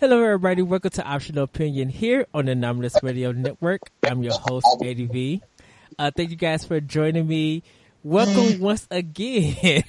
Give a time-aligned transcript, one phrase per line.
[0.00, 0.62] Hello, everybody.
[0.62, 3.80] Welcome to Optional Opinion here on the Anomalous Radio Network.
[4.08, 5.40] I'm your host, ADV.
[5.98, 7.64] Uh, thank you guys for joining me.
[8.04, 9.82] Welcome once again.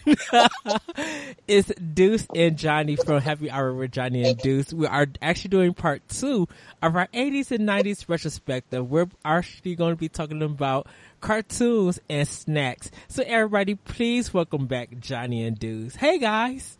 [1.48, 4.74] it's Deuce and Johnny from Happy Hour with Johnny and Deuce.
[4.74, 6.48] We are actually doing part two
[6.82, 8.90] of our 80s and 90s retrospective.
[8.90, 10.88] We're actually going to be talking about
[11.22, 12.90] cartoons and snacks.
[13.10, 15.96] So everybody, please welcome back Johnny and Deuce.
[15.96, 16.80] Hey guys.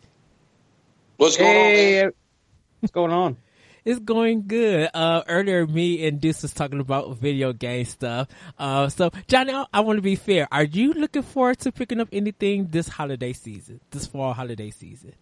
[1.18, 2.14] What's going Hey, on?
[2.80, 3.38] What's going on?
[3.86, 4.90] It's going good.
[4.94, 8.28] Uh, earlier me and Deuce was talking about video game stuff.
[8.58, 10.50] Uh, so Johnny, I, I want to be fair.
[10.52, 15.14] Are you looking forward to picking up anything this holiday season, this fall holiday season?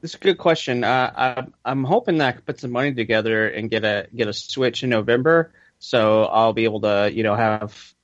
[0.00, 0.84] This is a good question.
[0.84, 4.28] Uh, I, I'm hoping that I can put some money together and get a get
[4.28, 7.94] a Switch in November, so I'll be able to, you know, have.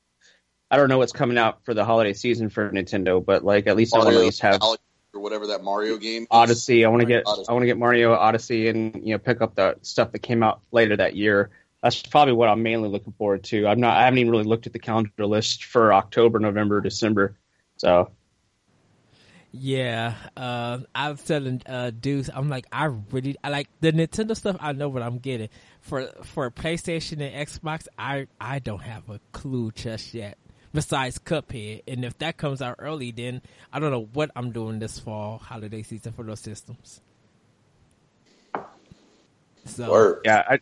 [0.70, 3.76] I don't know what's coming out for the holiday season for Nintendo, but like at
[3.76, 4.82] least I want to Mario at least have Galaxy
[5.16, 6.22] or whatever that Mario game.
[6.22, 6.28] is.
[6.30, 6.84] Odyssey.
[6.84, 7.48] I want to get Odyssey.
[7.48, 10.42] I want to get Mario Odyssey and you know pick up the stuff that came
[10.42, 11.50] out later that year.
[11.82, 13.66] That's probably what I'm mainly looking forward to.
[13.66, 13.96] I'm not.
[13.96, 17.36] I haven't even really looked at the calendar list for October, November, December.
[17.76, 18.10] So
[19.52, 24.36] Yeah, uh, I was telling uh, Deuce, I'm like, I really, I like the Nintendo
[24.36, 24.56] stuff.
[24.60, 25.48] I know what I'm getting
[25.80, 27.86] for for PlayStation and Xbox.
[27.98, 30.38] I I don't have a clue just yet.
[30.76, 33.40] Besides Cuphead, and if that comes out early, then
[33.72, 37.00] I don't know what I'm doing this fall holiday season for those systems.
[39.64, 40.20] So Word.
[40.26, 40.60] yeah, I,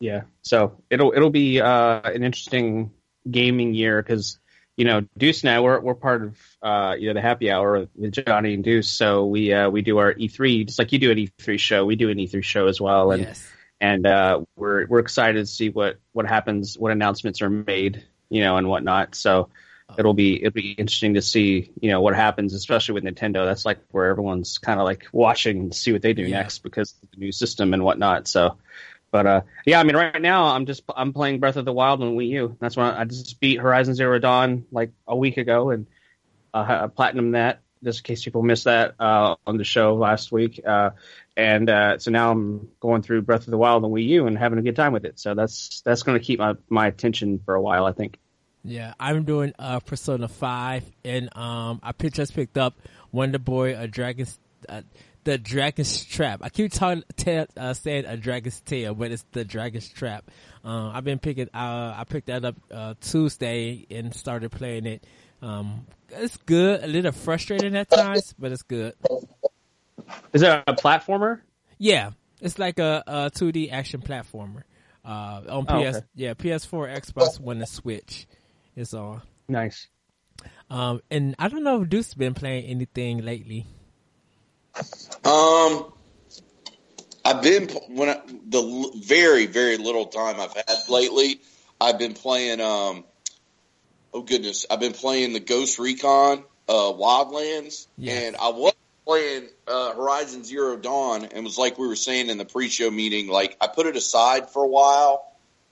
[0.00, 0.22] yeah.
[0.42, 2.90] So it'll it'll be uh, an interesting
[3.30, 4.40] gaming year because
[4.76, 7.86] you know Deuce and I we're we're part of uh, you know the happy hour
[7.94, 8.90] with Johnny and Deuce.
[8.90, 11.84] So we uh, we do our E3 just like you do an E3 show.
[11.84, 13.46] We do an E3 show as well, and yes,
[13.80, 18.02] and uh, we're we're excited to see what what happens, what announcements are made,
[18.34, 19.14] you know, and whatnot.
[19.14, 19.48] So
[19.98, 23.44] it'll be it'll be interesting to see you know what happens, especially with Nintendo.
[23.46, 26.40] That's like where everyone's kind of like watching and see what they do Yeah.
[26.40, 28.26] next because of the new system and whatnot.
[28.28, 28.56] So.
[29.10, 32.02] But uh, yeah, I mean, right now I'm just I'm playing Breath of the Wild
[32.02, 32.56] on Wii U.
[32.58, 35.86] That's when I just beat Horizon Zero Dawn like a week ago, and
[36.52, 40.60] uh, platinum that just in case people missed that uh, on the show last week.
[40.66, 40.90] Uh,
[41.36, 44.36] and uh, so now I'm going through Breath of the Wild on Wii U and
[44.36, 45.20] having a good time with it.
[45.20, 48.18] So that's that's going to keep my my attention for a while, I think.
[48.64, 52.74] Yeah, I'm doing uh, Persona Five, and um, I just picked up
[53.12, 54.38] Wonder Boy, a Dragon's.
[54.68, 54.82] Uh,
[55.24, 56.40] the Dragon's Trap.
[56.42, 60.30] I keep talking, ta- uh, saying a Dragon's Tail, but it's the Dragon's Trap.
[60.62, 61.48] Uh, I've been picking.
[61.54, 65.04] Uh, I picked that up uh, Tuesday and started playing it.
[65.40, 66.84] Um, it's good.
[66.84, 68.92] A little frustrating at times, but it's good.
[70.34, 71.40] Is it a platformer?
[71.78, 72.10] Yeah,
[72.40, 74.62] it's like a, a 2D action platformer.
[75.04, 76.06] Uh, on Oh, PS, okay.
[76.14, 78.26] yeah, PS4, Xbox One, and Switch.
[78.76, 79.22] It's on.
[79.48, 79.88] Nice.
[80.70, 83.66] Um, and I don't know if Deuce's been playing anything lately.
[85.24, 85.92] Um,
[87.24, 91.40] I've been when I, the very very little time I've had lately.
[91.80, 92.60] I've been playing.
[92.60, 93.04] Um,
[94.12, 98.24] oh goodness, I've been playing the Ghost Recon uh, Wildlands, Yes.
[98.24, 98.74] and I was
[99.06, 103.28] playing uh, Horizon Zero Dawn, and was like we were saying in the pre-show meeting.
[103.28, 105.24] Like I put it aside for a while,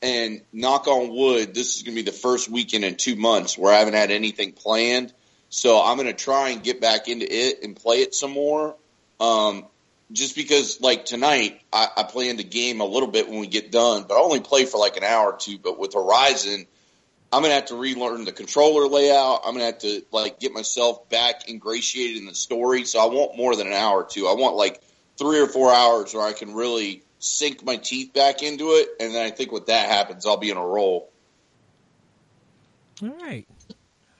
[0.02, 3.56] and knock on wood, this is going to be the first weekend in two months
[3.56, 5.12] where I haven't had anything planned.
[5.48, 8.76] So I'm going to try and get back into it and play it some more.
[9.20, 9.66] Um,
[10.10, 13.70] just because, like tonight, I, I plan to game a little bit when we get
[13.70, 15.58] done, but I only play for like an hour or two.
[15.58, 16.66] But with Horizon,
[17.32, 19.42] I'm gonna have to relearn the controller layout.
[19.46, 22.84] I'm gonna have to like get myself back ingratiated in the story.
[22.84, 24.26] So I want more than an hour or two.
[24.26, 24.82] I want like
[25.16, 29.14] three or four hours where I can really sink my teeth back into it, and
[29.14, 31.08] then I think when that happens, I'll be in a roll.
[33.02, 33.46] All right.
[33.70, 33.76] All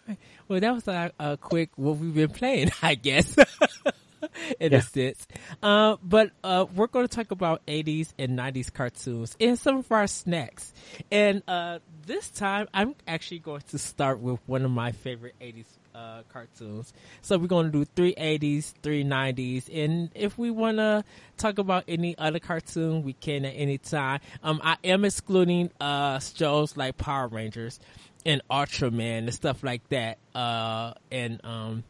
[0.08, 0.18] right.
[0.48, 3.36] Well, that was a, a quick what we've been playing, I guess,
[4.60, 4.78] in Yeah.
[4.78, 5.26] a sense.
[5.62, 9.90] Uh, but uh, we're going to talk about 80s and 90s cartoons and some of
[9.92, 10.72] our snacks.
[11.10, 15.66] And uh, this time, I'm actually going to start with one of my favorite 80s
[15.94, 16.92] uh, cartoons.
[17.20, 21.04] So we're going to do 380s, 390s, and if we want to
[21.36, 24.20] talk about any other cartoon, we can at any time.
[24.42, 27.80] Um, I am excluding uh shows like Power Rangers
[28.24, 30.18] and Ultraman and stuff like that.
[30.34, 31.84] Uh, and um,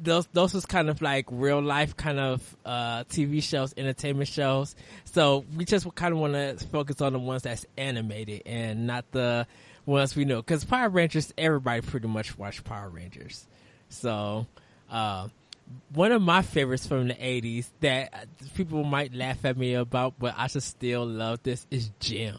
[0.00, 4.74] those those was kind of like real life kind of uh TV shows, entertainment shows.
[5.04, 9.10] So we just kind of want to focus on the ones that's animated and not
[9.12, 9.46] the
[9.86, 10.42] ones we know.
[10.42, 13.46] Because Power Rangers, everybody pretty much watched Power Rangers.
[13.88, 14.46] So
[14.90, 15.28] uh,
[15.94, 20.34] one of my favorites from the '80s that people might laugh at me about, but
[20.36, 22.38] I just still love this is Jem.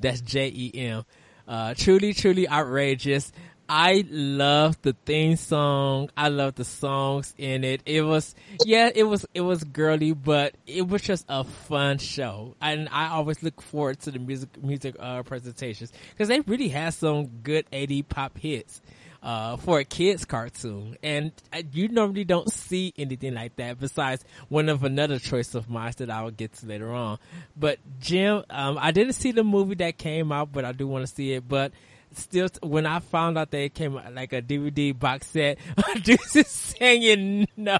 [0.00, 1.04] That's J E M.
[1.46, 3.30] Uh, truly, truly outrageous.
[3.68, 6.10] I love the theme song.
[6.16, 7.82] I love the songs in it.
[7.86, 8.34] It was,
[8.64, 12.56] yeah, it was, it was girly, but it was just a fun show.
[12.60, 16.94] And I always look forward to the music, music, uh, presentations because they really had
[16.94, 18.82] some good 80 pop hits.
[19.22, 20.98] Uh, for a kids cartoon.
[21.02, 25.70] And uh, you normally don't see anything like that besides one of another choice of
[25.70, 27.18] mine that I will get to later on.
[27.56, 31.06] But Jem, um, I didn't see the movie that came out, but I do want
[31.06, 31.48] to see it.
[31.48, 31.72] But
[32.16, 35.58] still, when I found out that it came like a DVD box set,
[36.02, 37.78] Deuce is saying no.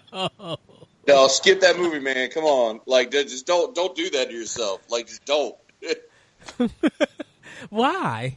[1.06, 2.31] No, skip that movie, man.
[2.31, 4.81] Come on, like just don't don't do that to yourself.
[4.90, 5.56] Like just don't.
[7.70, 8.36] Why?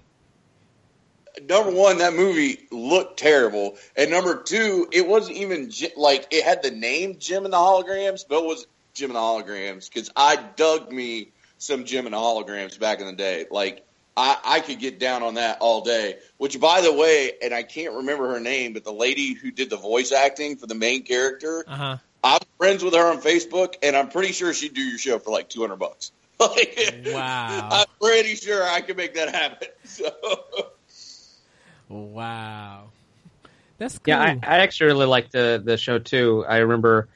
[1.47, 6.63] number one, that movie looked terrible, and number two, it wasn't even like it had
[6.63, 10.35] the name Jem and the Holograms, but it was Jem and the Holograms because I
[10.55, 13.45] dug me some Jem and the Holograms back in the day.
[13.49, 13.85] Like
[14.17, 16.17] I, I could get down on that all day.
[16.37, 19.69] Which, by the way, and I can't remember her name, but the lady who did
[19.69, 21.97] the voice acting for the main character, uh-huh.
[22.23, 25.29] I'm friends with her on Facebook, and I'm pretty sure she'd do your show for
[25.29, 26.11] like 200 bucks.
[26.39, 27.69] like, wow.
[27.71, 29.69] I'm pretty sure I could make that happen.
[29.83, 30.11] So.
[31.87, 32.89] Wow.
[33.77, 34.03] That's cool.
[34.07, 36.43] Yeah, I, I actually really liked the the show too.
[36.47, 37.07] I remember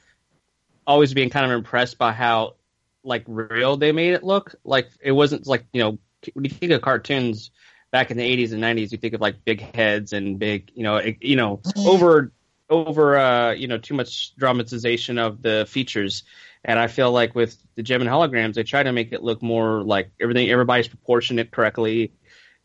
[0.87, 2.55] always being kind of impressed by how
[3.03, 4.55] like real they made it look.
[4.63, 5.97] Like it wasn't like you know
[6.33, 7.51] when you think of cartoons
[7.91, 10.83] back in the 80s and 90s, you think of like big heads and big you
[10.83, 11.87] know you know mm-hmm.
[11.87, 12.31] over
[12.69, 16.23] over uh you know too much dramatization of the features.
[16.63, 19.41] And I feel like with the Jem and holograms, they try to make it look
[19.41, 22.13] more like everything, everybody's proportionate correctly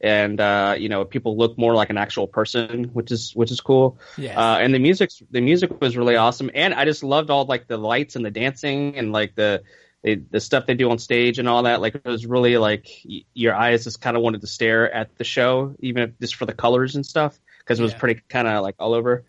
[0.00, 3.60] and uh, you know people look more like an actual person, which is which is
[3.60, 3.98] cool.
[4.16, 4.38] Yeah.
[4.38, 7.66] Uh, and the music the music was really awesome, and I just loved all like
[7.66, 9.62] the lights and the dancing and like the
[10.06, 11.80] the, the stuff they do on stage and all that.
[11.80, 15.18] Like it was really like y- your eyes just kind of wanted to stare at
[15.18, 17.98] the show, even if just for the colors and stuff, because it was yeah.
[17.98, 19.24] pretty kind of like all over.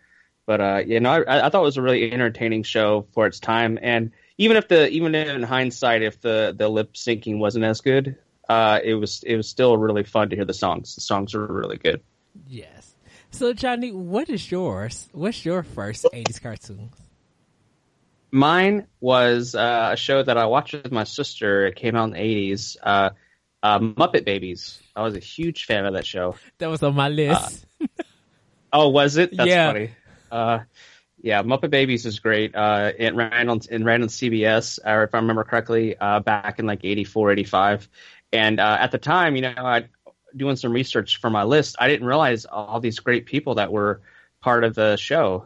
[0.45, 3.39] But uh, you know, I, I thought it was a really entertaining show for its
[3.39, 7.81] time, and even if the even in hindsight, if the the lip syncing wasn't as
[7.81, 8.15] good,
[8.47, 10.93] uh, it was it was still really fun to hear the songs.
[10.93, 12.01] The songs were really good.
[12.47, 12.95] Yes.
[13.31, 15.09] So Johnny, what is yours?
[15.11, 16.91] What's your first '80s cartoon?
[18.31, 21.67] Mine was uh, a show that I watched with my sister.
[21.67, 22.77] It came out in the '80s.
[22.81, 23.09] Uh,
[23.63, 24.79] uh, Muppet Babies.
[24.95, 26.35] I was a huge fan of that show.
[26.59, 27.65] That was on my list.
[27.81, 27.87] Uh,
[28.73, 29.35] oh, was it?
[29.35, 29.67] That's yeah.
[29.71, 29.91] funny.
[30.31, 30.59] Uh,
[31.21, 32.55] yeah, Muppet Babies is great.
[32.55, 36.65] Uh, it ran on it ran on CBS, or if I remember correctly, back in
[36.65, 37.89] like 84, 85.
[38.33, 39.87] And uh, at the time, you know, I
[40.35, 44.01] doing some research for my list, I didn't realize all these great people that were
[44.41, 45.45] part of the show.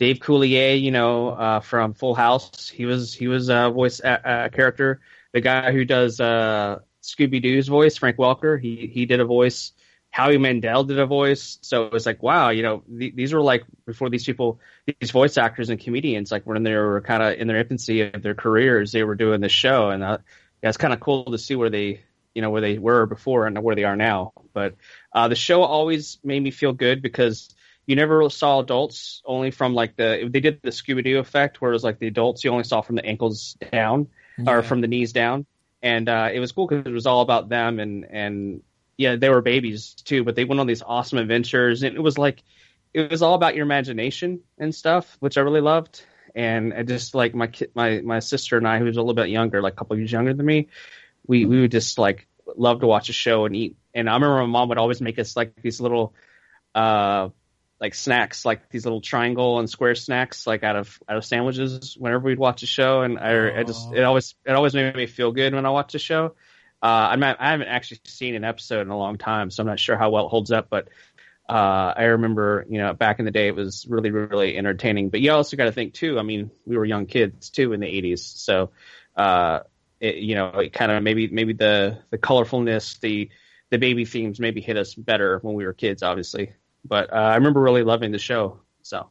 [0.00, 4.00] Uh, Dave Coulier, you know, uh, from Full House, he was he was a voice
[4.00, 5.00] a, a character.
[5.32, 9.72] The guy who does uh, Scooby Doo's voice, Frank Welker, he he did a voice.
[10.10, 11.58] Howie Mandel did a voice.
[11.60, 14.60] So it was like, wow, you know, th- these were like before these people,
[15.00, 18.22] these voice actors and comedians, like when they were kind of in their infancy of
[18.22, 20.18] their careers, they were doing this show, and uh,
[20.62, 22.02] yeah, it's kind of cool to see where they,
[22.34, 24.32] you know, where they were before and where they are now.
[24.54, 24.76] But
[25.12, 27.54] uh, the show always made me feel good because
[27.86, 31.70] you never saw adults only from like the they did the Scooby Doo effect, where
[31.70, 34.50] it was like the adults you only saw from the ankles down yeah.
[34.50, 35.46] or from the knees down,
[35.82, 38.62] and uh, it was cool because it was all about them and and
[38.98, 42.18] yeah, they were babies too, but they went on these awesome adventures, and it was
[42.18, 42.42] like
[42.92, 46.02] it was all about your imagination and stuff, which I really loved
[46.36, 49.62] and I just like my my my sister and I, who's a little bit younger,
[49.62, 50.68] like a couple years younger than me,
[51.26, 53.76] we we would just like love to watch a show and eat.
[53.94, 56.14] And I remember my mom would always make us like these little
[56.74, 57.30] uh
[57.80, 61.96] like snacks, like these little triangle and square snacks, like out of out of sandwiches.
[61.98, 65.06] Whenever we'd watch a show, and I, I just it always it always made me
[65.06, 66.34] feel good when I watched a show.
[66.82, 69.66] Uh, I'm not, I haven't actually seen an episode in a long time, so I'm
[69.66, 70.68] not sure how well it holds up.
[70.70, 70.88] But
[71.48, 75.10] uh, I remember, you know, back in the day, it was really, really entertaining.
[75.10, 76.18] But you also got to think too.
[76.18, 78.70] I mean, we were young kids too in the '80s, so
[79.16, 79.60] uh,
[80.00, 83.30] it, you know, it kind of maybe maybe the the colorfulness, the
[83.70, 86.52] the baby themes maybe hit us better when we were kids, obviously.
[86.86, 88.60] But uh, I remember really loving the show.
[88.82, 89.08] So,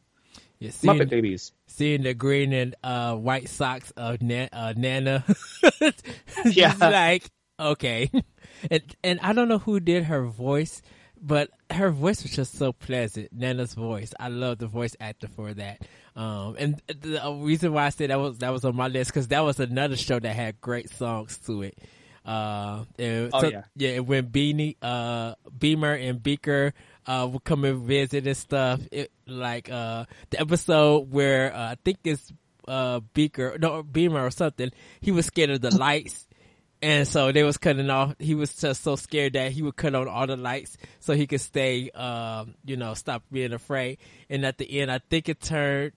[0.58, 1.52] yeah, seeing, Muppet Babies.
[1.66, 5.24] Seeing the green and uh, white socks of Na- uh, Nana,
[6.44, 7.24] yeah, like
[7.60, 8.10] okay,
[8.70, 10.82] and and I don't know who did her voice
[11.20, 13.32] but her voice was just so pleasant.
[13.32, 15.82] Nana's voice, I love the voice actor for that.
[16.14, 19.28] Um, and the reason why I said that was that was on my list because
[19.28, 21.78] that was another show that had great songs to it.
[22.24, 23.98] Uh, and oh so, yeah, yeah.
[24.00, 26.74] When Beanie, uh, Beamer and Beaker
[27.06, 31.76] uh, would come and visit and stuff, it like uh the episode where uh, I
[31.84, 32.32] think it's
[32.68, 34.70] uh Beaker, no Beamer or something.
[35.00, 36.26] He was scared of the lights
[36.82, 38.14] And so they was cutting off.
[38.18, 41.26] He was just so scared that he would cut on all the lights so he
[41.26, 43.98] could stay, um, you know, stop being afraid.
[44.28, 45.92] And at the end, I think it turned.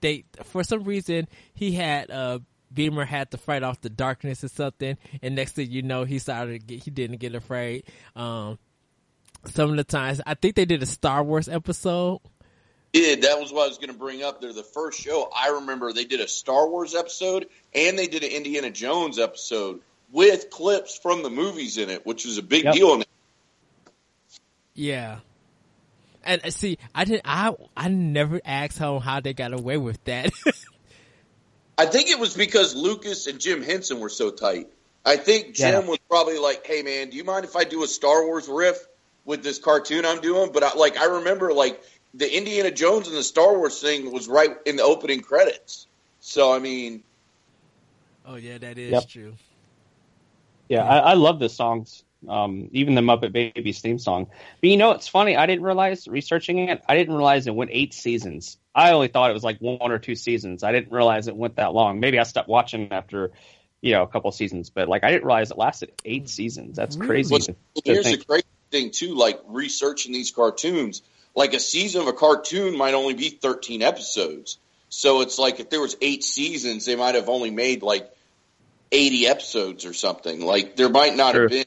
[0.00, 2.40] They for some reason he had uh
[2.72, 6.18] Beamer had to fight off the darkness or something, and next thing you know, he
[6.18, 7.84] started get, he didn't get afraid.
[8.16, 8.58] Um,
[9.48, 12.20] some of the times, I think they did a Star Wars episode.
[12.92, 14.40] Yeah, that was what I was going to bring up.
[14.40, 15.92] They're the first show I remember.
[15.92, 19.80] They did a Star Wars episode and they did an Indiana Jones episode
[20.12, 22.74] with clips from the movies in it, which was a big Yep.
[22.74, 23.02] deal.
[24.74, 25.18] Yeah.
[26.24, 27.22] And uh, see, I didn't.
[27.24, 30.30] I I never asked him how they got away with that.
[31.78, 34.68] I think it was because Lucas and Jim Henson were so tight.
[35.04, 35.88] I think Jim Yeah.
[35.88, 38.78] was probably like, "Hey, man, do you mind if I do a Star Wars riff
[39.24, 41.82] with this cartoon I'm doing?" But I, like, I remember like
[42.14, 45.86] the Indiana Jones and the Star Wars thing was right in the opening credits.
[46.20, 47.02] So I mean,
[48.26, 49.08] oh yeah, that is Yep.
[49.08, 49.34] true.
[50.68, 52.02] Yeah, I, I love the songs.
[52.26, 54.28] Um, even the Muppet Babies theme song.
[54.62, 55.36] But you know, it's funny.
[55.36, 56.82] I didn't realize researching it.
[56.88, 58.56] I didn't realize it went eight seasons.
[58.74, 60.62] I only thought it was like one or two seasons.
[60.62, 62.00] I didn't realize it went that long.
[62.00, 63.32] Maybe I stopped watching after,
[63.82, 64.70] you know, a couple seasons.
[64.70, 66.76] But like, I didn't realize it lasted eight seasons.
[66.76, 67.30] That's crazy.
[67.30, 68.20] What's- to- And to here's think.
[68.20, 71.02] the crazy thing too, like researching these cartoons.
[71.36, 74.58] Like a season of a cartoon might only be 13 episodes.
[74.88, 78.12] So it's like if there was eight seasons, they might have only made like
[78.90, 80.40] 80 episodes or something.
[80.40, 81.42] Like there might not Sure.
[81.42, 81.64] have been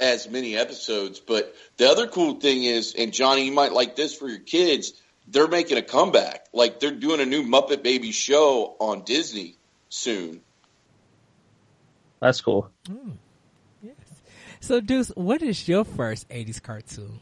[0.00, 1.20] as many episodes.
[1.20, 4.92] But the other cool thing is, and Johnny, you might like this for your kids.
[5.28, 6.46] They're making a comeback.
[6.52, 9.56] Like they're doing a new Muppet Baby show on Disney
[9.90, 10.40] soon.
[12.20, 12.70] That's cool.
[12.88, 12.98] Yes.
[14.62, 17.18] So, Deuce, what is your first '80s cartoon?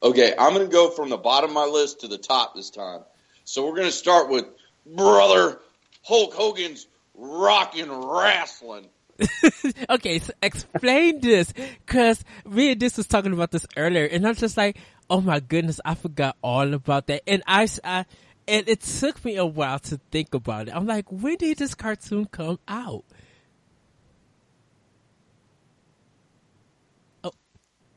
[0.00, 2.70] Okay, I'm going to go from the bottom of my list to the top this
[2.70, 3.00] time.
[3.42, 4.44] So we're going to start with
[4.86, 5.58] brother
[6.04, 8.86] Hulk Hogan's Rockin' Wrestling.
[9.90, 11.52] okay, so explain this,
[11.86, 14.78] cause me and this was talking about this earlier, and I'm just like,
[15.10, 18.04] oh my goodness, I forgot all about that, and I, I
[18.46, 20.76] and it took me a while to think about it.
[20.76, 23.04] I'm like, when did this cartoon come out?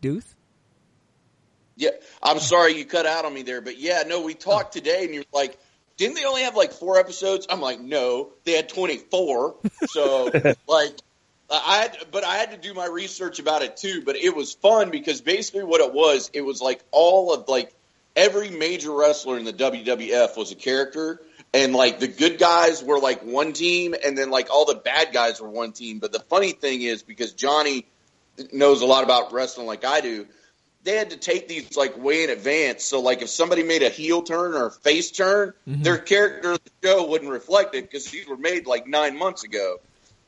[0.02, 0.36] Deuce.
[1.78, 1.92] Yeah,
[2.22, 4.80] I'm sorry you cut out on me there, but yeah, no, we talked oh.
[4.80, 5.58] today, and you're like,
[5.98, 7.48] didn't they only have like four episodes?
[7.50, 9.56] I'm like, no, they had 24.
[9.88, 10.32] So
[10.68, 10.96] like,
[11.50, 14.04] I had, but I had to do my research about it too.
[14.06, 17.74] But it was fun because basically what it was, it was like all of like
[18.16, 21.22] every major wrestler in the WWF was a character,
[21.54, 25.14] and like the good guys were like one team, and then like all the bad
[25.14, 26.00] guys were one team.
[26.00, 27.86] But the funny thing is because Johnny
[28.52, 30.28] knows a lot about wrestling like I do,
[30.84, 32.84] they had to take these like way in advance.
[32.84, 35.84] So like if somebody made a heel turn or a face turn, Mhm.
[35.84, 39.44] their character of the show wouldn't reflect it because these were made like nine months
[39.44, 39.80] ago.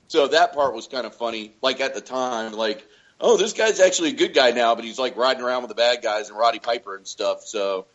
[0.08, 1.54] So that part was kind of funny.
[1.62, 2.86] Like at the time, like
[3.20, 5.76] oh this guy's actually a good guy now, but he's like riding around with the
[5.76, 7.44] bad guys and Roddy Piper and stuff.
[7.46, 7.86] So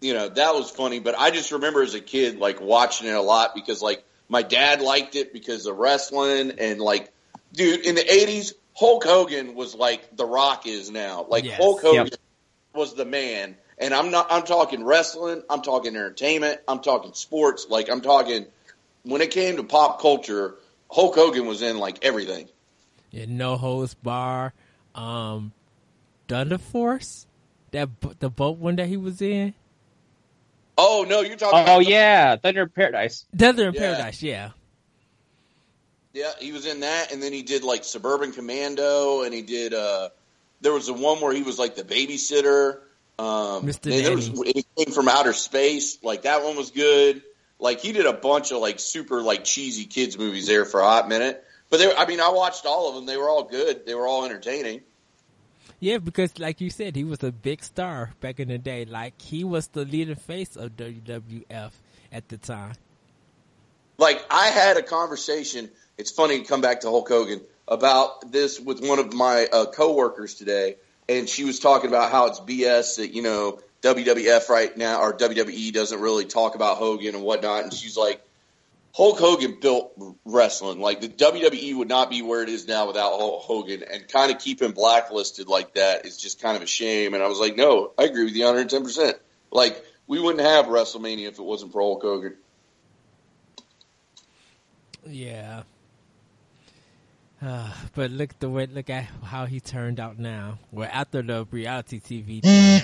[0.00, 1.00] you know that was funny.
[1.00, 4.42] But I just remember as a kid like watching it a lot because like my
[4.42, 7.12] dad liked it because of wrestling and like
[7.52, 11.26] dude in the eighties Hulk Hogan was like The Rock is now.
[11.28, 11.56] Like Yes.
[11.56, 12.14] Hulk Hogan Yep.
[12.74, 13.56] was the man.
[13.78, 18.46] And I'm not I'm talking wrestling, I'm talking entertainment, I'm talking sports, like I'm talking
[19.02, 20.56] when it came to pop culture,
[20.90, 22.48] Hulk Hogan was in like everything.
[23.10, 24.52] Yeah, No Holds Barred,
[24.94, 25.52] um,
[26.28, 27.26] Thunder Force,
[27.72, 27.88] that
[28.20, 29.54] the boat one that he was in,
[30.76, 33.26] Oh no, you're talking Oh about yeah, Thunder in Paradise.
[33.36, 33.80] Thunder in Yeah.
[33.80, 34.22] Paradise.
[34.22, 34.50] Yeah,
[36.14, 39.74] Yeah, he was in that and then he did like Suburban Commando and he did
[39.74, 40.08] uh
[40.60, 42.78] there was the one where he was like the babysitter.
[43.18, 43.90] Um Mr.
[43.90, 47.22] there was he came from outer space, like that one was good.
[47.58, 50.84] Like he did a bunch of like super like cheesy kids movies there for a
[50.84, 51.44] hot minute.
[51.68, 53.06] But they I mean I watched all of them.
[53.06, 53.84] They were all good.
[53.84, 54.82] They were all entertaining.
[55.80, 58.84] yeah, because like you said, he was a big star back in the day.
[58.84, 61.72] Like he was the leading face of WWF
[62.12, 62.74] at the time.
[63.98, 65.70] like I had a conversation.
[65.96, 69.66] It's funny to come back to Hulk Hogan about this with one of my uh,
[69.66, 70.76] coworkers today,
[71.08, 75.12] and she was talking about how it's BS that you know WWF right now or
[75.12, 77.64] WWE doesn't really talk about Hogan and whatnot.
[77.64, 78.24] And she's like,
[78.94, 79.92] Hulk Hogan built
[80.24, 80.80] wrestling.
[80.80, 84.32] Like the WWE would not be where it is now without Hulk Hogan, and kind
[84.32, 87.12] of keep him blacklisted like that is just kind of a shame.
[87.14, 88.84] And I was like, no, I agree with you 110.
[88.84, 89.16] percent
[89.50, 92.36] Like we wouldn't have WrestleMania if it wasn't for Hulk Hogan.
[95.06, 95.64] Yeah.
[97.44, 100.58] Uh, but look the way look at how he turned out now.
[100.72, 102.42] We're after the reality TV.
[102.42, 102.82] thing.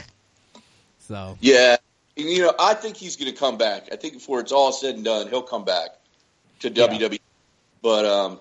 [0.99, 1.77] so Yeah,
[2.17, 3.89] and, you know, I think he's going to come back.
[3.93, 5.91] I think before it's all said and done, he'll come back
[6.61, 6.89] to Yeah.
[6.89, 7.19] WWE.
[7.83, 8.41] But um,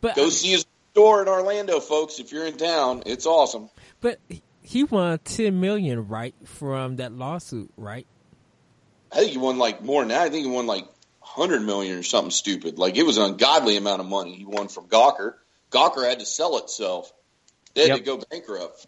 [0.00, 2.18] But Go I- see his store in Orlando, folks.
[2.18, 3.68] If you're in town, it's awesome.
[4.00, 4.18] but
[4.62, 8.06] he won ten million right from that lawsuit, right?
[9.12, 10.20] I think he won like more than that.
[10.22, 10.86] I think he won like
[11.38, 12.78] hundred million or something stupid.
[12.78, 15.34] Like it was an ungodly amount of money he won from Gawker.
[15.70, 17.12] Gawker had to sell itself.
[17.74, 17.98] They had Yep.
[17.98, 18.86] to go bankrupt.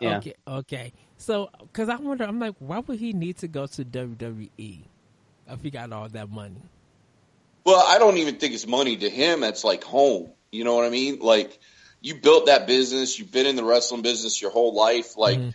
[0.00, 0.16] Yeah.
[0.18, 0.92] Okay, okay.
[1.18, 4.80] So, because I wonder, I'm like, why would he need to go to WWE
[5.48, 6.56] if he got all that money?
[7.64, 9.40] Well, I don't even think it's money to him.
[9.40, 10.30] That's like home.
[10.50, 11.18] You know what I mean?
[11.20, 11.58] Like
[12.00, 13.18] you built that business.
[13.18, 15.16] You've been in the wrestling business your whole life.
[15.16, 15.54] Like Mhm.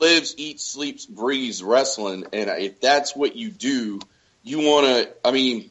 [0.00, 2.26] lives, eats, sleeps, breathes wrestling.
[2.32, 4.00] And if that's what you do,
[4.44, 5.08] you want to.
[5.24, 5.70] I mean,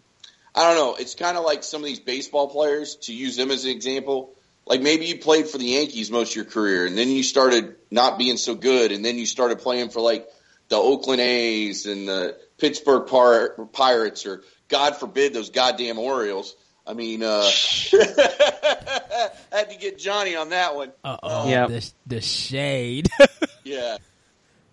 [0.54, 0.96] I don't know.
[1.00, 2.96] It's kind of like some of these baseball players.
[3.04, 4.34] To use them as an example,
[4.66, 7.76] like maybe you played for the Yankees most of your career, and then you started
[7.92, 10.28] not being so good, and then you started playing for like
[10.70, 16.56] the Oakland A's and the Pittsburgh Pir- Pirates, or God forbid those goddamn Orioles.
[16.86, 17.50] I mean, uh,
[17.94, 20.92] I had to get Johnny on that one.
[21.04, 21.68] Uh oh, Yeah.
[21.68, 23.10] the the shade.
[23.66, 23.96] Yeah,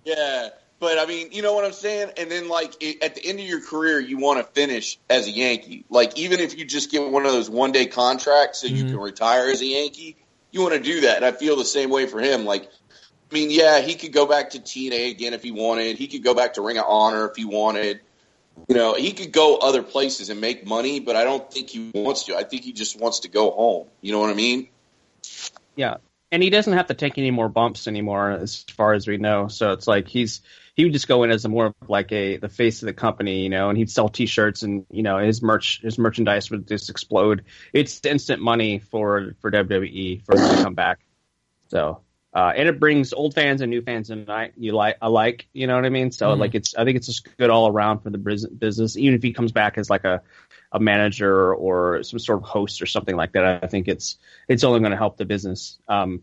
[0.04, 0.48] yeah.
[0.80, 2.12] But I mean, you know what I'm saying.
[2.16, 5.26] And then, like it, at the end of your career, you want to finish as
[5.26, 5.84] a Yankee.
[5.90, 8.90] Like even if you just get one of those one day contracts so you Mhm.
[8.90, 10.16] can retire as a Yankee,
[10.50, 11.16] you want to do that.
[11.16, 12.46] And I feel the same way for him.
[12.46, 15.98] Like, I mean, yeah, he could go back to TNA again if he wanted.
[15.98, 18.00] He could go back to Ring of Honor if he wanted.
[18.68, 21.90] You know, he could go other places and make money, but I don't think he
[21.94, 22.36] wants to.
[22.36, 23.86] I think he just wants to go home.
[24.00, 24.68] You know what I mean?
[25.76, 25.98] Yeah,
[26.32, 29.48] and he doesn't have to take any more bumps anymore, as far as we know.
[29.48, 30.40] So it's like he's
[30.80, 32.94] he would just go in as a more of like a the face of the
[32.94, 36.66] company, you know, and he'd sell T-shirts and you know his merch his merchandise would
[36.66, 37.44] just explode.
[37.74, 41.00] It's instant money for for WWE for him to come back.
[41.68, 42.00] So.
[42.32, 45.66] Uh, and it brings old fans and new fans and I, you like alike, you
[45.66, 46.12] know what I mean?
[46.12, 46.38] So Mhm.
[46.38, 48.96] like it's I think it's just good all around for the bus- business.
[48.96, 50.22] Even if he comes back as like a
[50.70, 54.16] a manager or some sort of host or something like that, I think it's
[54.48, 55.80] it's only going to help the business.
[55.88, 56.22] Um,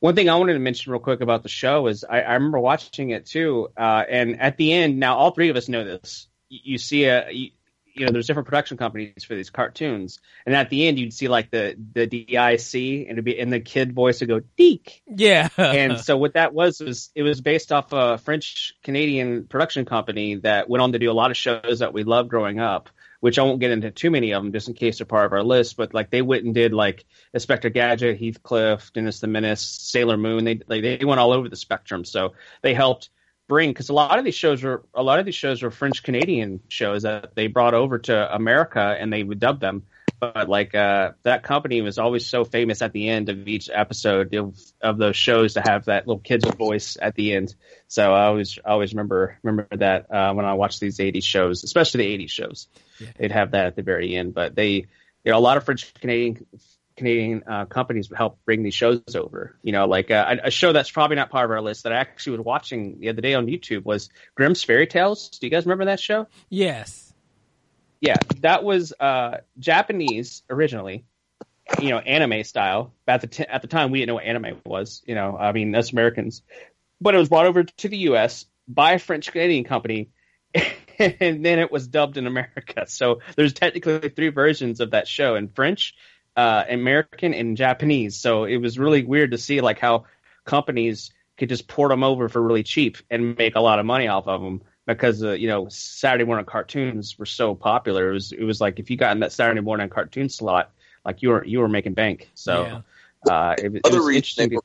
[0.00, 2.58] one thing I wanted to mention real quick about the show is I, I remember
[2.58, 6.28] watching it too, uh, and at the end, now all three of us know this.
[6.48, 7.50] You, you see a you,
[7.96, 11.28] you know there's different production companies for these cartoons, and at the end you'd see
[11.28, 15.48] like the the DIC and it'd be in the kid voice would go Deek, yeah,
[15.56, 20.36] and so what that was was it was based off a French Canadian production company
[20.36, 22.90] that went on to do a lot of shows that we loved growing up.
[23.26, 25.32] Which I won't get into too many of them, just in case they're part of
[25.32, 25.76] our list.
[25.76, 30.44] But like they went and did like Inspector Gadget, Heathcliff, Dennis the Menace, Sailor Moon.
[30.44, 32.04] They they went all over the spectrum.
[32.04, 33.10] So they helped
[33.48, 36.04] bring because a lot of these shows were a lot of these shows were French
[36.04, 39.82] Canadian shows that they brought over to America and they would dub them.
[40.18, 44.34] But like uh, that company was always so famous at the end of each episode
[44.34, 47.54] of, of those shows to have that little kid's voice at the end.
[47.88, 51.64] So I always I always remember remember that uh, when I watch these '80s shows,
[51.64, 53.08] especially the '80s shows, Yeah.
[53.18, 54.32] they'd have that at the very end.
[54.32, 54.86] But they, you
[55.32, 56.46] know, a lot of French Canadian
[56.96, 59.54] Canadian uh, companies would help bring these shows over.
[59.62, 61.92] You know, like uh, a, a show that's probably not part of our list that
[61.92, 65.28] I actually was watching the other day on YouTube was Grimm's Fairy Tales.
[65.28, 66.26] Do you guys remember that show?
[66.48, 67.05] yes,
[68.00, 71.04] Yeah, that was uh, Japanese originally.
[71.80, 72.92] You know, anime style.
[73.08, 75.02] At the t- at the time, we didn't know what anime was.
[75.06, 76.42] You know, I mean, us Americans.
[77.00, 78.46] But it was brought over to the U.S.
[78.68, 80.10] by a French Canadian company,
[80.54, 82.84] and then it was dubbed in America.
[82.86, 85.94] So there's technically three versions of that show in French,
[86.36, 88.16] uh, American, and Japanese.
[88.16, 90.04] So it was really weird to see like how
[90.44, 94.08] companies could just port them over for really cheap and make a lot of money
[94.08, 98.10] off of them because uh, you know Saturday morning cartoons were so popular.
[98.10, 100.72] It was it was like if you got in that Saturday morning cartoon slot,
[101.04, 102.30] like you were you were making bank.
[102.34, 102.82] So
[103.24, 103.30] Yeah.
[103.30, 104.62] uh, it, it Other was reason they, to-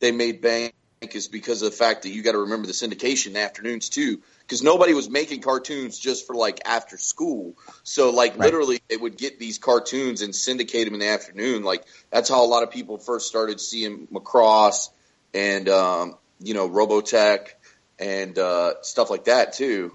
[0.00, 0.72] they made bank
[1.14, 3.88] is because of the fact that you got to remember the syndication in the afternoons
[3.88, 4.20] too.
[4.40, 7.54] Because nobody was making cartoons just for like after school.
[7.84, 8.44] So like Right.
[8.44, 11.62] literally, they would get these cartoons and syndicate them in the afternoon.
[11.64, 14.90] Like that's how a lot of people first started seeing Macross
[15.32, 17.48] and um, you know Robotech
[18.00, 19.94] and uh, stuff like that too.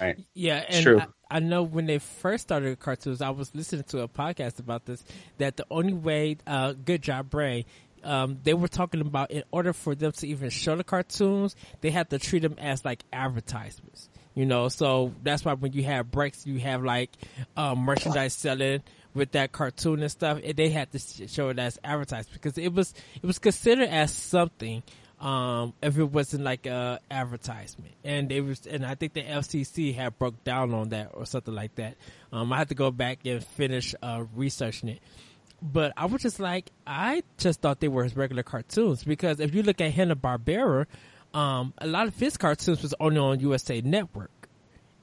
[0.00, 0.18] Right.
[0.34, 1.00] yeah, and True.
[1.00, 4.86] I, I know when they first started cartoons, I was listening to a podcast about
[4.86, 5.04] this.
[5.38, 7.66] That the only way, uh, good job, Bray.
[8.02, 11.90] Um, they were talking about in order for them to even show the cartoons, they
[11.90, 14.08] had to treat them as like advertisements.
[14.34, 17.10] You know, so that's why when you have breaks, you have like
[17.56, 18.82] uh, merchandise selling
[19.12, 20.40] with that cartoon and stuff.
[20.42, 24.14] And they had to show it as advertisement because it was it was considered as
[24.14, 24.82] something
[25.20, 27.92] um, if it wasn't like a advertisement.
[28.04, 31.54] And they was, and I think the FCC had broke down on that or something
[31.54, 31.96] like that.
[32.32, 35.00] Um, I had to go back and finish uh, researching it.
[35.62, 39.54] But I was just like, I just thought they were his regular cartoons because if
[39.54, 40.86] you look at Hanna Barbera,
[41.34, 44.48] um, a lot of his cartoons was only on USA Network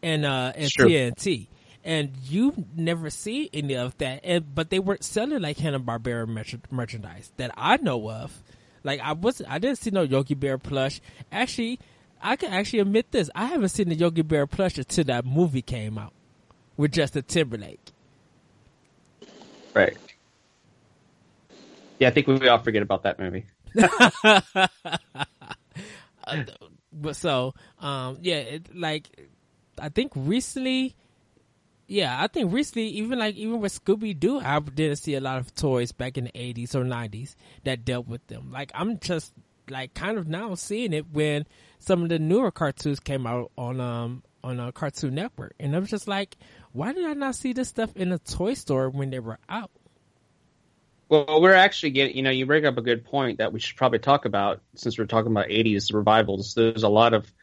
[0.02, 0.88] and uh, and Sure.
[0.88, 1.48] TNT.
[1.84, 4.22] and you never see any of that.
[4.24, 6.28] And but they weren't selling like Hanna Barbera
[6.72, 8.42] merchandise that I know of.
[8.84, 11.02] Like I was, I didn't see no Yogi Bear plush.
[11.32, 11.80] Actually,
[12.22, 15.62] I can actually admit this: I haven't seen the Yogi Bear plush until that movie
[15.62, 16.14] came out
[16.76, 17.80] with Justin Timberlake.
[19.74, 19.98] Right.
[22.00, 23.46] Yeah, I think we all forget about that movie.
[26.94, 29.08] but so, um, yeah, it, like
[29.80, 30.96] I think recently,
[31.88, 35.40] yeah, I think recently, even like even with Scooby Doo, I didn't see a lot
[35.40, 38.52] of toys back in the eighties or nineties that dealt with them.
[38.52, 39.34] Like I'm just
[39.70, 41.46] like kind of now seeing it when
[41.80, 45.80] some of the newer cartoons came out on um on a Cartoon Network, and I
[45.80, 46.38] was just like,
[46.74, 49.72] why did I not see this stuff in a toy store when they were out?
[51.10, 53.78] Well, we're actually getting, you know, you bring up a good point that we should
[53.78, 56.54] probably talk about since we're talking about 80s revivals.
[56.54, 57.34] There's a lot of,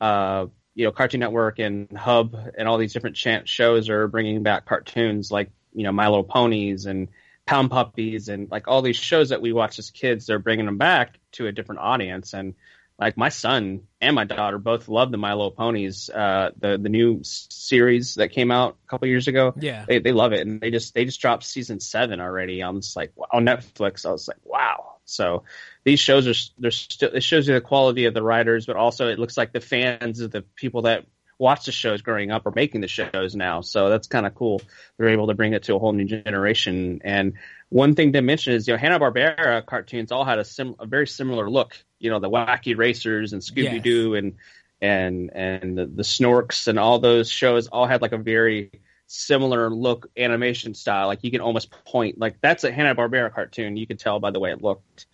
[0.00, 4.66] uh, you know, Cartoon Network and Hub and all these different shows are bringing back
[4.66, 7.08] cartoons like, you know, My Little Ponies and
[7.46, 10.26] Pound Puppies and like all these shows that we watched as kids.
[10.26, 12.32] They're bringing them back to a different audience.
[12.32, 12.54] And
[13.00, 16.90] like my son and my daughter both love the My Little Ponies, uh, the the
[16.90, 19.54] new series that came out a couple years ago.
[19.58, 22.62] Yeah, they they love it, and they just they just dropped season seven already.
[22.62, 24.04] I'm just like on Netflix.
[24.04, 24.96] I was like, wow.
[25.10, 25.44] So
[25.84, 29.08] these shows are they're still it shows you the quality of the writers, but also
[29.08, 31.06] it looks like the fans of the people that
[31.38, 33.62] watch the shows growing up are making the shows now.
[33.62, 34.60] So that's kind of cool.
[34.98, 37.00] They're able to bring it to a whole new generation.
[37.02, 37.32] And
[37.70, 40.86] one thing to mention is, you know, Hanna Barbera cartoons all had a sim a
[40.86, 41.76] very similar look.
[41.98, 44.18] You know, the Wacky Racers and Scooby Doo yes.
[44.18, 44.34] and
[44.82, 48.70] and and the, the Snorks and all those shows all had like a very
[49.10, 51.08] similar look animation style.
[51.08, 53.76] Like you can almost point like that's a Hanna Barbera cartoon.
[53.76, 55.06] You can tell by the way it looked.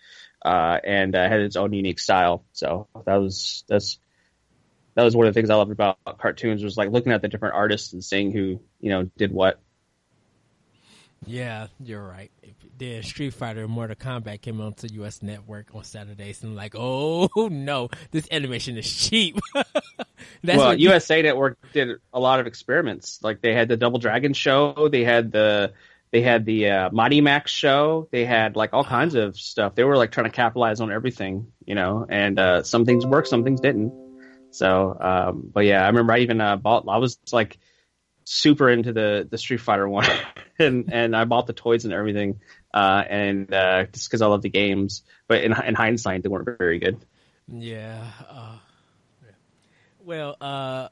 [0.45, 2.45] Uh, and uh, had its own unique style.
[2.53, 3.99] So that was that's
[4.95, 7.29] that was one of the things I loved about cartoons was like looking at the
[7.29, 9.61] different artists and seeing who you know did what.
[11.25, 12.31] Yeah, you're right.
[12.79, 15.23] The Street Fighter and Mortal Kombat came onto the U.S.
[15.23, 19.39] Network on Saturdays, and like, oh no, this animation is cheap.
[20.45, 23.21] well, USA Network did a lot of experiments.
[23.23, 25.73] Like they had the Double Dragon show, they had the
[26.13, 29.75] they had the uh, Mighty Max show, they had like all kinds of stuff.
[29.75, 32.07] They were like trying to capitalize on everything, you know.
[32.09, 33.93] And uh, some things worked, some things didn't.
[34.51, 36.87] So, um, but yeah, I remember I even uh, bought.
[36.89, 37.59] I was like
[38.27, 40.07] super into the the Street Fighter one,
[40.59, 42.41] and and I bought the toys and everything,
[42.75, 45.03] uh, and uh, just because I love the games.
[45.27, 46.99] But in in hindsight, they weren't very good.
[47.49, 48.05] Yeah.
[48.29, 48.57] Uh,
[50.05, 50.89] well, uh,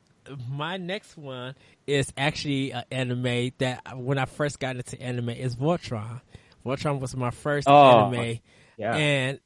[0.51, 1.55] my next one
[1.87, 6.21] is actually an anime that when I first got into anime is Voltron.
[6.65, 8.39] Voltron was my first oh, anime,
[8.79, 8.97] yeah.
[8.97, 9.41] and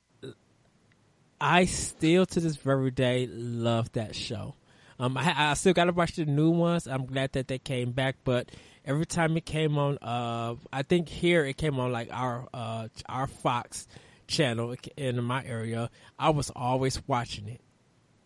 [1.41, 4.55] I still to this very day love that show.
[4.99, 6.87] Um, I, I still got to watch the new ones.
[6.87, 8.51] I'm glad that they came back, but
[8.85, 12.89] every time it came on, uh, I think here it came on like our uh,
[13.09, 13.87] our Fox
[14.27, 15.91] channel in my area.
[16.19, 17.61] I was always watching it.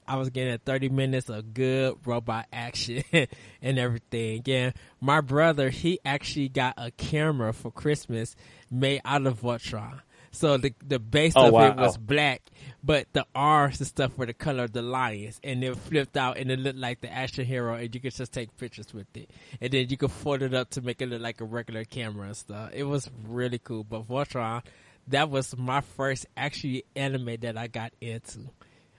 [0.07, 3.05] I was getting 30 minutes of good robot action
[3.63, 4.43] and everything.
[4.45, 8.35] Yeah, my brother, he actually got a camera for Christmas
[8.71, 10.01] made out of Voltron.
[10.33, 11.69] So the the base oh, of wow.
[11.69, 12.43] it was black,
[12.83, 16.39] but the arms and stuff were the color of the lions, and it flipped out
[16.39, 19.31] and it looked like the action hero, and you could just take pictures with it,
[19.61, 22.29] and then you could fold it up to make it look like a regular camera
[22.29, 22.71] and stuff.
[22.73, 23.85] It was really cool.
[23.85, 24.65] But Voltron,
[25.09, 28.41] that was my first actually anime that I got into.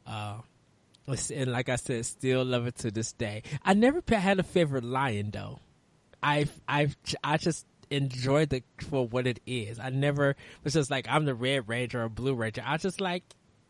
[0.06, 0.38] Uh,
[1.08, 3.42] and like I said, still love it to this day.
[3.64, 5.60] I never had a favorite lion though.
[6.22, 9.80] I've I've I just enjoyed it for what it is.
[9.80, 12.64] I never was just like I'm the Red Ranger or Blue Ranger.
[12.66, 13.24] I just like,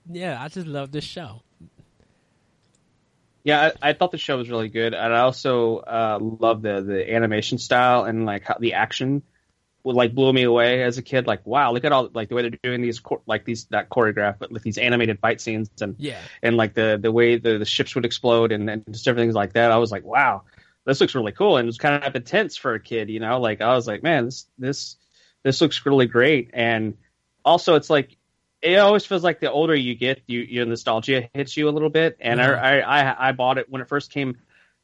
[0.09, 1.41] yeah, I just love this show.
[3.43, 6.81] Yeah, I, I thought the show was really good, and I also uh, love the
[6.81, 9.21] the animation style and like how the action
[9.83, 11.27] would like blew me away as a kid.
[11.27, 14.39] Like, wow, look at all like the way they're doing these like these not choreographed,
[14.39, 17.65] but like these animated fight scenes and yeah, and like the the way the, the
[17.65, 19.71] ships would explode and, and just everything like that.
[19.71, 20.43] I was like, wow,
[20.85, 23.39] this looks really cool and it was kind of intense for a kid you know?
[23.39, 24.97] Like i was like man this this
[25.43, 26.49] this looks really great.
[26.53, 26.97] And
[27.45, 28.17] also it's like
[28.61, 31.89] it always feels like the older you get you, your nostalgia hits you a little
[31.89, 32.17] bit.
[32.19, 32.65] And mm-hmm.
[32.65, 34.37] I, I i bought it when it first came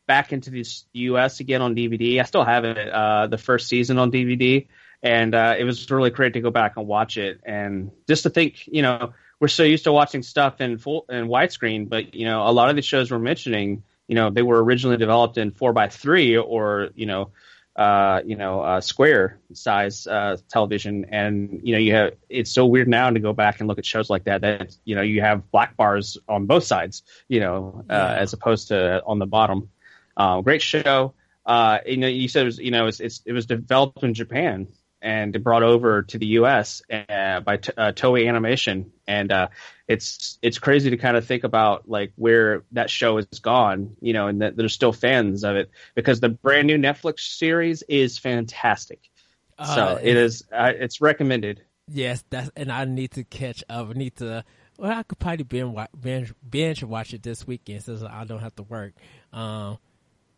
[0.06, 4.00] back into the us again on dvd i still have it uh the first season
[4.00, 4.66] on dvd
[5.04, 7.42] and uh it was really great to go back and watch it.
[7.46, 11.28] And just to think you know we're so used to watching stuff in full in
[11.28, 14.62] widescreen but you know a lot of the shows we're mentioning you know they were
[14.62, 17.30] originally developed in four by three or you know
[17.76, 22.66] uh, you know uh, square size uh, television, and you know you have it's so
[22.66, 25.22] weird now to go back and look at shows like that that you know you
[25.22, 28.16] have black bars on both sides, you know, uh, yeah.
[28.16, 29.70] as opposed to on the bottom.
[30.18, 31.14] Uh, great show.
[31.46, 34.14] uh, you know, you said it was, you know, it's, it's it was developed in
[34.14, 34.68] Japan
[35.02, 36.82] and brought over to the U.S.
[36.92, 39.48] Uh, by t- uh, Toei Animation, and uh,
[39.88, 44.14] it's it's crazy to kind of think about like where that show has gone, you
[44.14, 48.18] know, and that there's still fans of it because the brand new Netflix series is
[48.18, 49.10] fantastic.
[49.58, 51.62] so Uh, it is, uh, it's recommended.
[51.88, 53.90] Yes, that's and I need to catch up.
[53.90, 54.44] I need to.
[54.78, 58.56] Well, I could probably binge binge, binge watch it this weekend since I don't have
[58.58, 58.94] to work.
[59.34, 59.78] Um,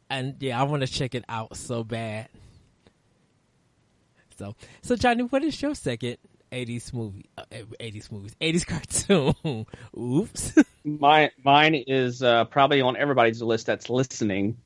[0.09, 2.29] and yeah, I want to check it out so bad.
[4.41, 6.17] So, so Johnny, what is your second
[6.51, 7.29] '80s movie?
[7.37, 7.43] Uh,
[7.79, 8.65] '80s movies, '80s
[9.45, 9.65] cartoon.
[9.95, 10.53] Oops.
[10.83, 14.57] Mine, mine is uh, probably on everybody's list that's listening.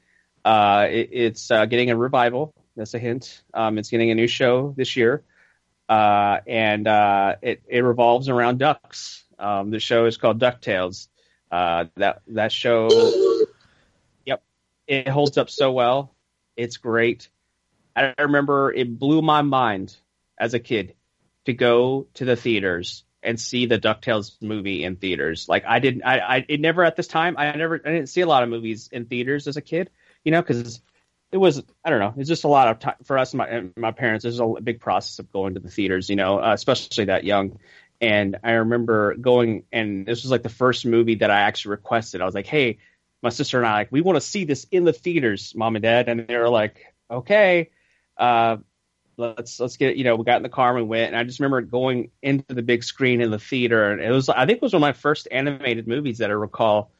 [0.45, 2.53] Uh, it, it's uh, getting a revival.
[2.77, 3.43] That's a hint.
[3.53, 5.23] Um, it's getting a new show this year,
[5.89, 9.25] uh, and uh, it it revolves around ducks.
[9.37, 11.09] Um, the show is called Ducktales.
[11.51, 12.87] Uh, that that show,
[14.25, 14.41] yep,
[14.87, 16.15] it holds up so well.
[16.55, 17.27] It's great.
[17.95, 19.95] I remember it blew my mind
[20.37, 20.95] as a kid
[21.45, 25.47] to go to the theaters and see the Ducktales movie in theaters.
[25.47, 27.35] Like I didn't, I, I, it never at this time.
[27.37, 29.89] I never, I didn't see a lot of movies in theaters as a kid.
[30.23, 30.81] You know, because
[31.31, 33.33] it was, I don't know, it's just a lot of time for us.
[33.33, 34.23] My, my parents.
[34.23, 36.09] There's a big process of going to the theaters.
[36.09, 37.59] You know, uh, especially that young.
[38.01, 42.21] And I remember going, and this was like the first movie that I actually requested.
[42.21, 42.79] I was like, hey,
[43.23, 45.83] my sister and I, like, we want to see this in the theaters, mom and
[45.83, 46.09] dad.
[46.09, 47.69] And they were like, okay.
[48.17, 48.57] Uh,
[49.17, 51.23] let's let's get you know we got in the car and we went and I
[51.23, 54.57] just remember going into the big screen in the theater and it was I think
[54.57, 56.91] it was one of my first animated movies that I recall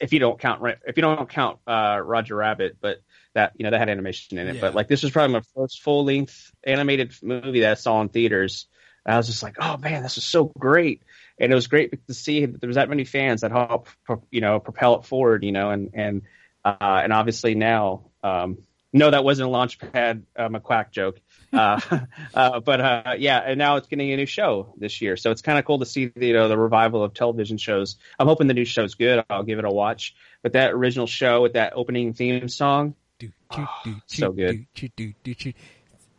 [0.00, 2.98] if you don't count if you don't count uh, Roger Rabbit but
[3.34, 4.54] that you know that had animation in it.
[4.56, 4.60] Yeah.
[4.60, 8.08] but like this was probably my first full length animated movie that I saw in
[8.08, 8.66] theaters.
[9.04, 11.02] And I was just like oh man this is so great.
[11.38, 13.90] And it was great to see that there was that many fans that helped
[14.30, 16.22] you know propel it forward you know and and
[16.64, 18.58] uh, and obviously now um,
[18.92, 21.20] no that wasn't a launchpad uh, McQuack joke
[21.52, 21.80] uh,
[22.34, 25.42] uh, but uh, yeah, and now it's getting a new show this year, so it's
[25.42, 27.96] kind of cool to see the, you know the revival of television shows.
[28.18, 29.24] I'm hoping the new show's good.
[29.28, 30.14] I'll give it a watch.
[30.42, 34.64] But that original show with that opening theme song, Do, do, do, so good.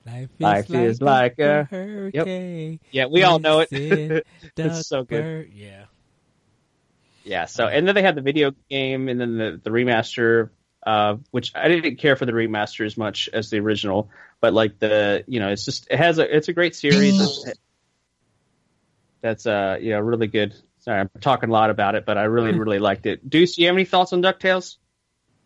[0.05, 2.79] Life is Life like, is like a, a- hurricane.
[2.91, 3.69] yeah, we all know it.
[3.69, 5.49] Visit It's so good.
[5.53, 5.85] Yeah.
[7.23, 7.45] yeah.
[7.45, 10.49] So and then they had the video game, and then the the remaster,
[10.85, 14.79] uh, which I didn't care for the remaster as much as the original, but like
[14.79, 17.45] the you know it's just it has a it's a great series.
[19.21, 20.55] That's uh you know really good.
[20.79, 23.29] Sorry, I'm talking a lot about it, but I really really liked it.
[23.29, 24.77] Deuce, you have any thoughts on Ducktales?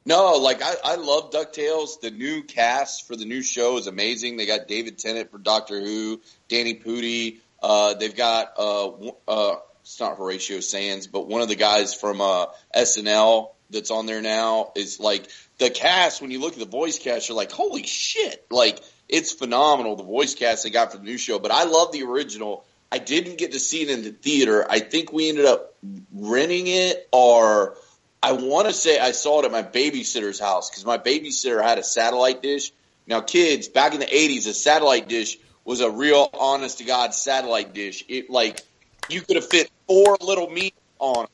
[0.06, 2.00] No, like I, I love Ducktales.
[2.00, 4.38] The new cast for the new show is amazing.
[4.38, 7.40] They got David Tennant for Doctor Who, Danny Pudi.
[7.62, 8.88] Uh, they've got uh,
[9.28, 12.46] uh, it's not Horatio Sanz, but one of the guys from uh,
[12.76, 16.22] SNL that's on there now is like the cast.
[16.22, 18.46] When you look at the voice cast, you're like, holy shit!
[18.50, 21.40] Like it's phenomenal the voice cast they got for the new show.
[21.40, 22.66] But I love the original.
[22.92, 24.66] I didn't get to see it in the theater.
[24.70, 25.76] I think we ended up
[26.14, 27.76] renting it or.
[28.24, 31.78] I want to say I saw it at my babysitter's house because my babysitter had
[31.78, 32.72] a satellite dish.
[33.06, 37.14] Now, kids, back in the '80s, a satellite dish was a real, honest to God
[37.14, 38.04] satellite dish.
[38.08, 38.62] It like
[39.10, 41.28] you could have fit four little meat on.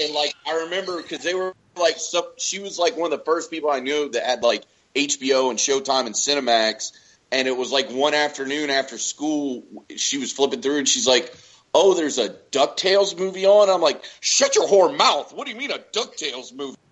[0.00, 3.24] And like I remember because they were like some, she was like one of the
[3.24, 6.92] first people I knew that had like HBO and Showtime and Cinemax,
[7.30, 9.64] and it was like one afternoon after school,
[9.96, 11.34] she was flipping through and she's like
[11.74, 13.70] oh, there's a DuckTales movie on.
[13.70, 15.32] I'm like, shut your whore mouth.
[15.32, 16.76] What do you mean a DuckTales movie?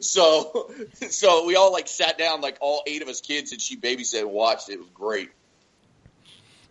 [0.00, 0.70] So,
[1.10, 4.22] so we all like sat down, like all eight of us kids, and she babysat
[4.22, 4.70] and watched.
[4.70, 5.28] It was great.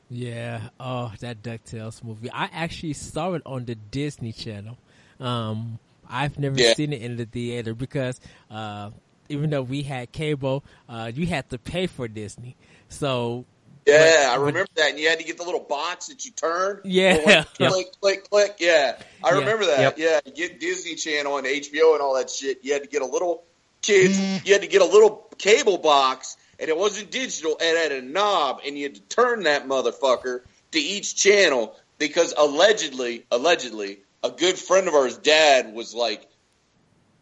[0.09, 0.69] Yeah.
[0.79, 2.31] Oh, that DuckTales movie.
[2.31, 4.79] I actually saw it on the Disney Channel.
[5.21, 5.79] Um,
[6.09, 6.73] I've never Yeah.
[6.73, 8.89] seen it in the theater because, uh,
[9.29, 12.55] even though we had cable, uh, you had to pay for Disney.
[12.89, 13.45] So,
[13.87, 14.89] Yeah, But- I but- remember that.
[14.91, 16.81] And you had to get the little box that you turn.
[16.85, 17.17] Yeah.
[17.17, 17.71] Go like, Yep.
[17.71, 18.55] Click, click, click.
[18.59, 19.35] Yeah, I Yeah.
[19.39, 19.79] remember that.
[19.79, 19.97] Yep.
[19.97, 22.59] Yeah, you get Disney Channel and HBO and all that shit.
[22.61, 23.43] You had to get a little
[23.81, 24.19] kids.
[24.45, 27.57] You had to get a little cable box, and it wasn't digital.
[27.59, 30.41] It had a knob, and you had to turn that motherfucker
[30.73, 36.27] to each channel because allegedly, allegedly, a good friend of ours, dad, was like,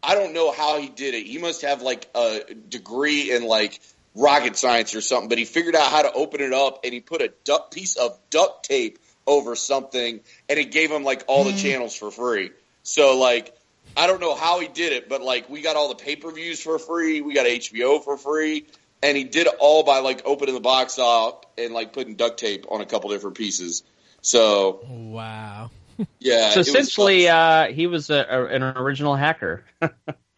[0.02, 1.26] I don't know how he did it.
[1.26, 3.80] He must have like a degree in like
[4.14, 7.00] rocket science or something, but he figured out how to open it up and he
[7.00, 11.44] put a duck piece of duct tape over something and it gave him like all
[11.44, 11.62] the mm.
[11.62, 12.50] channels for free.
[12.82, 13.54] So like
[13.96, 16.78] I don't know how he did it, but like we got all the pay-per-views for
[16.78, 18.66] free, we got HBO for free,
[19.02, 22.38] and he did it all by like opening the box up and like putting duct
[22.38, 23.82] tape on a couple different pieces.
[24.22, 25.70] So wow.
[26.18, 29.64] Yeah, So essentially, uh, he was a, a, an original hacker.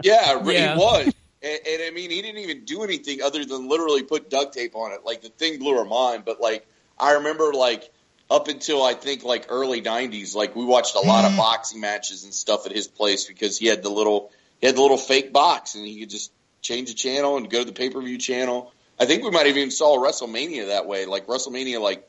[0.03, 0.75] yeah, Yeah.
[0.75, 1.15] he was.
[1.43, 4.77] And, and I mean, he didn't even do anything other than literally put duct tape
[4.77, 5.05] on it.
[5.05, 6.25] Like the thing blew our mind.
[6.25, 6.67] But like,
[6.99, 7.91] I remember like
[8.31, 12.25] up until I think like early '90s, like we watched a lot of boxing matches
[12.25, 15.33] and stuff at his place because he had the little he had the little fake
[15.33, 18.19] box and he could just change the channel and go to the pay per view
[18.19, 18.73] channel.
[19.01, 22.09] I think we might have even saw WrestleMania that way, like WrestleMania, like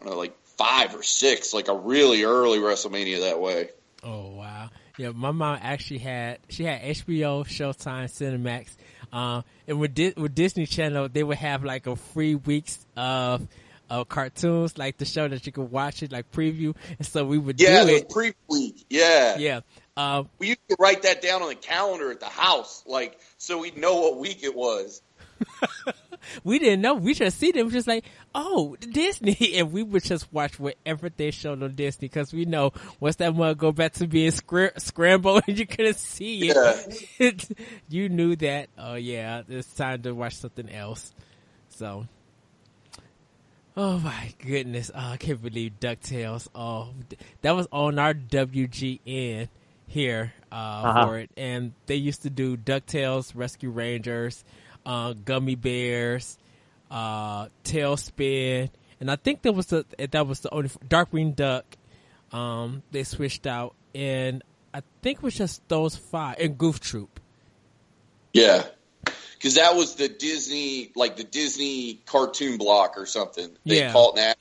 [0.00, 3.70] I don't know, like five or six, like a really early WrestleMania that way.
[4.02, 4.70] Oh wow.
[4.98, 8.68] Yeah, my mom actually had she had HBO, Showtime, Cinemax,
[9.12, 13.46] um, and with Di- with Disney Channel, they would have like a free weeks of
[13.90, 17.38] of cartoons, like the show that you could watch it, like preview, and so we
[17.38, 18.10] would Yeah, do it.
[18.10, 18.84] pre week.
[18.90, 19.38] Yeah.
[19.38, 19.60] Yeah,
[19.96, 23.58] um, We used to write that down on the calendar at the house, like so
[23.58, 25.00] we'd know what week it was.
[26.44, 26.94] we didn't know.
[26.94, 28.04] We just see them, just like,
[28.34, 32.72] oh, Disney, and we would just watch whatever they showed on Disney because we know
[33.00, 37.48] once that mug go back to being scr- scrambled and you couldn't see it,
[37.88, 38.68] you knew that.
[38.78, 41.12] Oh yeah, it's time to watch something else.
[41.70, 42.06] So,
[43.76, 46.48] oh my goodness, oh, I can't believe Ducktales.
[46.54, 46.88] Oh,
[47.42, 49.48] that was on our WGN
[49.86, 51.06] here uh, Uh-huh.
[51.06, 54.44] for it, and they used to do Ducktales, Rescue Rangers,
[54.86, 56.38] uh, Gummi Bears,
[56.90, 61.64] uh, TaleSpin, and I think that was the that was the only Darkwing Duck.
[62.32, 64.42] Um, they switched out, and
[64.74, 67.20] I think it was just those five and Goof Troop.
[68.32, 68.64] Yeah.
[69.34, 73.50] Because that was the Disney, like the Disney cartoon block or something.
[73.64, 73.92] They Yeah.
[73.92, 74.36] called that.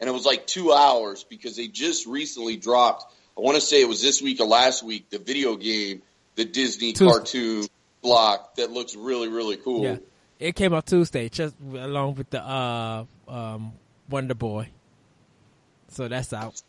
[0.00, 3.80] And it was like two hours because they just recently dropped, I want to say
[3.80, 6.02] it was this week or last week, the video game,
[6.34, 7.66] the Disney cartoon
[8.04, 9.82] block that looks really, really cool.
[9.82, 9.96] Yeah,
[10.38, 13.72] it came out Tuesday, just along with the uh, um,
[14.08, 14.68] Wonder Boy.
[15.88, 16.60] So that's out.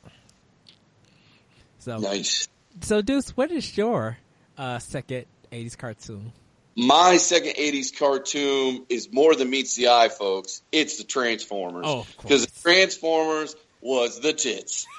[1.80, 2.48] So, Nice.
[2.82, 4.18] so Deuce, what is your
[4.58, 6.32] uh, second '80s cartoon?
[6.78, 10.62] My second 80s cartoon is more than meets the eye, folks.
[10.74, 11.86] It's the Transformers.
[11.88, 12.62] Oh, Because the.
[12.62, 14.86] Transformers was the tits.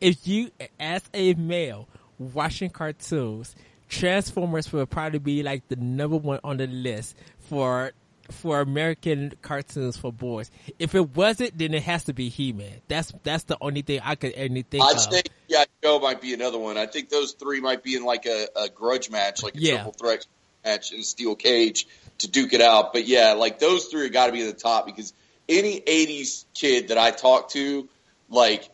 [0.00, 1.88] If you, as a male,
[2.18, 3.54] watching cartoons,
[3.88, 7.16] Transformers will probably be like the number one on the list
[7.48, 7.92] for
[8.30, 10.50] for American cartoons for boys.
[10.78, 12.80] If it wasn't, then it has to be He Man.
[12.86, 15.00] That's that's the only thing I could any think I'd of.
[15.00, 16.76] say yeah, Joe might be another one.
[16.76, 19.74] I think those three might be in like a, a grudge match, like a Yeah.
[19.76, 20.26] triple threat
[20.64, 21.86] match in a steel cage
[22.18, 22.92] to duke it out.
[22.92, 25.14] But yeah, like those three got to be at the top because
[25.48, 27.88] any '80s kid that I talk to,
[28.28, 28.68] like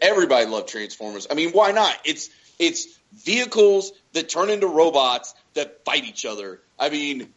[0.00, 1.26] everybody loved Transformers.
[1.30, 1.94] I mean, why not?
[2.04, 6.60] It's it's vehicles that turn into robots that fight each other.
[6.78, 7.32] I mean,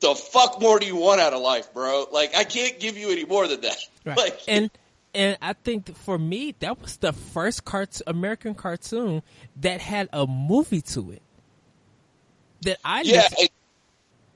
[0.00, 2.06] the fuck more do you want out of life, bro?
[2.12, 3.76] Like, I can't give you any more than that.
[4.04, 4.16] Right.
[4.16, 4.70] Like, and
[5.14, 9.22] and I think for me that was the first cart- American cartoon
[9.60, 11.22] that had a movie to it.
[12.62, 13.28] That I Yeah.
[13.38, 13.52] it-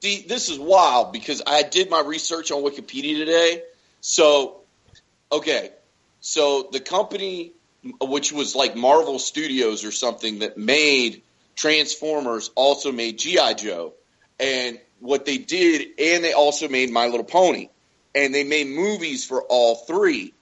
[0.03, 3.62] see, this is wild because I did my research on Wikipedia today.
[4.03, 4.61] So,
[5.33, 5.70] okay.
[6.20, 7.53] So the company,
[8.01, 11.22] which was like Marvel Studios or something that made
[11.55, 13.55] Transformers, also made G.I.
[13.55, 13.94] Joe.
[14.38, 17.68] And what they did, and they also made My Little Pony.
[18.14, 20.35] And they made movies for all three.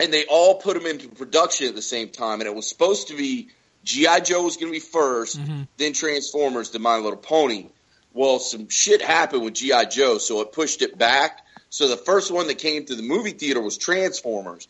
[0.00, 2.40] And they all put them into production at the same time.
[2.40, 3.48] And it was supposed to be
[3.84, 4.20] G.I.
[4.20, 5.62] Joe was going to be 1st mm-hmm.
[5.76, 7.68] then Transformers, then My Little Pony.
[8.12, 9.86] Well, some shit happened with G.I.
[9.86, 11.44] Joe, so it pushed it back.
[11.70, 14.68] So the first one that came to the movie theater was Transformers.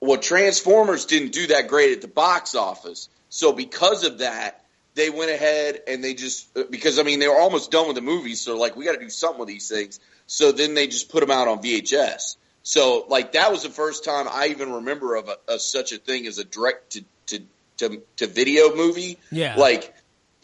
[0.00, 3.08] Well, Transformers didn't do that great at the box office.
[3.28, 7.38] So because of that, they went ahead and they just, because I mean, they were
[7.38, 8.40] almost done with the movies.
[8.40, 9.98] So like, we got to do something with these things.
[10.26, 12.36] So then they just put them out on VHS.
[12.62, 15.98] So like, that was the first time I even remember of, a, of such a
[15.98, 17.42] thing as a direct to, to,
[17.78, 19.18] to, to video movie.
[19.32, 19.56] Yeah.
[19.56, 19.94] Like,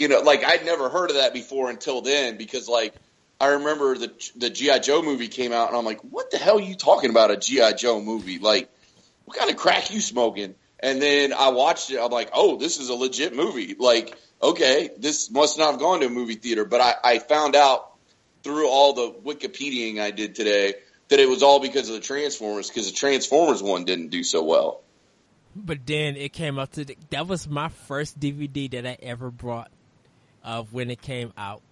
[0.01, 2.95] you know, like I'd never heard of that before until then because like
[3.39, 6.59] I remember the the GI Joe movie came out and I'm like, what the hell
[6.59, 8.39] are you talking about a GI Joe movie?
[8.39, 8.71] Like,
[9.31, 10.57] what kind of crack you smoking?
[10.81, 12.01] And then I watched it.
[12.01, 13.77] I'm like, oh, this is a legit movie.
[13.79, 16.65] Like, okay, this must not have gone to a movie theater.
[16.65, 17.93] But I, I found out
[18.43, 20.75] through all the Wikipediaing I did today
[21.11, 24.43] that it was all because of the Transformers because the Transformers one didn't do so
[24.43, 24.81] well.
[25.55, 29.31] But then it came out to the, that was my first DVD that I ever
[29.31, 29.71] brought
[30.43, 31.63] of when it came out.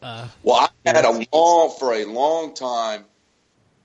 [0.00, 3.04] Uh, Well, I had a long for a long time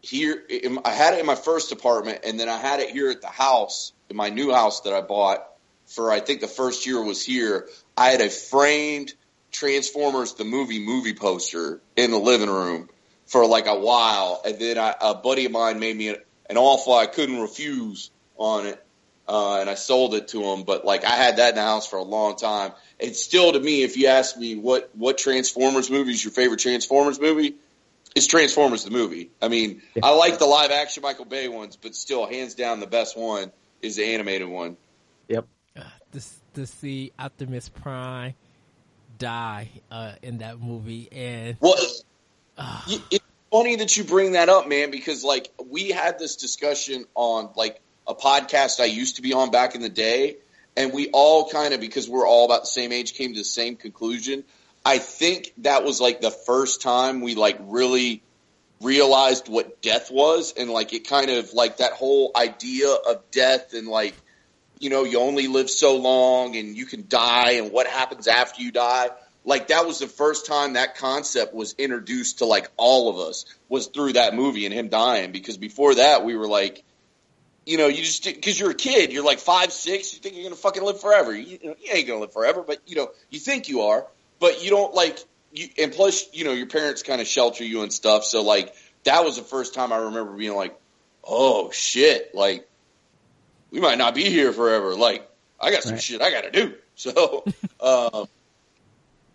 [0.03, 0.43] here.
[0.49, 3.21] in- I had it in my first apartment, and then I had it here at
[3.21, 5.47] the house, in my new house that I bought.
[5.87, 7.67] For I think the first year was here.
[7.97, 9.13] I had a framed
[9.51, 12.89] Transformers the movie movie poster in the living room
[13.27, 16.09] for like a while, and then I, a buddy of mine made me
[16.49, 18.83] an, offer I couldn't refuse on it,
[19.27, 20.63] uh, and I sold it to him.
[20.63, 22.73] But like I had that in the house for a long time.
[22.99, 26.59] It's still to me, if you ask me what what Transformers movie is your favorite
[26.59, 27.55] Transformers movie,
[28.15, 29.31] it's Transformers the movie.
[29.41, 30.05] I mean, Yeah.
[30.05, 33.51] I like the live action Michael Bay ones, but still, hands down, the best one
[33.81, 34.77] is the animated one.
[35.27, 35.47] Yep.
[35.75, 35.81] Uh,
[36.13, 36.21] to,
[36.55, 38.35] to see Optimus Prime
[39.17, 41.75] die uh, in that movie, and Well,
[42.57, 47.05] uh, It's funny that you bring that up, man, because like we had this discussion
[47.15, 50.37] on like a podcast I used to be on back in the day,
[50.75, 53.45] and we all kind of because we're all about the same age came to the
[53.45, 54.43] same conclusion.
[54.85, 58.21] I think that was like the first time we like really
[58.81, 63.73] realized what death was, and like it kind of like that whole idea of death
[63.73, 64.13] and like
[64.79, 68.61] you know you only live so long and you can die and what happens after
[68.61, 69.09] you die.
[69.45, 73.45] Like that was the first time that concept was introduced to like all of us
[73.69, 75.31] was through that movie and him dying.
[75.31, 76.83] Because before that we were like
[77.65, 80.43] you know you just because you're a kid you're like five six you think you're
[80.43, 81.33] gonna fucking live forever.
[81.33, 84.05] You, you ain't gonna live forever but you know you think you are
[84.43, 85.17] but you don't like
[85.53, 88.75] you and plus you know your parents kind of shelter you and stuff so like
[89.05, 90.77] that was the first time i remember being like
[91.23, 92.67] oh shit like
[93.71, 95.25] we might not be here forever like
[95.61, 96.01] i got some Right.
[96.01, 97.45] shit i gotta do so
[97.79, 98.27] um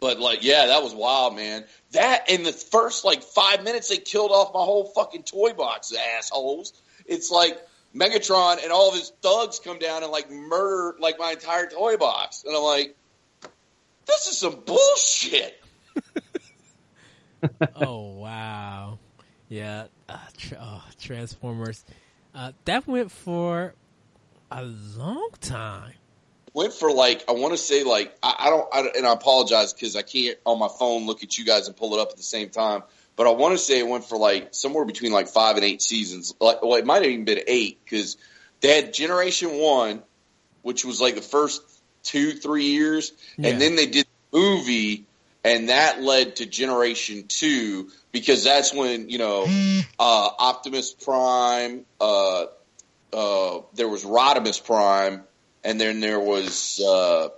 [0.01, 1.65] but like, yeah, that was wild, man.
[1.91, 5.93] That in the first like five minutes, they killed off my whole fucking toy box,
[6.19, 6.73] assholes.
[7.05, 7.59] It's like
[7.97, 11.97] Megatron and all of his thugs come down and like murder like my entire toy
[11.97, 12.95] box, and I'm like,
[14.09, 15.63] this is some bullshit.
[17.77, 18.99] oh wow,
[19.49, 21.85] yeah, uh, tra- oh, Transformers.
[22.35, 23.75] Uh, that went for
[24.51, 25.93] a long time.
[26.55, 29.73] Went for like I want to say like I, I don't I, and I apologize
[29.73, 32.17] because I can't on my phone look at you guys and pull it up at
[32.17, 32.83] the same time.
[33.17, 35.83] But I want to say it went for like somewhere between like five and eight
[35.83, 36.35] seasons.
[36.41, 38.17] Like, well, it might have even been eight because
[38.61, 40.03] they had Generation One,
[40.63, 41.63] which was like the first
[42.09, 43.51] two three years, Yeah.
[43.51, 45.05] and then they did the movie,
[45.45, 49.47] and that led to Generation Two because that's when you know
[49.99, 52.47] uh, Optimus Prime, uh,
[53.13, 55.23] uh, there was Rodimus Prime,
[55.65, 57.29] and then there was uh,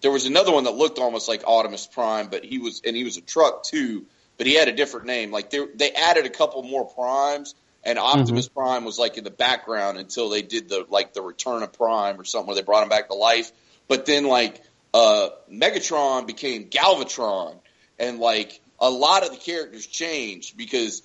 [0.00, 3.04] there was another one that looked almost like Optimus Prime, but he was and he
[3.04, 4.06] was a truck too,
[4.38, 5.30] but he had a different name.
[5.30, 7.54] Like they they added a couple more primes,
[7.84, 11.62] and Optimus Prime was like in the background until they did the like the Return
[11.62, 13.52] of Prime or something where they brought him back to life.
[13.88, 14.62] But then like
[14.92, 17.58] uh, Megatron became Galvatron,
[17.98, 21.02] and like a lot of the characters changed because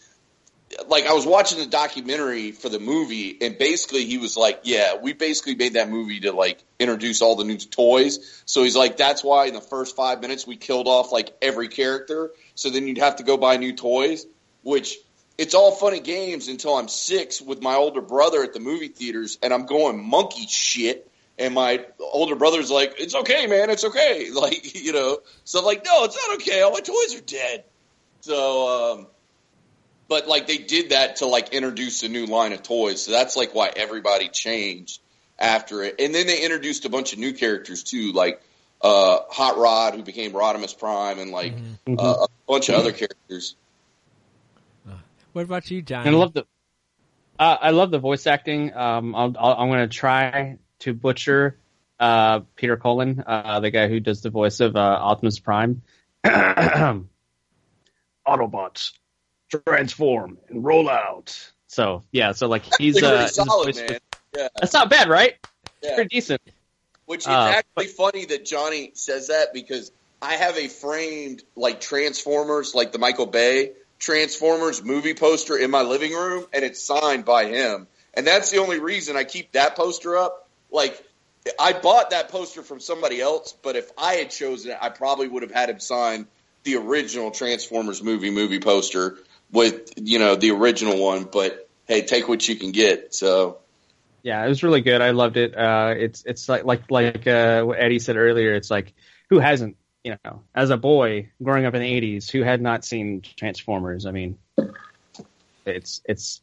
[0.87, 4.95] like I was watching the documentary for the movie, and basically he was like, "Yeah,
[5.01, 8.97] we basically made that movie to like introduce all the new toys." So he's like,
[8.97, 12.87] "That's why in the first five minutes we killed off like every character, so then
[12.87, 14.25] you'd have to go buy new toys."
[14.63, 14.97] Which
[15.37, 19.37] it's all funny games until I'm six with my older brother at the movie theaters,
[19.41, 21.10] and I'm going monkey shit.
[21.39, 23.69] And my older brother's like, "It's okay, man.
[23.69, 25.19] It's okay." Like, you know.
[25.43, 26.61] So I'm like, "No, it's not okay.
[26.61, 27.63] All my toys are dead."
[28.21, 29.07] So, um,
[30.07, 33.03] but like they did that to like introduce a new line of toys.
[33.03, 35.01] So that's like why everybody changed
[35.39, 35.95] after it.
[35.99, 38.41] And then they introduced a bunch of new characters too, like
[38.81, 41.53] uh, Hot Rod, who became Rodimus Prime, and like
[41.87, 41.99] Mhm.
[41.99, 43.55] uh, a bunch of other characters.
[45.33, 46.07] What about you, John?
[46.07, 46.45] I love the,
[47.39, 48.73] uh, I love the voice acting.
[48.75, 51.57] Um, I'll, I'll, I'm going to try to butcher
[51.99, 55.81] uh, Peter Cullen, uh, the guy who does the voice of uh, Optimus Prime.
[58.27, 58.91] Autobots,
[59.49, 61.51] transform and roll out.
[61.67, 63.99] So yeah, so like he's Pretty uh, solid, voice- man.
[64.35, 65.35] Yeah, That's not bad, right?
[65.81, 65.95] yeah.
[65.95, 66.41] Pretty decent.
[67.05, 71.81] Which is Uh, actually funny that Johnny says that because I have a framed like
[71.81, 77.25] Transformers, like the Michael Bay Transformers movie poster in my living room, and it's signed
[77.25, 77.87] by him.
[78.13, 80.40] And that's the only reason I keep that poster up.
[80.71, 81.03] Like,
[81.59, 85.27] I bought that poster from somebody else, but if I had chosen it, I probably
[85.27, 86.27] would have had him sign
[86.63, 89.17] the original Transformers movie movie poster
[89.51, 91.23] with you know the original one.
[91.23, 93.13] But hey, take what you can get.
[93.15, 93.57] So
[94.21, 95.01] Yeah, it was really good.
[95.01, 95.57] I loved it.
[95.57, 98.53] Uh, it's it's like like like uh, what Eddie said earlier.
[98.53, 98.93] It's like
[99.31, 102.85] who hasn't, you know, as a boy growing up in the '80s, who had not
[102.85, 104.05] seen Transformers?
[104.05, 104.37] I mean,
[105.65, 106.41] it's it's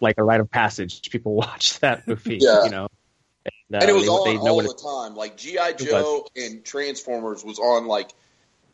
[0.00, 1.10] like a rite of passage.
[1.10, 2.64] People watch that movie, Yeah.
[2.64, 2.88] you know,
[3.68, 5.16] and, uh, and it was they, on they know all the time.
[5.16, 8.10] Like GI Joe and Transformers was on like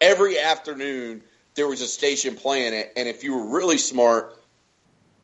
[0.01, 1.22] every afternoon.
[1.55, 4.38] There was a station playing it, and if you were really smart,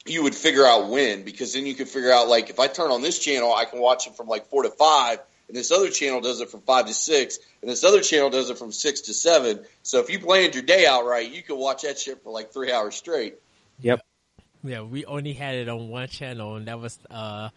[0.07, 2.91] you would figure out when because then you could figure out like if I turn
[2.91, 5.89] on this channel, I can watch it from like four to five, and this other
[5.89, 9.03] channel does it from five to six, and this other channel does it from six
[9.03, 9.65] to seven.
[9.83, 12.53] So if you planned your day out right, you could watch that shit for like
[12.53, 13.37] three hours straight.
[13.81, 14.01] Yep.
[14.65, 17.51] Yeah, we only had it on one channel, and that was uh,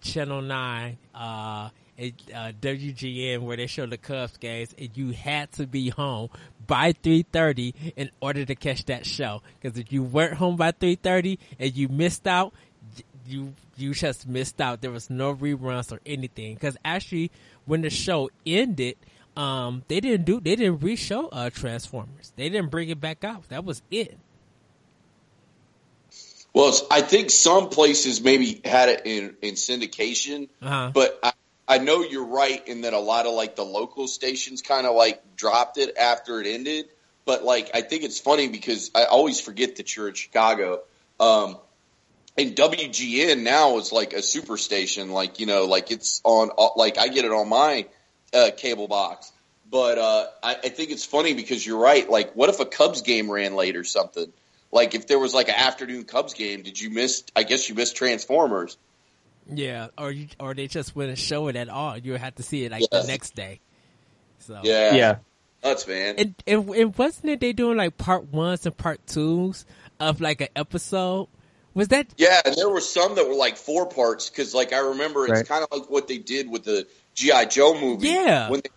[0.00, 5.50] Channel Nine, uh, at, uh, WGN, where they show the Cubs games, and you had
[5.52, 6.28] to be home
[6.66, 9.42] by three thirty in order to catch that show.
[9.60, 12.52] Because if you weren't home by three thirty and you missed out,
[13.26, 14.80] you you just missed out.
[14.80, 16.54] There was no reruns or anything.
[16.54, 17.30] Because actually,
[17.66, 18.96] when the show ended,
[19.36, 22.32] um, they didn't do they didn't re-show uh, Transformers.
[22.36, 23.48] They didn't bring it back out.
[23.48, 24.18] That was it.
[26.58, 30.90] Well, I think some places maybe had it in, in syndication, uh-huh.
[30.92, 31.32] but I,
[31.68, 34.96] I know you're right in that a lot of like the local stations kind of
[34.96, 36.86] like dropped it after it ended.
[37.24, 40.80] But like, I think it's funny because I always forget that you're in Chicago.
[41.20, 41.58] Um,
[42.36, 45.10] and WGN now is like a super station.
[45.12, 47.86] Like, you know, like it's on, like I get it on my
[48.34, 49.30] uh, cable box.
[49.70, 52.10] But uh, I, I think it's funny because you're right.
[52.10, 54.32] Like, what if a Cubs game ran late or something?
[54.70, 57.24] Like, if there was like an afternoon Cubs game, did you miss?
[57.34, 58.76] I guess you missed Transformers.
[59.50, 61.96] Yeah, or you, or they just wouldn't show it at all.
[61.96, 63.06] You would have to see it like Yes.
[63.06, 63.60] the next day.
[64.40, 65.16] So Yeah, Yeah.
[65.64, 66.16] nuts, man.
[66.18, 69.64] and, and and wasn't it they doing like part ones and part twos
[69.98, 71.28] of like an episode?
[71.72, 74.78] Was that Yeah, and there were some that were like four parts because, like, I
[74.78, 75.48] remember it's Right.
[75.48, 78.08] kind of like what they did with the GI Joe movie.
[78.08, 78.50] Yeah.
[78.50, 78.70] when they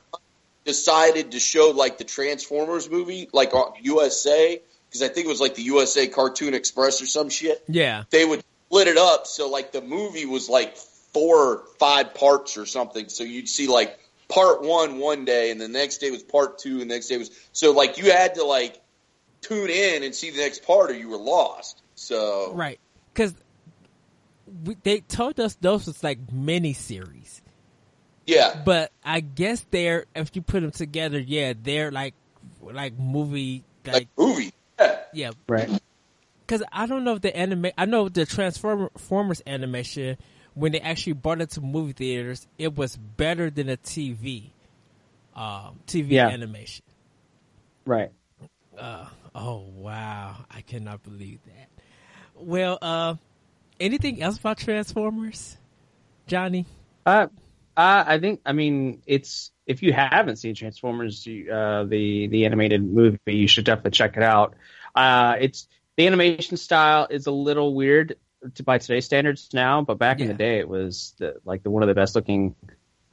[0.64, 4.62] decided to show like the Transformers movie, like on USA,
[4.92, 7.64] because I think it was like the USA Cartoon Express or some shit.
[7.68, 10.78] yeah They would split it up so like the movie was like
[11.14, 13.10] four or five parts or something.
[13.10, 16.82] So you'd see like part one one day, and the next day was part two,
[16.82, 18.82] and the next day was so like you had to like
[19.42, 21.82] tune in and see the next part, or you were lost.
[21.96, 22.80] So right?
[23.14, 23.34] Because
[24.84, 27.42] they told us those was like mini series,
[28.26, 28.62] yeah.
[28.66, 32.16] but I guess they're if you put them together, yeah, they're like
[32.62, 34.54] like movie like, like movie.
[35.14, 35.32] Yeah.
[35.48, 35.70] Right.
[36.46, 40.18] Because I don't know if the anime, I know the Transformers animation
[40.54, 44.50] when they actually brought it to movie theaters, it was better than a TV,
[45.36, 46.28] um, TV Yeah.
[46.28, 46.84] animation.
[47.86, 48.12] Right.
[48.78, 49.06] Uh,
[49.36, 51.70] oh wow, I cannot believe that.
[52.36, 53.16] Well, uh,
[53.80, 55.58] anything else about Transformers,
[56.28, 56.66] Johnny?
[57.06, 57.28] Uh,
[57.78, 58.42] uh, I think.
[58.46, 63.66] I mean, it's if you haven't seen Transformers, uh, the the animated movie, you should
[63.66, 64.56] definitely check it out.
[64.96, 65.68] Uh, it's
[65.98, 68.18] the animation style is a little weird
[68.56, 71.70] to, by today's standards now, but back in the day, it was the, like the
[71.70, 72.56] one of the best looking.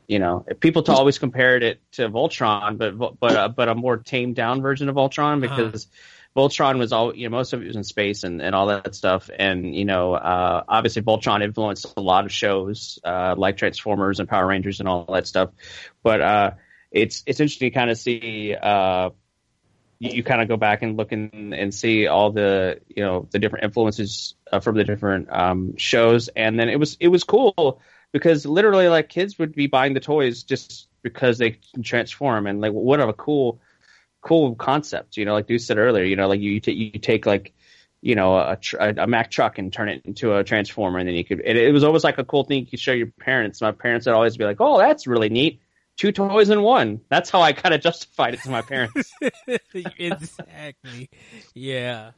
[0.07, 3.99] You know, people to always compared it to Voltron, but but uh, but a more
[3.99, 5.55] tamed down version of Voltron Uh-huh.
[5.63, 5.87] because
[6.35, 8.95] Voltron was all you know most of it was in space and, and all that
[8.95, 14.19] stuff and you know uh, obviously Voltron influenced a lot of shows uh, like Transformers
[14.21, 15.51] and Power Rangers and all that stuff
[16.03, 16.51] but uh,
[16.91, 19.11] it's it's interesting to kind of see uh,
[19.99, 23.27] you, you kind of go back and look and, and see all the you know
[23.31, 27.25] the different influences uh, from the different um, shows and then it was it was
[27.25, 27.81] cool
[28.13, 32.73] because literally like kids would be buying the toys just because they transform and like
[32.73, 33.61] what a cool
[34.21, 35.17] cool concept.
[35.17, 37.55] You know, like you said earlier, you know, like you, you, ta- you take like,
[38.01, 41.25] you know, a, tr- a truck and turn it into a transformer, and then you
[41.25, 41.41] could.
[41.45, 43.61] It, it was always like a cool thing you could show your parents.
[43.61, 45.61] My parents would always be like, "Oh, that's really neat."
[45.99, 47.01] Two toys in one.
[47.09, 49.13] That's how I kind of justified it to my parents.
[49.75, 51.11] exactly.
[51.55, 52.13] Yeah.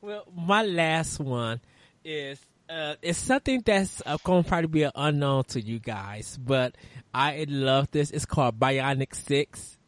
[0.00, 1.60] Well, my last one
[2.04, 6.36] is uh, it's something that's uh, going to probably be an unknown to you guys,
[6.42, 6.76] but
[7.14, 8.10] I love this.
[8.10, 9.78] It's called Bionic Six.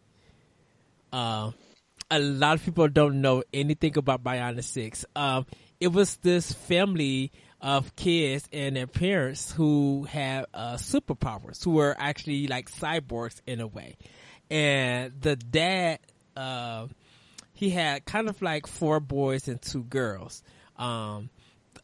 [1.12, 1.50] Uh,
[2.08, 5.04] a lot of people don't know anything about Bionic Six.
[5.16, 5.46] Um,
[5.80, 11.96] it was this family of kids and their parents who had uh, superpowers, who were
[11.98, 13.96] actually like cyborgs in a way.
[14.50, 15.98] And the dad,
[16.36, 16.86] uh,
[17.52, 20.42] he had kind of like four boys and two girls.
[20.76, 21.30] Um,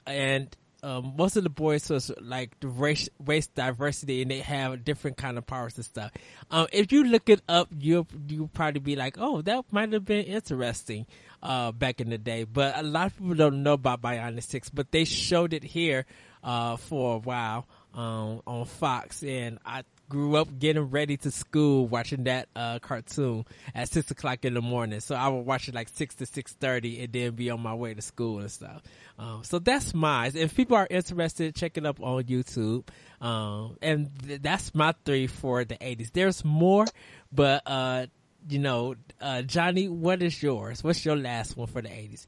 [0.07, 4.85] and um, most of the boys was like the race, race diversity and they have
[4.85, 6.11] different kind of powers and stuff.
[6.51, 10.05] Um, if you look it up, you'll, you'll probably be like, oh, that might have
[10.05, 11.07] been interesting,
[11.43, 12.45] uh, back in the day.
[12.45, 16.05] But a lot of people don't know about Bionic 6, but they showed it here,
[16.43, 21.87] uh, for a while, um, on Fox and I grew up getting ready to school
[21.89, 25.01] watching that, uh, cartoon at six o'clock in the morning.
[25.01, 27.73] So I would watch it like six to six thirty and then be on my
[27.73, 28.83] way to school and stuff.
[29.19, 30.33] Um, so that's mine.
[30.35, 32.87] If people are interested, check it up on YouTube.
[33.23, 36.13] Um, and th- that's my three for the 80s.
[36.13, 36.85] There's more,
[37.33, 38.07] but, uh,
[38.51, 40.85] you know, uh, Johnny, what is yours?
[40.85, 42.27] What's your last one for the 80s?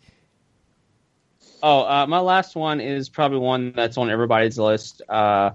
[1.63, 5.03] Oh, uh, my last one is probably one that's on everybody's list.
[5.07, 5.51] Uh,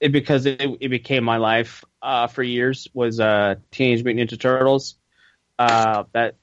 [0.00, 4.40] it, because it, it became my life uh, for years was uh, Teenage Mutant Ninja
[4.40, 4.96] Turtles.
[5.58, 6.36] Uh, that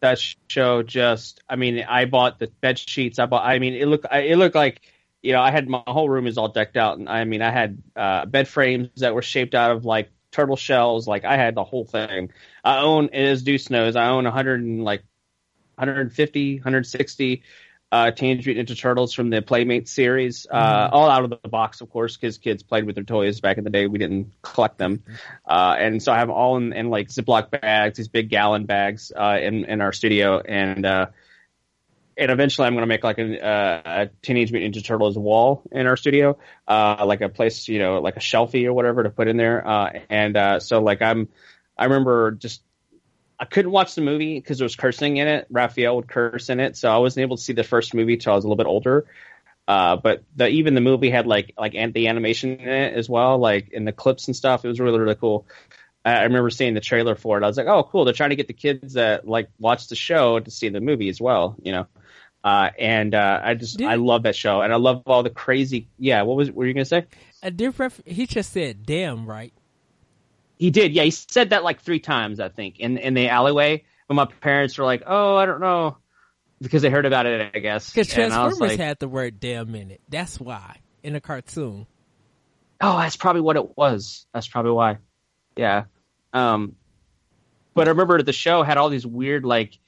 [0.00, 3.18] that show just, I mean, I bought the bed sheets.
[3.18, 3.46] I bought.
[3.46, 4.82] I mean, it looked it looked like
[5.24, 7.50] you know, I had my whole room is all decked out, and I mean, I
[7.50, 11.08] had uh, bed frames that were shaped out of like turtle shells.
[11.08, 12.30] Like I had the whole thing.
[12.62, 15.02] I own, as Deuce knows, I own 100 and like
[15.76, 17.42] 150, 160
[17.94, 20.94] uh, Teenage Mutant Ninja Turtles from the Playmate series, uh, mm-hmm.
[20.94, 23.62] all out of the box, of course, because kids played with their toys back in
[23.62, 23.86] the day.
[23.86, 25.04] We didn't collect them,
[25.46, 29.12] uh, and so I have all in, in, like Ziploc bags, these big gallon bags,
[29.14, 31.06] uh, in in our studio, and uh,
[32.16, 35.62] and eventually I'm going to make like a, uh, a Teenage Mutant Ninja Turtles wall
[35.70, 36.36] in our studio,
[36.66, 39.64] uh, like a place, you know, like a shelfie or whatever to put in there.
[39.64, 41.28] Uh, and uh, so like I'm,
[41.78, 42.60] I remember just
[43.38, 45.46] I couldn't watch the movie because there was cursing in it.
[45.50, 48.32] Raphael would curse in it, so I wasn't able to see the first movie till
[48.32, 49.06] I was a little bit older.
[49.66, 53.38] Uh, but the, even the movie had like like the animation in it as well,
[53.38, 54.64] like in the clips and stuff.
[54.64, 55.46] It was really really cool.
[56.04, 57.44] I remember seeing the trailer for it.
[57.44, 58.04] I was like, oh, cool.
[58.04, 61.08] They're trying to get the kids that like watch the show to see the movie
[61.08, 61.86] as well, you know.
[62.44, 65.30] Uh, and uh, I just Did, I love that show, and I love all the
[65.30, 65.88] crazy.
[65.98, 67.06] Yeah, what was were you gonna say?
[67.42, 67.94] A different.
[68.04, 69.54] He just said, "Damn," right?
[70.58, 70.92] He did.
[70.92, 73.84] Yeah, he said that like three times, I think, in in the alleyway.
[74.08, 75.98] But my parents were like, "Oh, I don't know,"
[76.60, 77.90] because they heard about it, I guess.
[77.90, 80.00] Because Transformers like, had the word "damn" in it.
[80.08, 81.86] That's why in a cartoon.
[82.80, 84.26] Oh, that's probably what it was.
[84.32, 84.98] That's probably why.
[85.56, 85.84] Yeah.
[86.32, 86.76] Um,
[87.74, 89.78] but I remember the show had all these weird like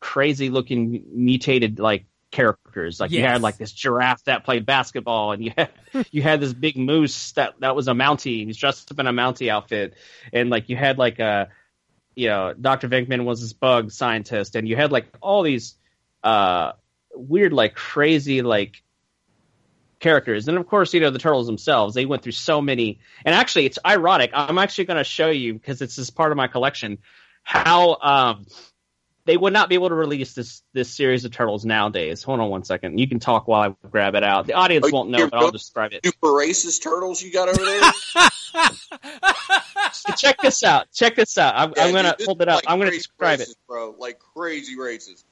[0.00, 2.98] crazy looking mutated like characters.
[2.98, 3.18] Like yes.
[3.18, 5.70] you had like this giraffe that played basketball, and you had
[6.10, 8.44] you had this big moose that that was a Mountie.
[8.46, 9.94] He's dressed up in a Mountie outfit,
[10.32, 11.48] and like you had like a
[12.14, 12.88] you know Dr.
[12.88, 15.76] Venkman was this bug scientist, and you had like all these
[16.22, 16.72] uh
[17.14, 18.82] weird like crazy like
[20.00, 20.48] characters.
[20.48, 22.98] And of course, you know, the turtles themselves, they went through so many.
[23.24, 24.30] And actually, it's ironic.
[24.34, 26.98] I'm actually going to show you because it's just part of my collection
[27.42, 28.46] how um,
[29.26, 32.22] they would not be able to release this this series of turtles nowadays.
[32.22, 32.98] Hold on one second.
[32.98, 34.46] You can talk while I grab it out.
[34.46, 36.04] The audience won't know, but I'll describe it.
[36.04, 37.82] Super racist turtles you got over there.
[39.92, 40.92] so check this out.
[40.92, 41.54] Check this out.
[41.56, 42.56] I'm, yeah, I'm gonna hold it up.
[42.56, 43.94] Like I'm gonna describe racist, it, bro.
[43.98, 45.24] Like crazy racist.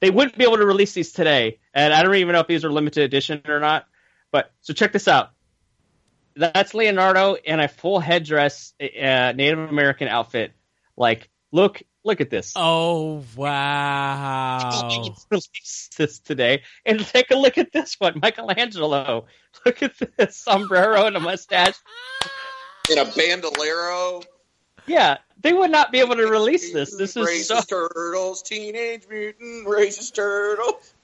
[0.00, 2.64] They wouldn't be able to release these today, and I don't even know if these
[2.64, 3.86] are limited edition or not.
[4.32, 5.30] But so check this out.
[6.36, 10.52] That's Leonardo in a full headdress, uh, Native American outfit.
[10.96, 12.52] Like, look Look at this.
[12.54, 14.90] Oh wow!
[15.96, 19.24] this today, and take a look at this one, Michelangelo.
[19.64, 21.76] Look at this sombrero and a mustache,
[22.90, 24.22] and a bandolero.
[24.86, 26.94] Yeah, they would not be able to release this.
[26.94, 27.88] This is racist so...
[27.88, 30.94] turtles, teenage mutant racist turtles.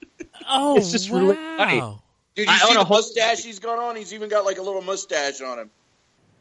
[0.47, 1.19] Oh, it's just wow.
[1.19, 1.79] really funny.
[2.35, 2.97] Dude, you I see the whole...
[2.97, 3.95] mustache he's got on?
[3.95, 5.71] He's even got like a little mustache on him.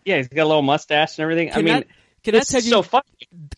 [0.05, 1.49] Yeah, he's got a little mustache and everything.
[1.49, 1.85] Can I mean, I,
[2.23, 2.71] can I tell you?
[2.71, 3.05] So funny.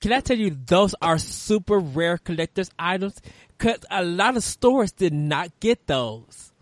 [0.00, 3.20] Can I tell you those are super rare collector's items?
[3.56, 6.52] Because a lot of stores did not get those.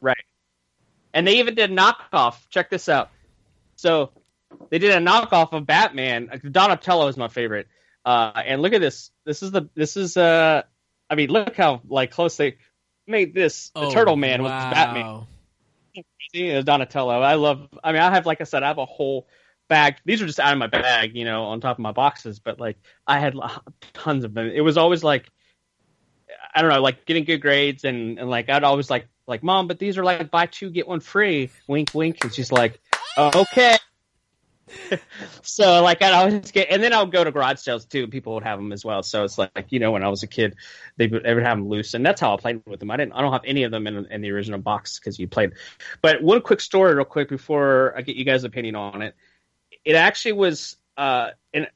[0.00, 0.24] Right.
[1.14, 2.36] And they even did a knockoff.
[2.50, 3.10] Check this out.
[3.76, 4.10] So
[4.70, 6.40] they did a knockoff of Batman.
[6.50, 7.68] Donatello is my favorite.
[8.04, 9.10] Uh, and look at this.
[9.24, 9.68] This is the.
[9.74, 10.62] This is uh.
[11.08, 12.56] I mean, look how like close they
[13.06, 13.70] made this.
[13.74, 14.48] The oh, Turtle Man wow.
[14.48, 16.64] with Batman.
[16.64, 17.20] Donatello.
[17.20, 17.68] I love.
[17.84, 19.26] I mean, I have like I said, I have a whole
[19.72, 19.96] bag.
[20.04, 22.38] These are just out of my bag, you know, on top of my boxes.
[22.38, 23.34] But like, I had
[23.94, 24.50] tons of them.
[24.54, 25.30] It was always like,
[26.54, 29.68] I don't know, like getting good grades, and and like I'd always like like mom,
[29.68, 31.50] but these are like buy two get one free.
[31.66, 32.22] Wink, wink.
[32.22, 32.80] And she's like,
[33.18, 33.78] okay.
[35.42, 38.12] so like I'd always get, and then I would go to garage sales too, and
[38.12, 39.02] people would have them as well.
[39.02, 40.56] So it's like you know when I was a kid,
[40.98, 42.90] they would, would have them loose, and that's how I played with them.
[42.90, 45.28] I didn't, I don't have any of them in, in the original box because you
[45.28, 45.52] played.
[46.02, 49.14] But one quick story, real quick, before I get you guys' opinion on it
[49.84, 51.66] it actually was uh, in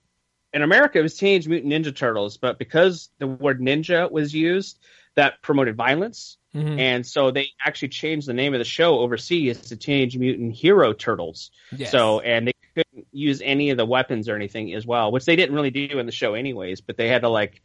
[0.52, 4.78] in America it was Teenage Mutant Ninja Turtles, but because the word ninja was used,
[5.14, 6.78] that promoted violence, mm-hmm.
[6.78, 10.92] and so they actually changed the name of the show overseas to Teenage Mutant Hero
[10.92, 11.50] Turtles.
[11.72, 11.90] Yes.
[11.90, 15.36] So and they couldn't use any of the weapons or anything as well, which they
[15.36, 16.80] didn't really do in the show anyways.
[16.80, 17.62] But they had to like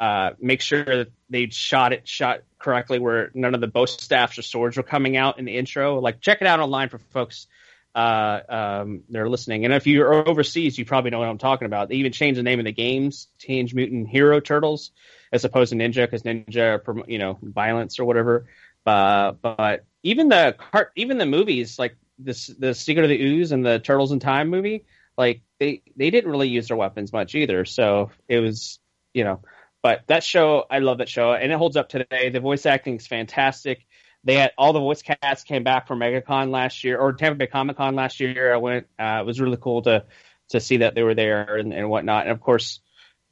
[0.00, 4.38] uh, make sure that they shot it shot correctly, where none of the bow staffs
[4.38, 6.00] or swords were coming out in the intro.
[6.00, 7.46] Like check it out online for folks
[7.94, 9.64] uh, um, they're listening.
[9.64, 11.88] And if you're overseas, you probably know what I'm talking about.
[11.88, 14.92] They even changed the name of the games, Teenage Mutant Hero Turtles,
[15.32, 18.46] as opposed to Ninja, because Ninja, you know, violence or whatever.
[18.86, 23.52] Uh, but even the cart, even the movies, like this, the Secret of the Ooze
[23.52, 24.84] and the Turtles in Time movie,
[25.16, 27.64] like they they didn't really use their weapons much either.
[27.64, 28.78] So it was,
[29.12, 29.40] you know.
[29.82, 32.30] But that show, I love that show, and it holds up today.
[32.30, 33.84] The voice acting is fantastic
[34.24, 37.46] they had all the voice cast came back from MegaCon last year or Tampa Bay
[37.46, 38.54] Comic Con last year.
[38.54, 38.86] I went.
[38.98, 40.04] Uh, it was really cool to
[40.50, 42.24] to see that they were there and, and whatnot.
[42.24, 42.80] And of course,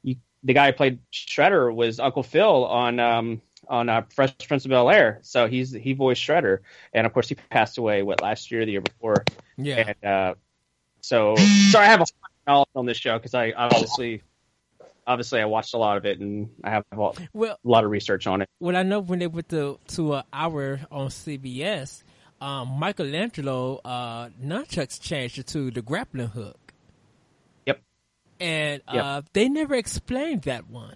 [0.03, 4.65] you, the guy who played Shredder was Uncle Phil on um, on uh, Fresh Prince
[4.65, 5.19] of Bel Air.
[5.23, 6.59] So he's he voiced Shredder,
[6.93, 9.23] and of course he passed away what last year, the year before.
[9.57, 9.93] Yeah.
[10.01, 10.35] And uh,
[11.01, 11.35] so
[11.69, 12.05] sorry, I have a
[12.47, 14.23] knowledge on this show because I obviously
[15.07, 17.83] obviously I watched a lot of it and I have a lot, Well, a lot
[17.83, 18.49] of research on it.
[18.59, 22.03] Well, I know when they went to to an hour on CBS,
[22.39, 26.73] um, Michelangelo uh, nunchucks changed it to the grappling hook.
[27.65, 27.81] Yep.
[28.39, 29.03] And Yep.
[29.03, 30.95] uh, they never explained that one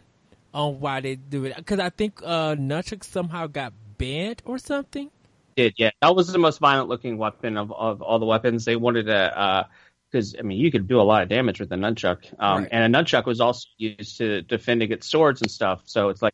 [0.53, 5.11] on why they do it because I think uh, nunchucks somehow got banned or something.
[5.55, 8.65] Did yeah, that was the most violent looking weapon of, of all the weapons.
[8.65, 9.67] They wanted to
[10.15, 12.69] because I mean you could do a lot of damage with a nunchuck, um, Right.
[12.71, 15.81] and a nunchuck was also used to defend against swords and stuff.
[15.85, 16.33] So it's like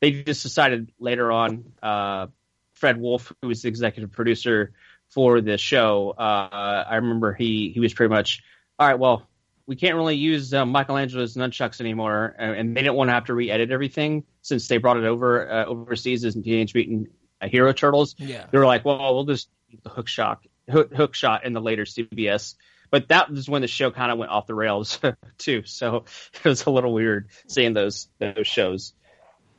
[0.00, 1.72] they just decided later on.
[1.82, 2.26] Uh,
[2.74, 4.72] Fred Wolf, who was the executive producer
[5.10, 8.42] for the show, uh, I remember he he was pretty much
[8.78, 8.98] all right.
[8.98, 9.28] Well,
[9.66, 13.26] we can't really use uh, Michelangelo's nunchucks anymore, and, and they didn't want to have
[13.26, 17.08] to re-edit everything since they brought it over uh, overseas as Teenage Mutant
[17.42, 18.14] uh, Hero Turtles.
[18.18, 18.46] Yeah.
[18.50, 19.48] They were like, well, we'll just
[19.84, 22.54] the hook shot, hook, hook shot in the later CBS.
[22.90, 24.98] But that was when the show kind of went off the rails
[25.38, 25.62] too.
[25.64, 28.94] So it was a little weird seeing those those shows.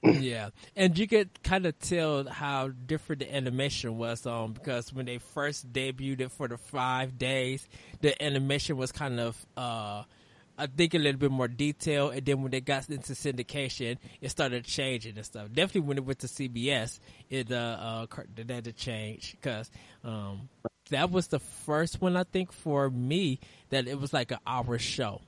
[0.04, 5.06] yeah, and you could kind of tell how different the animation was um because when
[5.06, 7.68] they first debuted it for the five days,
[8.02, 10.04] the animation was kind of uh
[10.58, 14.30] I think a little bit more detail, and then when they got into syndication, it
[14.30, 15.48] started changing and stuff.
[15.52, 18.06] Definitely when it went to CBS, it uh, uh
[18.36, 19.70] that had to change because
[20.04, 20.50] um
[20.92, 23.40] that was the first one I think for me
[23.70, 25.22] that it was like an hour show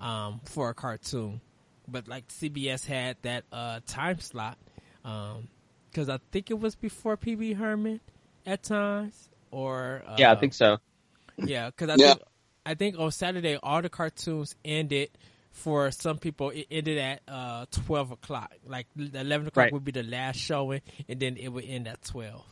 [0.00, 1.40] um for a cartoon
[1.86, 4.56] but like CBS had that uh, time slot
[5.02, 8.00] because I think it was before Pee-wee Herman
[8.46, 10.78] at times, or uh, Yeah, I think so.
[11.44, 12.14] yeah, because I Yeah.
[12.14, 12.22] think
[12.64, 15.10] I think on Saturday all the cartoons ended.
[15.52, 18.50] For some people, it ended at uh, twelve o'clock.
[18.66, 19.72] Like eleven o'clock Right.
[19.72, 22.44] would be the last showing, and then it would end at twelve.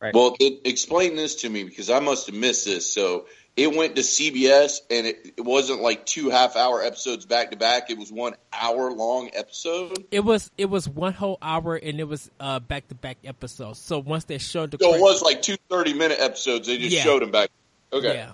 [0.00, 2.92] Well, it, explain this to me because I must have missed this.
[2.92, 3.26] So
[3.56, 7.90] it went to CBS, and it, it wasn't like two half-hour episodes back to back.
[7.90, 10.04] It was one hour-long episode.
[10.12, 13.80] It was it was one whole hour, and it was uh, back to back episodes.
[13.80, 16.68] So once they showed the So it was like two 30-minute episodes.
[16.68, 17.02] They just Yeah.
[17.02, 17.50] showed them back.
[17.92, 18.14] Okay.
[18.14, 18.32] Yeah.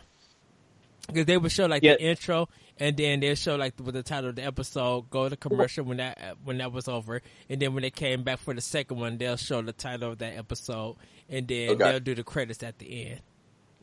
[1.07, 1.95] Because they would show like Yeah.
[1.95, 2.49] the intro,
[2.79, 5.99] and then they'll show like with the title of the episode, go to commercial when
[5.99, 9.17] that when that was over, and then when they came back for the second one,
[9.19, 10.97] they'll show the title of that episode,
[11.29, 11.85] and then Okay.
[11.91, 13.21] they'll do the credits at the end.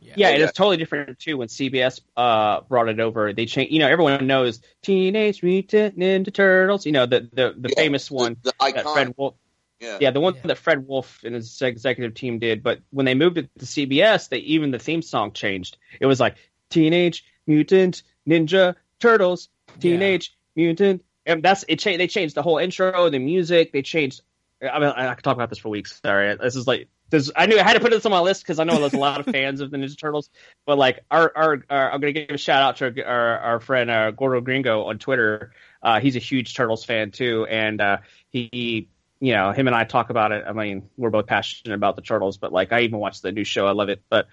[0.03, 0.43] Yeah, and Okay.
[0.45, 3.33] it's totally different too when CBS uh, brought it over.
[3.33, 3.71] They changed.
[3.71, 6.85] You know, everyone knows Teenage Mutant Ninja Turtles.
[6.87, 8.93] You know, the the, the Yeah, famous one The, the that icon.
[8.93, 9.35] Fred Wolf.
[9.79, 9.97] yeah.
[10.01, 10.41] Yeah, the one Yeah.
[10.45, 12.63] that Fred Wolf and his executive team did.
[12.63, 15.77] But when they moved it to CBS, they even the theme song changed.
[15.99, 16.35] It was like
[16.71, 21.77] Teenage Mutant Ninja Turtles, Teenage Mutant, and that's it.
[21.77, 23.71] Cha- they changed the whole intro, the music.
[23.71, 24.21] They changed.
[24.63, 25.99] I mean, I could talk about this for weeks.
[26.03, 26.87] Sorry, this is like.
[27.35, 28.97] I knew I had to put this on my list because I know there's a
[28.97, 30.29] lot of fans of the Ninja Turtles.
[30.65, 33.89] But like, our, our, our I'm gonna give a shout out to our, our friend
[33.89, 35.53] uh, Gordo Gringo on Twitter.
[35.81, 37.97] Uh, he's a huge Turtles fan too, and uh,
[38.29, 38.89] he
[39.21, 40.43] you know, him and I talk about it.
[40.47, 43.43] I mean, we're both passionate about the turtles, but like, I even watched the new
[43.43, 43.67] show.
[43.67, 44.01] I love it.
[44.09, 44.27] But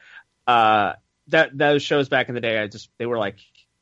[0.47, 0.95] uh,
[1.29, 3.37] that those shows back in the day, I just they were like,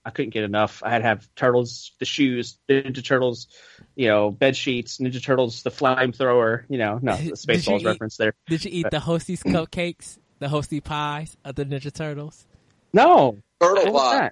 [0.06, 0.84] I couldn't get enough.
[0.84, 3.48] I had to have turtles, the shoes, Ninja Turtles,
[3.96, 6.62] you know, bed sheets, Ninja Turtles, the flamethrower.
[6.68, 8.32] You know, no, the Did Spaceballs reference there.
[8.46, 12.46] Did you eat the Hostess cupcakes, the Hostess pies of the Ninja Turtles?
[12.92, 14.30] No, Turtle Pie.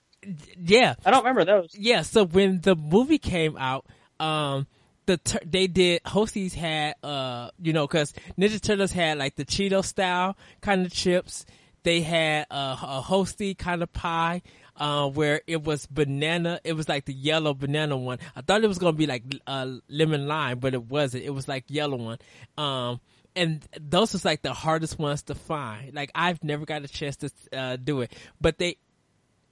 [0.65, 1.75] Yeah, I don't remember those.
[1.75, 2.03] yeah.
[2.03, 3.85] So when the movie came out,
[4.21, 4.69] um,
[5.07, 9.45] the tur- they did Hostess had uh you know because Ninja Turtles had like the
[9.45, 11.45] Cheeto style kind of chips.
[11.83, 14.41] They had uh, a Hostess kind of pie.
[14.77, 18.19] Uh, where it was banana, it was like the yellow banana one.
[18.35, 21.25] I thought it was gonna be like uh, lemon lime, but it wasn't.
[21.25, 22.19] It was like yellow one.
[22.59, 23.01] Um,
[23.37, 25.95] and those was like the hardest ones to find.
[25.95, 28.79] Like I've never got a chance to uh, do it, but they.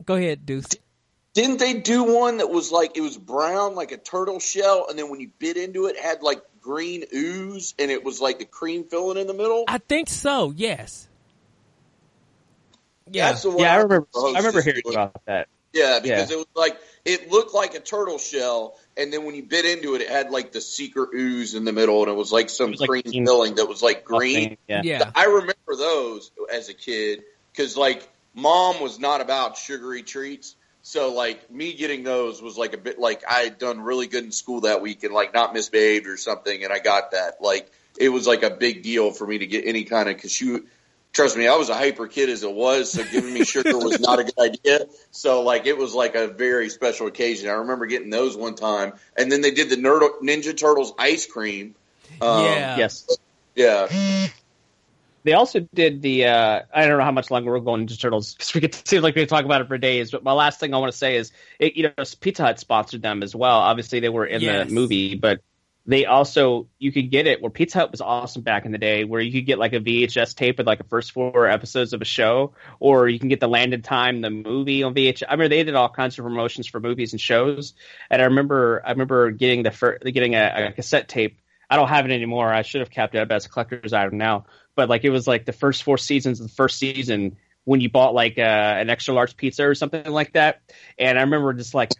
[0.04, 0.66] Go ahead, Deuce.
[1.34, 4.98] Didn't they do one that was like it was brown, like a turtle shell, and
[4.98, 8.38] then when you bit into it, it had like green ooze, and it was like
[8.38, 9.64] the cream filling in the middle?
[9.68, 10.52] I think so.
[10.54, 11.08] Yes.
[13.12, 13.30] Yeah.
[13.30, 14.08] That's the one Yeah, I remember.
[14.12, 14.94] the I remember hearing doing.
[14.96, 15.48] about that.
[15.72, 16.36] Yeah, because Yeah.
[16.36, 19.94] it was like it looked like a turtle shell, and then when you bit into
[19.94, 22.68] it, it had like the secret ooze in the middle, and it was like some
[22.68, 24.56] It was like cream green- filling that was like green.
[24.68, 24.82] Yeah.
[24.84, 25.10] yeah.
[25.14, 30.54] I remember those as a kid because like mom was not about sugary treats.
[30.84, 34.24] So like me getting those was like a bit like I had done really good
[34.24, 37.36] in school that week and like not misbehaved or something and I got that.
[37.40, 40.40] Like it was like a big deal for me to get any kind of cause
[40.40, 40.66] you
[41.12, 44.00] trust me, I was a hyper kid as it was, so giving me sugar was
[44.00, 44.86] not a good idea.
[45.10, 47.48] So like it was like a very special occasion.
[47.48, 51.26] I remember getting those one time and then they did the Nerd- Ninja Turtles ice
[51.26, 51.74] cream
[52.20, 52.76] Um, yeah.
[52.76, 53.06] Yes.
[53.54, 54.28] Yeah.
[55.24, 56.26] They also did the.
[56.26, 59.02] Uh, I don't know how much longer we're going into Turtles because we could seem
[59.02, 60.10] like we could talk about it for days.
[60.10, 63.02] But my last thing I want to say is, it, you know, Pizza Hut sponsored
[63.02, 63.58] them as well.
[63.58, 64.68] Obviously, they were in Yes.
[64.68, 65.40] the movie, but
[65.84, 69.04] they also you could get it where Pizza Hut was awesome back in the day,
[69.04, 72.00] where you could get like a VHS tape with like the first four episodes of
[72.00, 75.24] a show, or you can get the Landed Time, the movie on VHS.
[75.28, 77.74] I remember they did all kinds of promotions for movies and shows,
[78.10, 81.38] and I remember I remember getting the fir- getting a, a cassette tape.
[81.68, 82.52] I don't have it anymore.
[82.52, 84.44] I should have kept it as a collector's item now.
[84.76, 87.90] But like it was like the first four seasons of the first season when you
[87.90, 90.62] bought like uh, an extra large pizza or something like that.
[90.98, 91.90] And I remember just like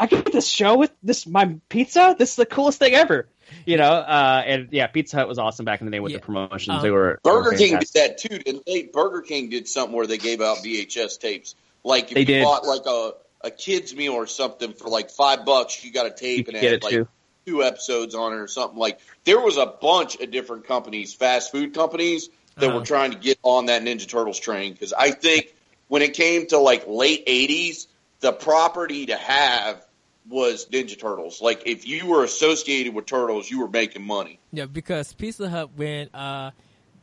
[0.00, 2.16] I get this show with this my pizza.
[2.18, 3.28] This is the coolest thing ever.
[3.66, 6.18] You know, uh, and yeah, Pizza Hut was awesome back in the day with Yeah.
[6.18, 6.76] the promotions.
[6.76, 8.84] Um, they were they were Burger King did that too, didn't they?
[8.84, 11.54] Burger King did something where they gave out VHS tapes.
[11.84, 12.44] Like if They you did.
[12.44, 16.10] bought like a a kids meal or something for like five bucks, you got a
[16.10, 17.08] tape could and get it it had like too.
[17.46, 18.78] two episodes on it or something.
[18.78, 22.78] Like there was a bunch of different companies, fast food companies, that Uh-huh.
[22.78, 24.72] were trying to get on that Ninja Turtles train.
[24.72, 25.54] Because I think
[25.88, 27.86] when it came to like late '80s,
[28.20, 29.84] the property to have
[30.28, 31.40] was Ninja Turtles.
[31.40, 34.38] Like if you were associated with Turtles, you were making money.
[34.52, 36.50] Yeah, because Pizza Hut when uh,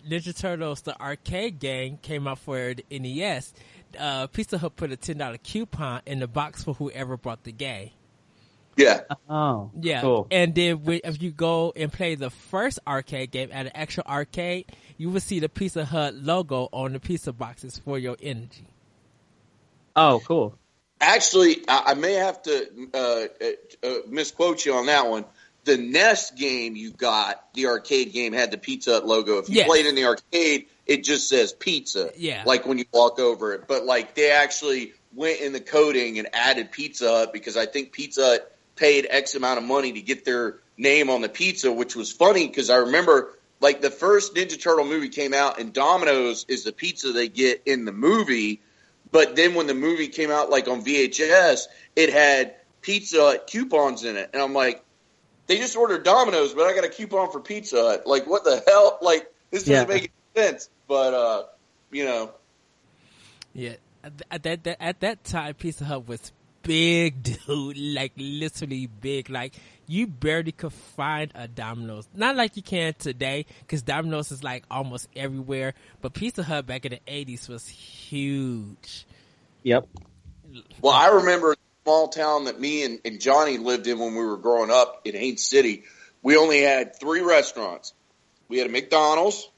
[0.07, 3.53] Ninja Turtles the arcade game came out for the NES,
[3.99, 7.51] uh, Pizza Hut put a ten dollar coupon in the box for whoever bought the
[7.51, 7.91] game.
[8.77, 9.01] Yeah.
[9.27, 10.27] Oh, Yeah, cool.
[10.29, 14.03] and then when, if you go and play the first arcade game at an actual
[14.07, 18.67] arcade, you will see the Pizza Hut logo on the pizza boxes for your energy.
[19.95, 20.59] Oh, cool.
[20.99, 25.25] Actually, I, I may have to uh, uh, uh, misquote you on that one.
[25.65, 29.39] The NES game you got, the arcade game, had the Pizza Hut logo.
[29.39, 29.67] If you Yes.
[29.67, 32.11] played in the arcade, it just says pizza.
[32.15, 32.43] Yeah.
[32.45, 33.67] Like when you walk over it.
[33.67, 37.91] But like they actually went in the coding and added Pizza Hut because I think
[37.91, 41.95] Pizza Hut paid X amount of money to get their name on the pizza, which
[41.95, 46.45] was funny because I remember like the first Ninja Turtle movie came out and Domino's
[46.47, 48.61] is the pizza they get in the movie.
[49.11, 54.03] But then when the movie came out, like on VHS, it had Pizza Hut coupons
[54.03, 54.83] in it, and I'm like,
[55.47, 58.07] they just ordered Domino's, but I got a coupon for Pizza Hut.
[58.07, 58.99] Like, what the hell?
[59.01, 59.93] Like, this doesn't Yeah.
[59.95, 60.69] make any sense.
[60.87, 61.43] But uh,
[61.91, 62.31] you know,
[63.53, 63.75] Yeah,
[64.31, 66.31] at that, that at that time, Pizza Hut was
[66.63, 67.77] big, dude.
[67.77, 69.29] Like literally big.
[69.29, 69.53] Like
[69.87, 72.07] you barely could find a Domino's.
[72.13, 75.73] Not like you can today, because Domino's is like almost everywhere.
[76.01, 79.05] But Pizza Hut back in the '80s was huge.
[79.63, 79.87] Yep.
[80.81, 84.23] well, I remember the small town that me and, and Johnny lived in when we
[84.23, 85.83] were growing up in Haines City.
[86.21, 87.93] We only had three restaurants.
[88.49, 89.49] We had a McDonald's,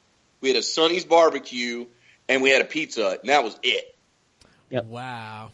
[0.42, 1.86] we had a Sonny's Barbecue,
[2.28, 3.96] and we had a Pizza Hut, and that was it.
[4.70, 4.86] Yep.
[4.86, 5.52] Wow.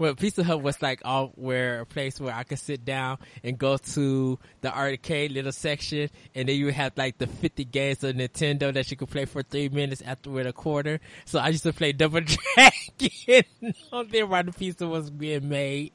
[0.00, 3.58] Well, Pizza Hut was like all where a place where I could sit down and
[3.58, 8.02] go to the arcade little section, and then you would have like the fifty games
[8.02, 11.00] of Nintendo that you could play for three minutes after with a quarter.
[11.26, 12.22] So I used to play Double
[12.56, 13.44] Dragon
[13.92, 15.92] on there while the pizza was being made.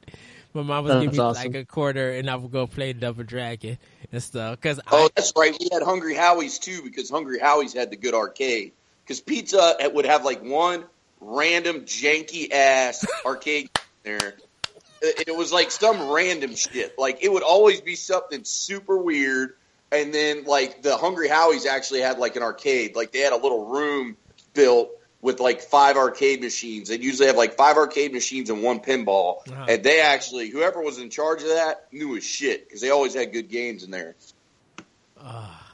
[0.54, 1.52] My mom was That's giving me awesome.
[1.52, 3.76] like a quarter, and I would go play Double Dragon
[4.12, 4.60] and stuff.
[4.60, 5.56] Cause Oh, I, that's right.
[5.58, 8.70] We had Hungry Howie's too because Hungry Howie's had the good arcade.
[9.02, 10.84] Because Pizza would have like one
[11.20, 13.68] random janky ass arcade
[14.06, 14.34] there.
[15.02, 16.98] It, was like some random shit.
[16.98, 19.54] Like it would always be something super weird.
[19.92, 22.96] And then like the Hungry Howie's actually had like an arcade.
[22.96, 24.16] Like they had a little room
[24.54, 24.90] built
[25.20, 26.88] with like five arcade machines.
[26.88, 29.40] They'd usually have like five arcade machines and one pinball.
[29.68, 33.14] And they actually, whoever was in charge of that knew his shit because they always
[33.14, 34.14] had good games in there.
[35.20, 35.65] Ah.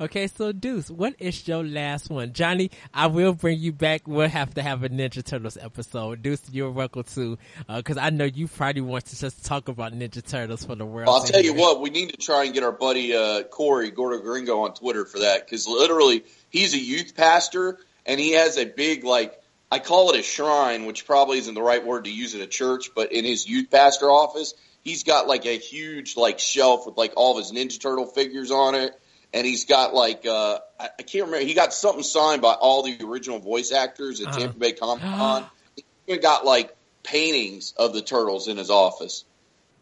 [0.00, 2.32] Okay, so Deuce, what is your last one?
[2.32, 4.08] Johnny, I will bring you back.
[4.08, 6.22] We'll have to have a Ninja Turtles episode.
[6.22, 7.38] Deuce, you're welcome to,
[7.68, 11.08] because I know you probably want to just talk about Ninja Turtles for the world.
[11.08, 14.20] I'll tell you what, we need to try and get our buddy uh, Corey Gordo
[14.20, 18.64] Gringo on Twitter for that because literally he's a youth pastor and he has a
[18.64, 19.40] big like
[19.70, 22.46] I call it a shrine, which probably isn't the right word to use at a
[22.46, 26.96] church, but in his youth pastor office, he's got like a huge like shelf with
[26.96, 28.92] like all of his Ninja Turtle figures on it,
[29.34, 31.44] and he's got like uh, I, I can't remember.
[31.44, 34.38] He got something signed by all the original voice actors at Uh-huh.
[34.38, 35.44] Tampa Bay Comic Con.
[35.76, 39.24] he even got like paintings of the turtles in his office.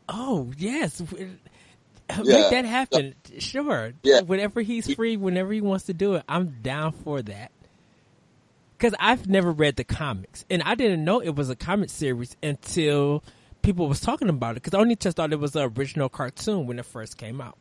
[0.08, 1.26] Oh yes, Yeah.
[2.24, 3.14] make that happen.
[3.38, 3.92] Sure.
[4.02, 4.22] Yeah.
[4.22, 7.52] Whenever he's free, whenever he wants to do it, I'm down for that.
[8.76, 12.36] Because I've never read the comics, and I didn't know it was a comic series
[12.42, 13.22] until
[13.62, 14.62] people was talking about it.
[14.62, 17.56] Because I only just thought it was the original cartoon when it first came out.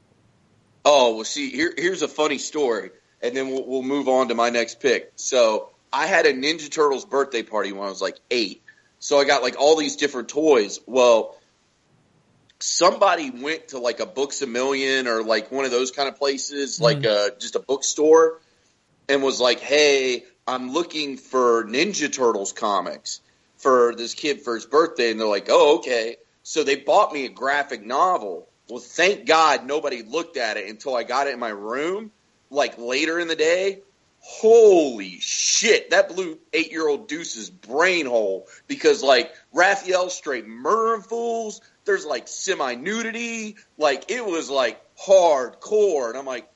[0.84, 4.36] Oh, well, see, here, here's a funny story, and then we'll, we'll move on to
[4.36, 5.12] my next pick.
[5.16, 8.64] So, I had a Ninja Turtles birthday party when I was like eight.
[9.00, 10.80] So, I got like all these different toys.
[10.88, 11.38] Well,
[12.62, 16.18] somebody went to like a Books a Million or like one of those kind of
[16.18, 16.84] places, mm-hmm.
[16.84, 18.40] like uh, just a bookstore,
[19.10, 23.22] and was like, "Hey, I'm looking for Ninja Turtles comics
[23.58, 27.26] for this kid for his birthday," and they're like, "Oh, okay." So they bought me
[27.26, 28.48] a graphic novel.
[28.72, 32.10] Well, thank God nobody looked at it until I got it in my room,
[32.50, 33.82] like later in the day.
[34.22, 41.02] Holy shit, that blew eight year old Deuce's brain hole because, like, Raphael straight murdering
[41.02, 41.60] fools.
[41.84, 43.58] There's like semi nudity.
[43.78, 46.08] Like, it was like hardcore.
[46.08, 46.48] And I'm like,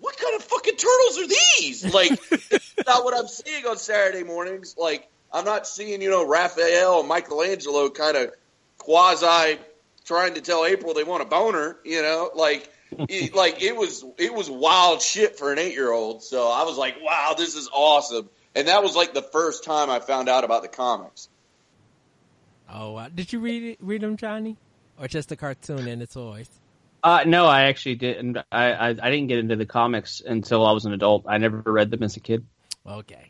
[0.00, 1.92] what kind of fucking turtles are these?
[1.92, 2.12] Like,
[2.86, 4.76] not what I'm seeing on Saturday mornings.
[4.78, 8.30] Like, I'm not seeing, you know, Raphael and Michelangelo kind of
[8.78, 9.58] quasi
[10.10, 14.04] trying to tell April they want a boner, you know, like it, like it was
[14.18, 16.24] it was wild shit for an eight year old.
[16.24, 18.28] So I was like, wow, this is awesome.
[18.56, 21.28] And that was like the first time I found out about the comics.
[22.68, 24.56] Oh, uh, did you read it, read them, Johnny,
[24.98, 26.50] or just the cartoon and the toys?
[27.04, 28.38] Uh, no, I actually didn't.
[28.50, 31.24] I, I I didn't get into the comics until I was an adult.
[31.28, 32.44] I never read them as a kid.
[32.84, 33.29] Okay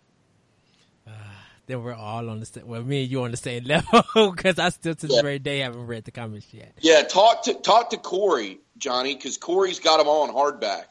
[1.70, 2.66] then we're all on the same.
[2.66, 5.22] Well, me and you on the same level because I still to this yeah.
[5.22, 6.72] very day haven't read the comics yet.
[6.80, 10.86] Yeah, talk to talk to Corey, Johnny, because Corey's got them all on hardback,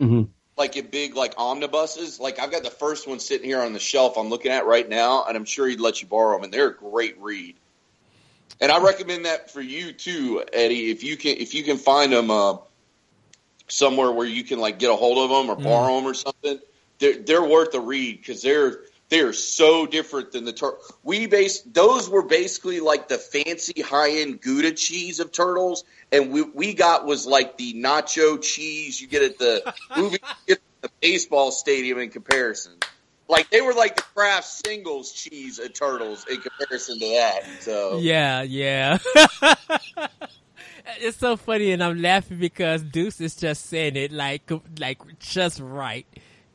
[0.00, 0.22] mm-hmm.
[0.56, 2.20] like in big like omnibuses.
[2.20, 4.88] Like I've got the first one sitting here on the shelf I'm looking at right
[4.88, 7.56] now, and I'm sure he'd let you borrow them, and they're a great read.
[8.60, 10.90] And I recommend that for you too, Eddie.
[10.90, 12.58] If you can, if you can find them uh,
[13.66, 15.64] somewhere where you can like get a hold of them or mm.
[15.64, 16.60] borrow them or something,
[16.98, 18.82] they're they're worth a read because they're
[19.12, 23.82] they are so different than the tur- we base those were basically like the fancy
[23.82, 29.00] high end Gouda cheese of turtles, and we we got was like the nacho cheese
[29.00, 32.72] you get at the movie at the baseball stadium in comparison.
[33.28, 37.42] Like they were like the Kraft singles cheese of turtles in comparison to that.
[37.60, 38.96] So yeah, yeah.
[41.00, 45.60] it's so funny, and I'm laughing because Deuce is just saying it like like just
[45.60, 46.06] right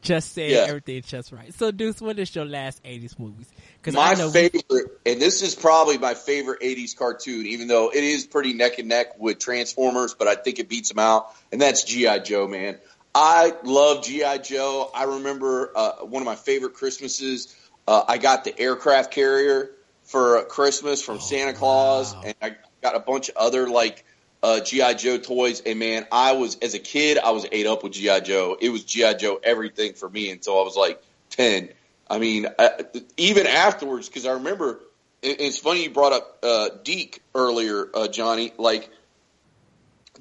[0.01, 0.65] just saying yeah.
[0.67, 1.53] everything just right.
[1.53, 3.47] So, Deuce, what is your last '80s movies?
[3.81, 8.03] Because my favorite, we- and this is probably my favorite '80s cartoon, even though it
[8.03, 11.61] is pretty neck and neck with Transformers, but I think it beats them out, and
[11.61, 12.47] that's GI Joe.
[12.47, 12.77] Man,
[13.13, 14.91] I love GI Joe.
[14.93, 17.55] I remember uh, one of my favorite Christmases.
[17.87, 19.71] Uh, I got the aircraft carrier
[20.03, 22.21] for Christmas from oh, Santa Claus, wow.
[22.25, 24.05] and I got a bunch of other like
[24.47, 27.83] uh, GI Joe toys, and man, I was as a kid, I was ate up
[27.83, 28.55] with GI Joe.
[28.59, 31.69] It was GI Joe everything for me until I was like ten.
[32.09, 32.85] I mean, I,
[33.17, 34.79] even afterwards, because I remember.
[35.21, 38.53] It, it's funny you brought up uh, DiC earlier, uh, Johnny.
[38.57, 38.89] Like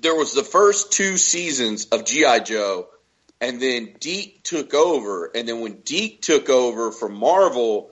[0.01, 2.89] there was the first two seasons of GI Joe,
[3.41, 7.91] and then DiC took over, and then when DiC took over from Marvel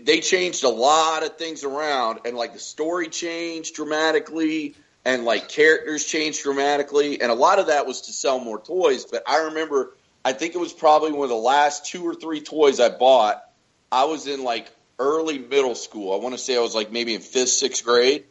[0.00, 4.76] they changed a lot of things around and like the story changed dramatically
[5.08, 9.06] and like characters changed dramatically, and a lot of that was to sell more toys.
[9.06, 12.42] But I remember, I think it was probably one of the last two or three
[12.42, 13.42] toys I bought.
[13.90, 16.12] I was in like early middle school.
[16.12, 18.24] I want to say I was like maybe in fifth, sixth grade,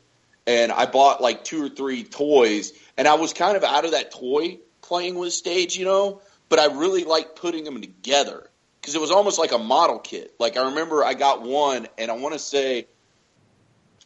[0.45, 3.91] and I bought like two or three toys, and I was kind of out of
[3.91, 6.21] that toy playing with stage, you know.
[6.47, 8.47] But I really liked putting them together
[8.79, 10.35] because it was almost like a model kit.
[10.39, 12.85] Like I remember I got one, and I want to say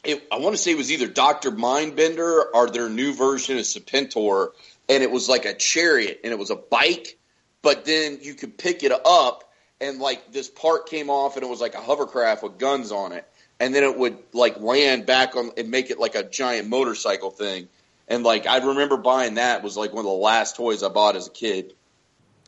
[0.04, 3.64] it, I want to say it was either Doctor Mindbender or their new version of
[3.64, 4.48] Serpentor,
[4.88, 7.18] and it was like a chariot and it was a bike,
[7.62, 11.48] but then you could pick it up and like this part came off and it
[11.48, 13.26] was like a hovercraft with guns on it,
[13.60, 17.30] and then it would like land back on and make it like a giant motorcycle
[17.30, 17.68] thing.
[18.08, 21.16] And like I remember buying that was like one of the last toys I bought
[21.16, 21.74] as a kid.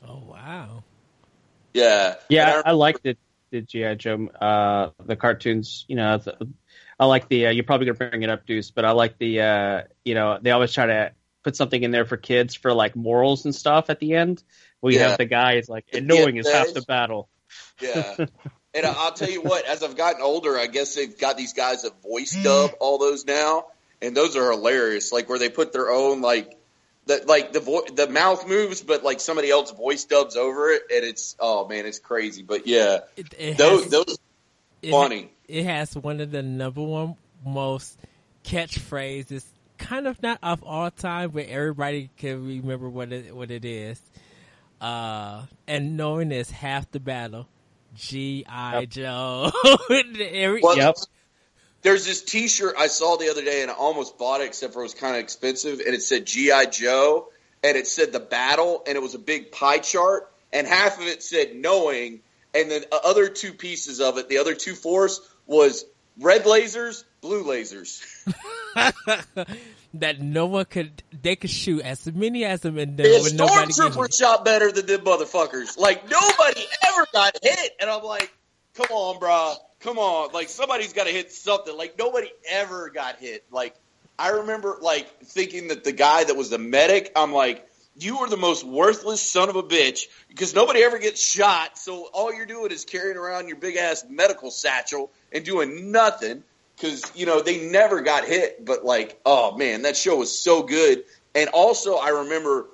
[0.06, 0.82] Oh wow!
[1.72, 3.18] Yeah, yeah, I, I, liked it.
[3.50, 5.84] The GI Joe, uh, the cartoons.
[5.88, 6.48] You know, the,
[6.98, 7.46] I like the.
[7.46, 9.40] Uh, you're probably gonna bring it up, Deuce, but I like the.
[9.40, 12.96] Uh, you know, they always try to put something in there for kids for like
[12.96, 14.42] morals and stuff at the end.
[14.80, 15.08] We yeah.
[15.08, 17.28] have the guy is like, and knowing is half the battle.
[17.80, 18.16] Yeah.
[18.74, 21.82] and I'll tell you what, as I've gotten older, I guess they've got these guys
[21.82, 23.66] that voice dub all those now,
[24.02, 25.12] and those are hilarious.
[25.12, 26.58] Like where they put their own like
[27.06, 30.82] the like the vo- the mouth moves, but like somebody else voice dubs over it,
[30.92, 32.42] and it's oh man, it's crazy.
[32.42, 34.18] But yeah, it, it those has, those
[34.90, 37.98] funny it has one of the number one most
[38.44, 39.44] catchphrases,
[39.78, 44.00] kind of not of all time, but everybody can remember what it what it is.
[44.80, 47.46] Uh, and knowing is half the battle.
[47.94, 48.88] G I yep.
[48.88, 49.50] Joe.
[49.90, 50.96] Every, well, yep.
[51.82, 54.80] There's this T-shirt I saw the other day, and I almost bought it, except for
[54.80, 57.28] it was kind of expensive, and it said GI Joe,
[57.62, 61.06] and it said the battle, and it was a big pie chart, and half of
[61.06, 62.20] it said knowing,
[62.54, 65.84] and then the other two pieces of it, the other two fours was
[66.18, 68.02] red lasers, blue lasers.
[69.94, 73.38] that no one could they could shoot as many as them and The then getting
[73.38, 75.78] stormtrooper shot better than them motherfuckers.
[75.78, 78.32] Like nobody ever got hit, and I'm like,
[78.74, 80.32] come on, bruh, come on.
[80.32, 81.76] Like somebody's got to hit something.
[81.76, 83.44] Like nobody ever got hit.
[83.50, 83.74] Like
[84.18, 87.68] I remember like thinking that the guy that was the medic, I'm like.
[87.96, 91.78] You are the most worthless son of a bitch because nobody ever gets shot.
[91.78, 96.42] So all you're doing is carrying around your big ass medical satchel and doing nothing
[96.76, 98.64] because you know they never got hit.
[98.64, 101.04] But like, oh man, that show was so good.
[101.34, 102.66] And also, I remember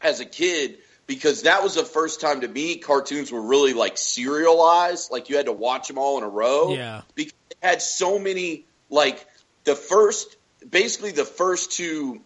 [0.00, 3.96] as a kid because that was the first time to me cartoons were really like
[3.96, 5.10] serialized.
[5.10, 6.74] Like you had to watch them all in a row.
[6.74, 7.02] Yeah.
[7.14, 9.24] because it had so many like
[9.64, 10.36] the first,
[10.68, 12.20] basically the first two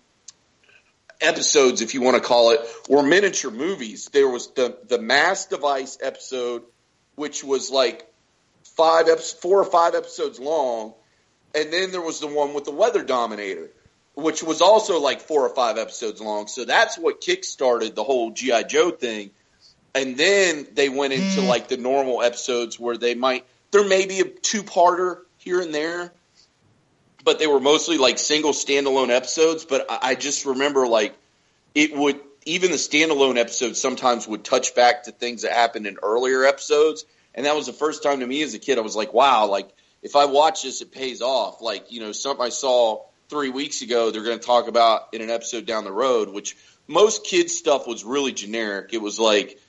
[1.20, 4.08] episodes, if you want to call it, were miniature movies.
[4.12, 6.62] There was the the Mass Device episode,
[7.16, 8.10] which was like
[8.64, 10.94] five four or five episodes long,
[11.54, 13.70] and then there was the one with the Weather Dominator,
[14.14, 16.46] which was also like four or five episodes long.
[16.46, 19.30] So that's what kickstarted the whole GI Joe thing.
[19.94, 21.48] And then they went into hmm.
[21.48, 25.74] like the normal episodes where they might there may be a two parter here and
[25.74, 26.12] there,
[27.24, 29.64] but they were mostly like single standalone episodes.
[29.64, 31.14] But I, I just remember like
[31.74, 35.98] it would even the standalone episodes sometimes would touch back to things that happened in
[36.02, 37.04] earlier episodes.
[37.34, 39.46] And that was the first time to me as a kid I was like, wow,
[39.46, 39.70] like
[40.02, 41.60] if I watch this, it pays off.
[41.60, 45.20] Like, you know, something I saw three weeks ago, they're going to talk about in
[45.20, 46.56] an episode down the road, which
[46.88, 48.92] most kids stuff was really generic.
[48.92, 49.60] It was like,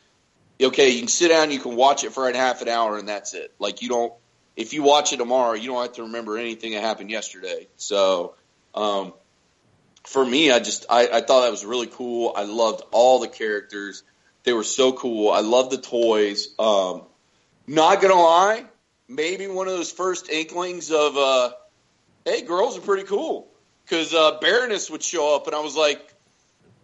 [0.62, 3.08] okay, you can sit down, you can watch it for a half an hour, and
[3.08, 3.54] that's it.
[3.60, 4.14] Like, you don't,
[4.56, 7.68] if you watch it tomorrow, you don't have to remember anything that happened yesterday.
[7.78, 8.36] So,
[8.76, 9.14] um,
[10.06, 12.34] for me, I just, I, I thought that was really cool.
[12.36, 14.04] I loved all the characters.
[14.44, 15.30] They were so cool.
[15.32, 16.50] I love the toys.
[16.58, 17.04] Um,
[17.68, 18.66] not gonna lie,
[19.08, 21.52] maybe one of those first inklings of, uh,
[22.26, 23.48] hey, girls are pretty cool.
[23.90, 26.14] Cause, uh, Baroness would show up and I was like,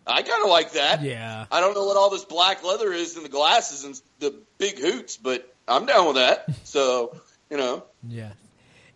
[0.05, 1.01] I kind of like that.
[1.01, 1.45] Yeah.
[1.51, 4.80] I don't know what all this black leather is and the glasses and the big
[4.80, 6.45] hoots, but I'm down with that.
[6.63, 8.31] So, you know, Yeah.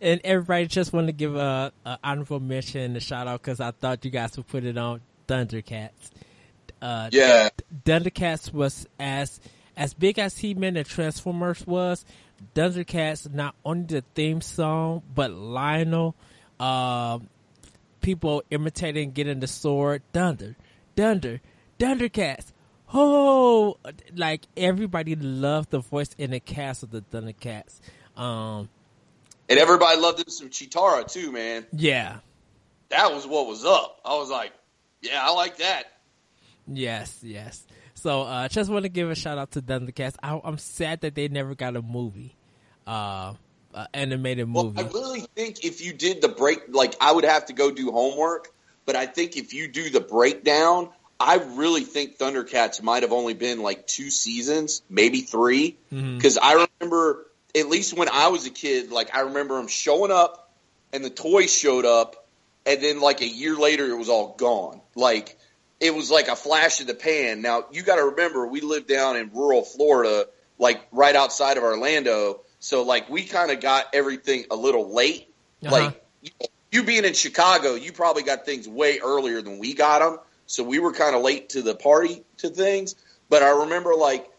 [0.02, 3.70] And everybody just want to give a, a honorable mention, a shout out because I
[3.70, 5.92] thought you guys would put it on Thundercats.
[6.82, 7.50] Uh, yeah,
[7.86, 9.40] Thundercats was as
[9.78, 12.04] as big as He Man and Transformers was.
[12.56, 16.16] Thundercats not only the theme song, but Lion-O,
[16.60, 17.30] um,
[18.02, 20.56] people imitating getting the sword, Thunder,
[20.96, 21.42] Thunder,
[21.78, 22.52] Thundercats.
[22.94, 23.78] Oh,
[24.16, 27.80] like everybody loved the voice in the cast of the Thundercats.
[28.22, 28.70] Um,
[29.50, 31.66] and everybody loved him some Cheetara too, man.
[31.74, 32.18] yeah,
[32.90, 34.00] That was what was up.
[34.06, 34.52] I was like,
[35.02, 35.86] yeah, I like that.
[36.68, 37.66] Yes, yes.
[37.96, 40.16] So uh just want to give a shout out to Thundercats.
[40.22, 42.36] I, I'm sad that they never got a movie,
[42.86, 43.34] uh,
[43.74, 44.82] uh animated Well, movie.
[44.82, 47.92] I really think if you did the break, like I would have to go do
[47.92, 48.54] homework,
[48.86, 53.34] but I think if you do the breakdown, I really think Thundercats might have only
[53.34, 58.50] been like two seasons, maybe three, because I remember at least when I was a
[58.50, 60.52] kid, like I remember them showing up,
[60.94, 62.28] and the toys showed up,
[62.66, 64.82] and then like a year later it was all gone.
[64.96, 65.38] Like
[65.80, 67.42] it was like a flash in the pan.
[67.42, 70.28] Now you got to remember we lived down in rural Florida,
[70.60, 75.28] like right outside of Orlando, so like we kind of got everything a little late.
[75.64, 75.72] Uh-huh.
[75.72, 76.32] Like you,
[76.72, 80.20] you being in Chicago, you probably got things way earlier than we got them.
[80.46, 82.96] So we were kind of late to the party to things.
[83.30, 84.30] But I remember like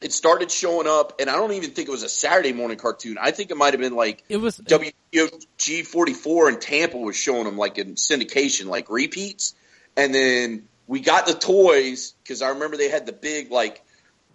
[0.00, 3.16] it started showing up, and I don't even think it was a Saturday morning cartoon.
[3.20, 7.16] I think it might have been like it was WG forty four in Tampa was
[7.16, 9.54] showing them like in syndication, like repeats.
[9.96, 13.82] And then we got the toys because I remember they had the big like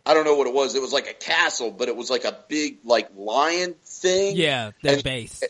[0.05, 0.73] I don't know what it was.
[0.75, 4.35] It was like a castle, but it was like a big like lion thing.
[4.35, 5.43] yeah, that And- base.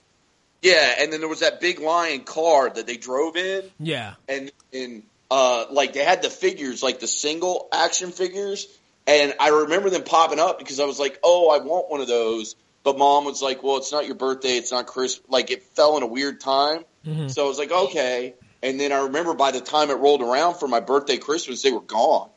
[0.62, 4.52] Yeah, and then there was that big lion car that they drove in, Yeah, and
[4.72, 5.02] and
[5.32, 8.68] uh, like they had the figures, like the single action figures,
[9.08, 12.08] and I remember them popping up because I was like, oh, I want one of
[12.08, 15.64] those, but mom was like, well, it's not your birthday, it's not Christmas, like it
[15.64, 17.30] fell in a weird time, Mhm.
[17.32, 20.56] so I was like, okay, and then I remember by the time it rolled around
[20.56, 22.30] for my birthday, Christmas, they were gone.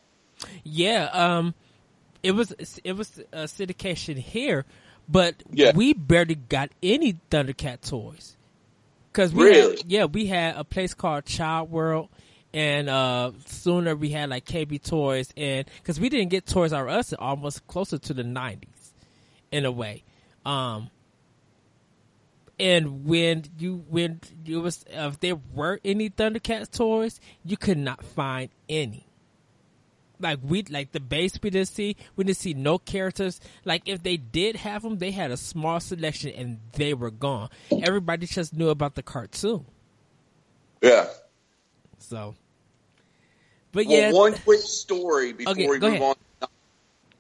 [0.65, 1.09] yeah.
[1.13, 1.55] Um,
[2.23, 4.65] it was it was a syndication here,
[5.09, 5.73] but Yeah.
[5.75, 8.37] we barely got any Thundercat toys.
[9.13, 9.77] Cause we Really?
[9.77, 12.09] had, yeah, we had a place called Child World,
[12.55, 16.89] and uh, sooner we had like KB Toys, and because we didn't get Toys R
[16.89, 18.93] Us almost closer to the '90s,
[19.51, 20.05] in a way.
[20.47, 20.89] Um,
[22.61, 28.05] and when you when you was if there were any Thundercats toys, you could not
[28.05, 29.07] find any.
[30.21, 31.97] like we like the base we didn't see.
[32.15, 33.41] We didn't see no characters.
[33.65, 37.49] Like if they did have them, they had a small selection and they were gone.
[37.83, 39.65] Everybody just knew about the cartoon.
[40.81, 41.09] Yeah.
[41.99, 42.35] So,
[43.75, 46.03] but Well, one quick story before Okay, we move ahead.
[46.03, 46.15] on.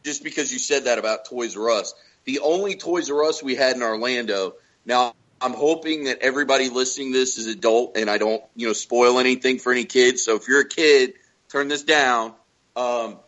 [0.04, 1.94] Just because you said that about Toys R Us,
[2.24, 4.54] the only Toys R Us we had in Orlando.
[4.84, 8.72] Now, I'm hoping that everybody listening to this is adult, and I don't, you know,
[8.72, 10.22] spoil anything for any kids.
[10.22, 11.14] So if you're a kid,
[11.50, 12.34] turn this down.
[12.76, 13.18] Um,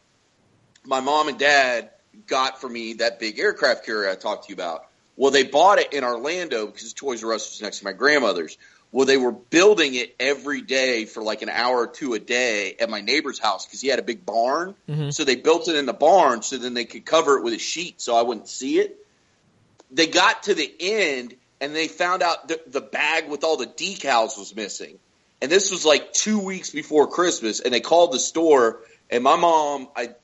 [0.84, 1.90] my mom and dad
[2.26, 4.82] got for me that big aircraft carrier I talked to you about.
[5.16, 8.58] Well, they bought it in Orlando because Toys R Us was next to my grandmother's.
[8.96, 12.76] Well, they were building it every day for like an hour or two a day
[12.80, 14.74] at my neighbor's house because he had a big barn.
[14.88, 15.12] Mhm.
[15.12, 17.58] So they built it in the barn so then they could cover it with a
[17.58, 18.96] sheet so I wouldn't see it.
[19.90, 23.66] They got to the end and they found out the, the bag with all the
[23.66, 24.98] decals was missing.
[25.42, 27.60] And this was like two weeks before Christmas.
[27.60, 30.14] And they called the store and my mom, I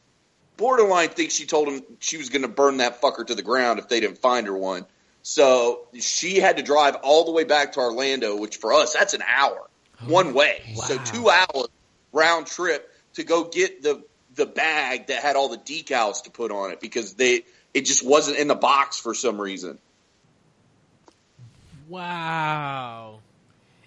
[0.57, 3.81] borderline think she told him she was going to burn that fucker to the ground
[3.81, 4.87] if they didn't find her one.
[5.23, 9.15] So she had to drive all the way back to Orlando, which for us, that's
[9.15, 9.69] an hour
[10.03, 10.63] oh, one way.
[10.75, 11.69] So two hours
[12.13, 14.03] round trip to go get the,
[14.35, 18.05] the bag that had all the decals to put on it because they, it just
[18.05, 19.79] wasn't in the box for some reason.
[21.89, 23.21] wow.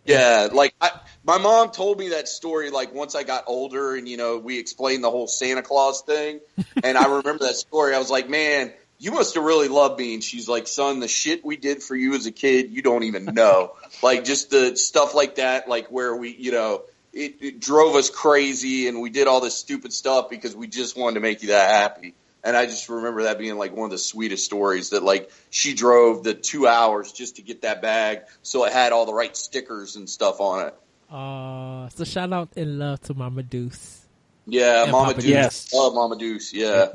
[0.05, 0.91] Yeah, like I,
[1.25, 4.59] my mom told me that story like once I got older and you know we
[4.59, 6.39] explained the whole Santa Claus thing
[6.83, 10.13] and I remember that story I was like man you must have really loved me
[10.13, 13.03] and she's like son the shit we did for you as a kid you don't
[13.03, 13.73] even know
[14.03, 18.09] like just the stuff like that like where we you know it, it drove us
[18.09, 21.49] crazy and we did all this stupid stuff because we just wanted to make you
[21.49, 22.13] that happy
[22.45, 25.73] and I just remember that being like one of the sweetest stories that like she
[25.73, 29.35] drove the two hours just to get that bag so it had all the right
[29.35, 30.75] stickers and stuff on it.
[31.11, 34.05] Uh, so shout out and love to Mama Deuce.
[34.47, 35.29] Yeah, And Mama Papa Deuce.
[35.29, 35.73] Yes.
[35.73, 36.53] Love Mama Deuce.
[36.53, 36.87] Yeah.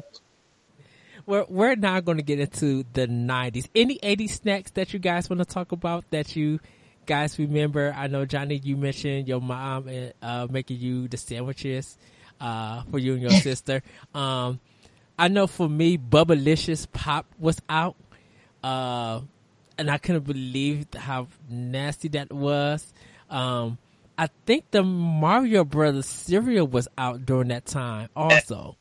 [1.26, 3.68] We're we're now going to get into the '90s.
[3.74, 6.60] Any '80s snacks that you guys want to talk about that you
[7.06, 7.94] guys remember?
[7.96, 11.98] I know Johnny, you mentioned your mom and uh, making you the sandwiches
[12.40, 13.82] uh, for you and your sister.
[14.14, 14.60] Um,
[15.18, 17.96] I know for me, Bubblicious Pop was out,
[18.64, 19.20] uh,
[19.76, 22.92] and I couldn't believe how nasty that was.
[23.28, 23.78] Um,
[24.16, 28.76] I think the Mario Brothers cereal was out during that time also.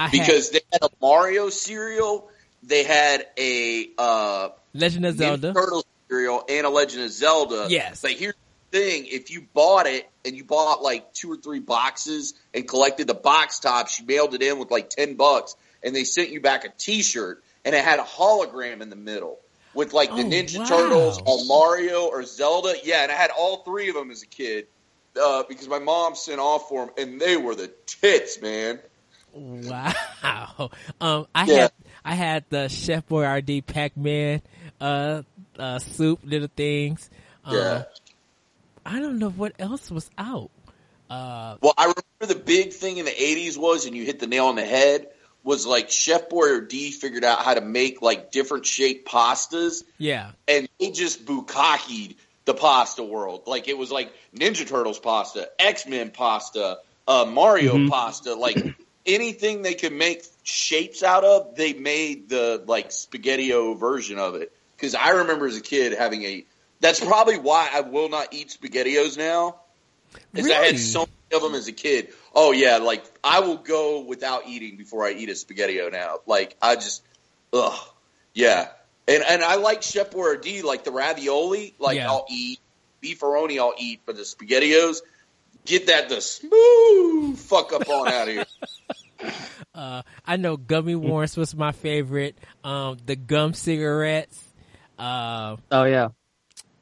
[0.00, 2.30] I had Because they had a Mario cereal,
[2.62, 5.52] they had a uh, Legend of Zelda.
[5.52, 7.66] Turtle cereal and a Legend of Zelda.
[7.68, 8.00] Yes.
[8.00, 8.34] But here's
[8.70, 12.66] the thing: if you bought it and you bought like two or three boxes and
[12.66, 16.30] collected the box tops, you mailed it in with like ten bucks, and they sent
[16.30, 19.38] you back a T-shirt, and it had a hologram in the middle
[19.74, 20.64] with like the Oh, Ninja wow.
[20.64, 22.72] Turtles or Mario or Zelda.
[22.82, 24.66] Yeah, and I had all three of them as a kid.
[25.20, 28.78] Uh, because my mom sent off for them, and they were the tits, man.
[29.32, 29.94] Wow.
[31.00, 31.56] Um, I Yeah.
[31.62, 31.72] had
[32.04, 34.42] I had the Chef Boyardee Pac Man
[34.80, 35.22] uh,
[35.58, 37.08] uh, soup little things.
[37.44, 37.82] Um, Yeah.
[38.84, 40.50] I don't know what else was out.
[41.08, 44.26] Uh, Well, I remember the big thing in the '80s was, and you hit the
[44.26, 45.08] nail on the head,
[45.42, 50.32] was like Chef Boyardee figured out how to make like different shaped pastas, yeah.
[50.48, 53.42] and they just bukkakied the pasta world.
[53.46, 56.78] Like it was like Ninja Turtles pasta, X Men pasta,
[57.08, 57.88] uh, Mario Mhm.
[57.88, 58.56] pasta, like
[59.06, 64.52] anything they could make shapes out of, they made the like spaghettio version of it.
[64.76, 66.44] Because I remember as a kid having a.
[66.80, 69.56] That's probably why I will not eat spaghettios now.
[70.32, 72.08] Because I had so many of them as a kid.
[72.34, 76.20] Oh yeah, like I will go without eating before I eat a spaghettio now.
[76.26, 77.02] Like I just,
[77.52, 77.78] ugh,
[78.34, 78.68] yeah.
[79.06, 81.74] And and I like Chef Boyardee, like the ravioli.
[81.78, 82.08] Like Yeah.
[82.08, 82.60] I'll eat
[83.02, 84.98] beefaroni, I'll eat, but the spaghettios,
[85.64, 88.46] get that the smooth fuck up on out of here.
[89.74, 92.36] Uh, I know gummy worms was my favorite.
[92.64, 94.38] Um, the gum cigarettes.
[94.98, 96.08] Uh, Oh yeah.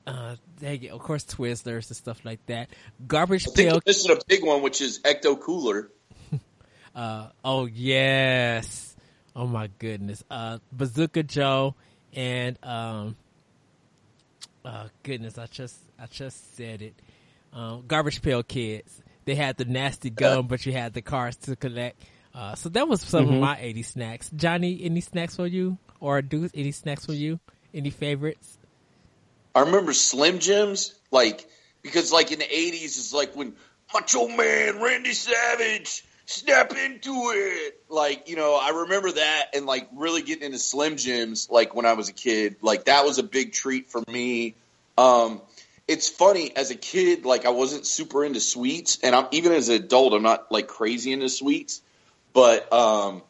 [0.06, 2.68] uh, they, of course, Twizzlers and stuff like that.
[3.06, 3.74] Garbage I think pail.
[3.74, 5.90] you're missing a big one, which is Ecto Cooler.
[6.94, 8.96] Uh, oh yes.
[9.36, 10.24] Oh my goodness.
[10.28, 11.76] Uh, Bazooka Joe
[12.12, 13.14] and um,
[14.64, 16.94] uh, goodness, I just I just said it.
[17.52, 19.00] Um, Garbage Pail Kids.
[19.26, 22.02] They had the nasty gum, but you had the cars to collect.
[22.38, 23.40] Uh, so that was some of Mhm.
[23.40, 24.30] my 80 snacks.
[24.36, 25.76] Johnny, any snacks for you?
[25.98, 27.40] Or do any snacks for you?
[27.74, 28.58] Any favorites?
[29.56, 31.44] I remember Slim Jims, like
[31.82, 33.54] because like in the eighties, it's like when
[33.92, 37.82] Macho Man Randy Savage step into it.
[37.88, 41.86] Like you know, I remember that and like really getting into Slim Jims, like when
[41.86, 42.56] I was a kid.
[42.62, 44.54] Like that was a big treat for me.
[44.96, 45.42] Um,
[45.88, 49.70] it's funny as a kid, like I wasn't super into sweets, and I'm even as
[49.70, 51.80] an adult, I'm not like crazy into sweets.
[52.32, 53.22] But um,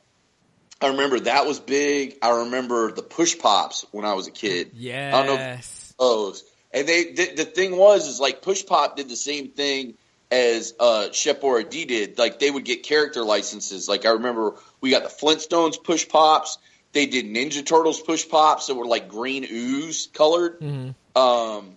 [0.80, 2.18] I remember that was big.
[2.22, 4.70] I remember the push pops when I was a kid.
[4.74, 5.14] Yes.
[5.14, 5.58] I don't know
[5.98, 6.44] those.
[6.72, 9.94] And they the, the thing was is like push pop did the same thing
[10.30, 12.18] as uh Shep D did.
[12.18, 13.88] Like they would get character licenses.
[13.88, 16.58] Like I remember we got the Flintstones push pops.
[16.92, 20.60] They did Ninja Turtles push pops that were like green ooze colored.
[20.60, 20.94] Mhm.
[21.16, 21.76] Um,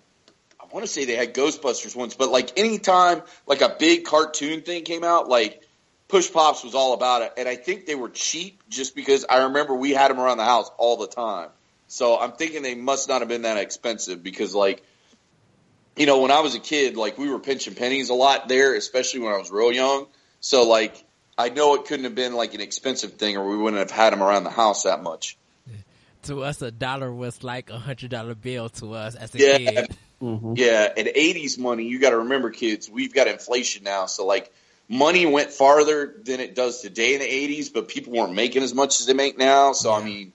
[0.59, 4.61] I want to say they had Ghostbusters ones, but like anytime like a big cartoon
[4.61, 5.61] thing came out, like
[6.11, 7.33] Push Pops was all about it.
[7.37, 10.45] And I think they were cheap just because I remember we had them around the
[10.45, 11.47] house all the time.
[11.87, 14.83] So I'm thinking they must not have been that expensive because like,
[15.95, 18.75] you know, when I was a kid, like we were pinching pennies a lot there,
[18.75, 20.05] especially when I was real young.
[20.41, 21.01] So like,
[21.37, 24.11] I know it couldn't have been like an expensive thing or we wouldn't have had
[24.11, 25.37] them around the house that much.
[26.23, 29.57] To us, a dollar was like a hundred dollar bill to us as a Yeah.
[29.57, 29.95] kid.
[30.21, 30.57] Mhm.
[30.57, 32.89] Yeah, and '80s money, you got to remember, kids.
[32.89, 34.53] We've got inflation now, so like
[34.91, 38.75] money went farther than it does today in the '80s, but people weren't making as
[38.75, 39.71] much as they make now.
[39.71, 40.33] So I mean,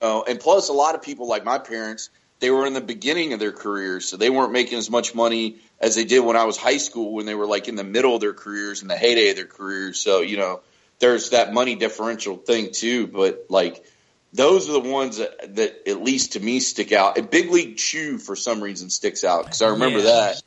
[0.00, 2.08] uh, and plus, a lot of people like my parents,
[2.40, 5.58] they were in the beginning of their careers, so they weren't making as much money
[5.78, 8.14] as they did when I was high school, when they were like in the middle
[8.14, 10.00] of their careers, in the heyday of their careers.
[10.00, 10.62] So you know,
[11.00, 13.06] there's that money differential thing too.
[13.06, 13.84] But like.
[14.30, 17.16] Those are the ones that, that at least to me stick out.
[17.16, 20.04] And Big League Chew for some reason sticks out because I remember Yeah.
[20.04, 20.42] that.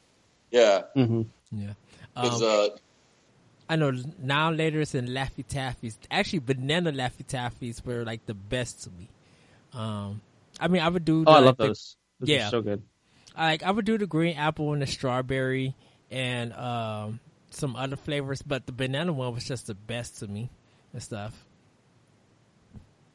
[0.51, 1.25] Yeah, Mhm.
[1.51, 1.73] Yeah.
[2.15, 2.77] 'cause, Um, uh,
[3.71, 5.95] I know now later it's in Laffy Taffies.
[6.11, 9.07] Actually, banana Laffy Taffies were like the best to me.
[9.71, 10.19] Um,
[10.59, 11.23] I mean, I would do.
[11.25, 11.95] Oh, I the- love the- those.
[12.19, 12.47] Those yeah.
[12.47, 12.83] are so good.
[13.37, 15.73] like I would do the green apple and the strawberry
[16.11, 20.49] and um, some other flavors, but the banana one was just the best to me
[20.91, 21.33] and stuff.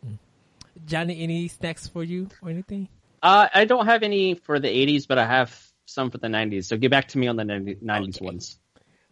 [0.06, 0.16] Mm.
[0.86, 2.88] Johnny, any snacks for you or anything?
[3.22, 5.54] Uh, I don't have any for the 80s, but I have
[5.84, 6.64] some for the 90s.
[6.64, 8.24] So get back to me on the 90, 90s Okay.
[8.24, 8.58] ones.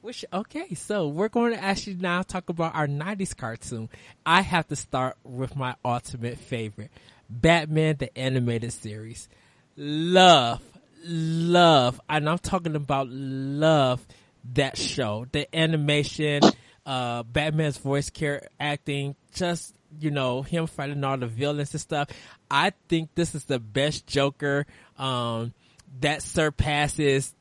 [0.04, 3.88] Which okay, so we're going to actually now talk about our '90s cartoon.
[4.26, 6.90] I have to start with my ultimate favorite,
[7.30, 9.30] Batman the animated series.
[9.78, 10.60] Love,
[11.06, 14.06] love, and I'm talking about love
[14.52, 15.24] that show.
[15.32, 16.42] The animation,
[16.84, 22.10] uh, Batman's voice care acting, just you know him fighting all the villains and stuff.
[22.50, 24.66] I think this is the best Joker
[24.98, 25.54] um,
[26.00, 27.32] that surpasses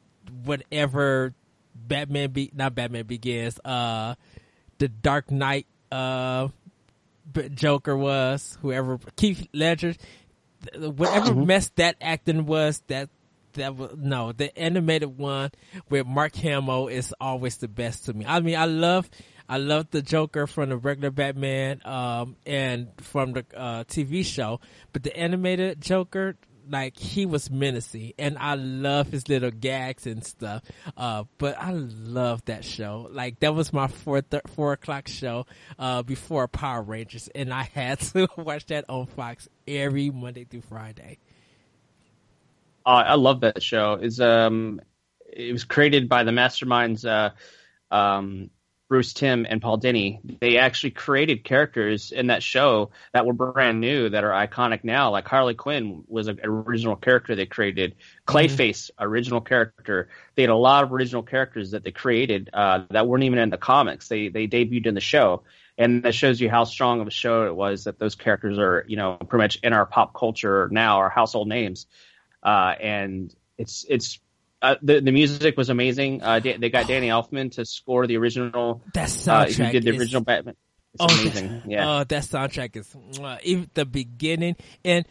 [0.46, 1.34] whatever
[1.88, 3.60] Batman be not Batman Begins.
[3.64, 4.16] Uh,
[4.78, 6.50] the Dark Knight uh,
[7.54, 9.96] Joker was whoever Keith Ledger,
[10.76, 13.10] whatever mess that acting was that.
[13.54, 15.52] That was no the animated one
[15.88, 18.26] with Mark Hamill is always the best to me.
[18.28, 19.08] I mean, I love,
[19.48, 24.60] I love the Joker from the regular Batman, um, and from the uh, TV show,
[24.92, 26.36] but the animated Joker,
[26.70, 30.64] like he was menacing and I love his little gags and stuff.
[30.98, 33.08] Uh, but I love that show.
[33.12, 35.46] Like that was my four, th- four o'clock show,
[35.78, 40.62] uh, before Power Rangers and I had to watch that on Fox every Monday through
[40.62, 41.20] Friday.
[42.86, 43.94] Uh, I love that show.
[43.96, 44.82] Is um,
[45.32, 47.32] it was created by the masterminds uh,
[47.96, 48.50] um,
[48.94, 50.20] Bruce Timm and Paul Dini.
[50.40, 55.10] They actually created characters in that show that were brand new that are iconic now.
[55.10, 57.96] Like Harley Quinn was an original character they created.
[58.28, 60.10] Clayface, original character.
[60.36, 63.50] They had a lot of original characters that they created uh, that weren't even in
[63.50, 64.10] the comics.
[64.10, 65.42] They they debuted in the show.
[65.76, 68.86] And that shows you how strong of a show it was that those characters are,
[68.88, 71.88] you know, pretty much in our pop culture now, our household names
[72.44, 74.20] uh, and it's it's
[74.64, 76.24] uh, the the music was amazing.
[76.24, 78.82] Uh, they got Danny Elfman to score the original.
[78.96, 80.56] That Uh, soundtrack did the is- original Batman?
[80.96, 81.50] It's Oh, amazing.
[81.50, 81.90] that- Yeah.
[82.00, 82.88] Oh, that soundtrack is
[83.18, 83.42] mwah.
[83.44, 85.06] even the beginning, and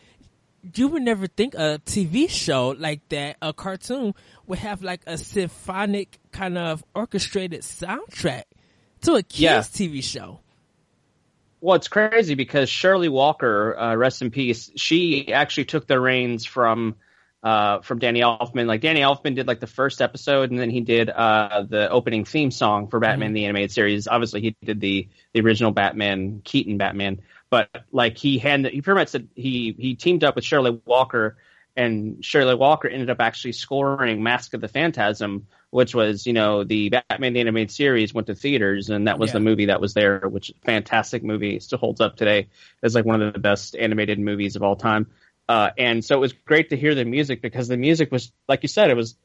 [0.75, 4.15] you would never think a TV show like that, a cartoon,
[4.47, 8.45] would have like a symphonic kind of orchestrated soundtrack
[9.03, 9.59] to a kids Yeah.
[9.61, 10.41] TV show.
[11.61, 16.45] Well, it's crazy because Shirley Walker, uh, rest in peace, she actually took the reins
[16.45, 16.97] from
[17.43, 18.67] uh, from Danny Elfman.
[18.67, 22.25] Like Danny Elfman did like the first episode, and then he did uh, the opening
[22.25, 24.07] theme song for Batman the animated series.
[24.09, 27.21] Obviously, he did the the original Batman, Keaton Batman,
[27.51, 31.37] but like he had he pretty much said he he teamed up with Shirley Walker,
[31.77, 36.63] and Shirley Walker ended up actually scoring Mask of the Phantasm, which was you know
[36.63, 39.35] the Batman the animated series went to theaters, and that was Yeah.
[39.35, 42.49] the movie that was there, which fantastic movie still holds up today
[42.85, 45.09] as like one of the best animated movies of all time.
[45.49, 48.63] Uh, and so it was great to hear the music because the music was like
[48.63, 49.17] you said, it was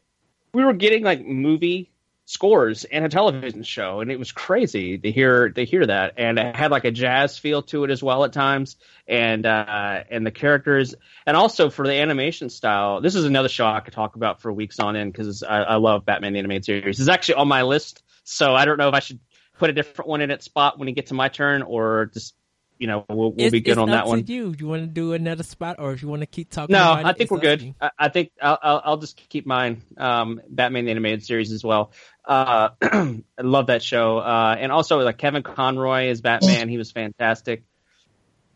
[0.53, 1.91] we were getting like movie
[2.25, 6.15] scores and a television show and it was crazy to hear to hear that.
[6.17, 8.75] And it had like a jazz feel to it as well at times
[9.07, 10.93] and uh and the characters.
[11.25, 14.51] And also for the animation style this is another show i could talk about for
[14.51, 16.99] weeks on end because I, I love batman the animated series.
[16.99, 19.19] It's actually on my list so i don't know if i should
[19.57, 22.35] put a different one in its spot when you get to my turn, or just
[22.79, 24.25] you know we'll, we'll It's- be good on that one.
[24.27, 26.73] You, you want to do another spot, or if you want to keep talking?
[26.73, 27.75] No, I think it's we're good.
[27.81, 29.81] I, I think I'll, I'll, I'll just keep mine.
[29.97, 31.91] Um, Batman the animated series as well.
[32.25, 34.17] Uh, I love that show.
[34.17, 37.63] Uh, and also like Kevin Conroy as Batman, he was fantastic.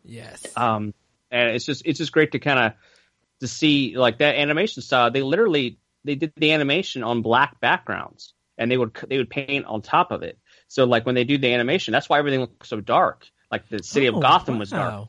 [0.04, 0.44] Yes.
[0.56, 0.94] Um,
[1.30, 2.72] and it's just it's just great to kind of
[3.40, 5.10] to see like that animation style.
[5.10, 9.64] They literally they did the animation on black backgrounds, and they would they would paint
[9.66, 10.38] on top of it.
[10.68, 13.26] So like when they do the animation, that's why everything looks so dark.
[13.52, 15.08] Like the city Oh, of Gotham was dark.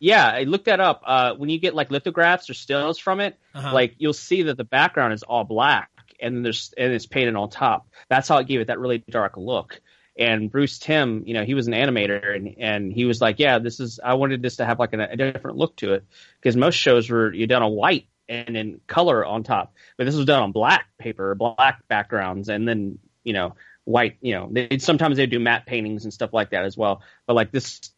[0.00, 1.02] Yeah, I looked that up.
[1.06, 3.72] Uh, when you get like lithographs or stills from it, Uh-huh.
[3.72, 7.50] like you'll see that the background is all black and there's and it's painted on
[7.50, 7.86] top.
[8.08, 9.80] That's how it gave it that really dark look.
[10.18, 13.60] And Bruce Timm, you know, he was an animator and and he was like, yeah,
[13.60, 16.04] this is I wanted this to have like a, a different look to it
[16.40, 20.16] because most shows were you done on white and in color on top, but this
[20.16, 23.54] was done on black paper, black backgrounds, and then you know
[23.84, 24.16] white.
[24.20, 27.02] You know, they sometimes they do matte paintings and stuff like that as well.
[27.26, 27.92] But like this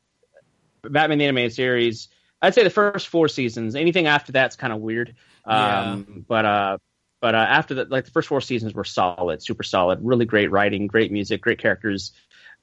[0.83, 2.09] Batman the Animated Series,
[2.43, 3.75] I'd say the first four seasons.
[3.75, 5.15] Anything after that's kind of weird.
[5.45, 6.79] Um, But uh,
[7.21, 10.51] but uh, after that, like the first four seasons were solid, super solid, really great
[10.51, 12.13] writing, great music, great characters.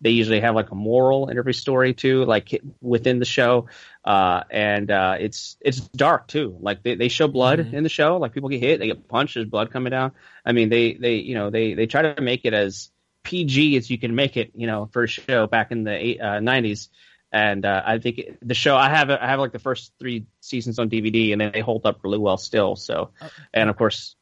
[0.02, 3.68] They usually have like a moral in every story too, like within the show.
[4.06, 6.58] Uh, and uh, it's it's dark too.
[6.60, 7.74] Like they, they show blood Mhm.
[7.74, 8.18] in the show.
[8.18, 10.12] Like people get hit, they get punched, there's blood coming down.
[10.46, 12.91] I mean, they they you know they they try to make it as
[13.24, 14.52] PG as you can make it.
[14.56, 16.90] You know, for a show back in the eight, uh, 90s
[17.32, 20.26] and uh, I think it- the show I have I have like the first three
[20.42, 22.76] seasons on DVD, and they hold up really well still.
[22.76, 24.16] So, Uh, and of course,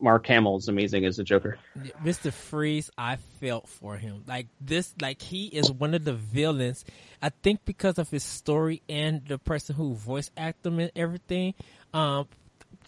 [0.00, 1.58] Mark Hamill is amazing as the Joker.
[2.04, 2.32] Mr.
[2.32, 4.24] Freeze, I felt for him.
[4.26, 6.84] Like this, like he is one of the villains.
[7.20, 11.54] I think because of his story and the person who voice acted him and everything,
[11.94, 12.26] um,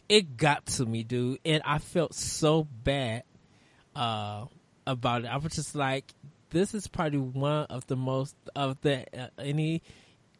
[0.09, 1.39] it got to me, dude.
[1.45, 3.23] And I felt so bad,
[3.95, 4.47] uh,
[4.87, 5.29] about it.
[5.29, 6.13] I was just like,
[6.51, 9.83] this is probably one of the most of the uh, any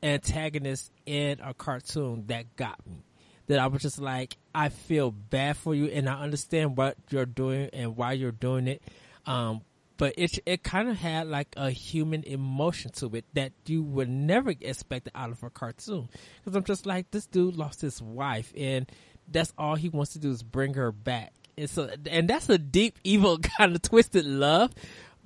[0.03, 3.05] antagonist in a cartoon that got me.
[3.47, 7.27] That I was just like, I feel bad for you, and I understand what you're
[7.27, 8.83] doing and why you're doing it.
[9.27, 9.61] Um,
[9.97, 14.09] but it it kind of had like a human emotion to it that you would
[14.09, 16.09] never expect out of a cartoon.
[16.39, 18.91] Because I'm just like, this dude lost his wife, and
[19.29, 21.33] that's all he wants to do is bring her back.
[21.57, 24.73] And so, and that's a deep, evil kind of twisted love.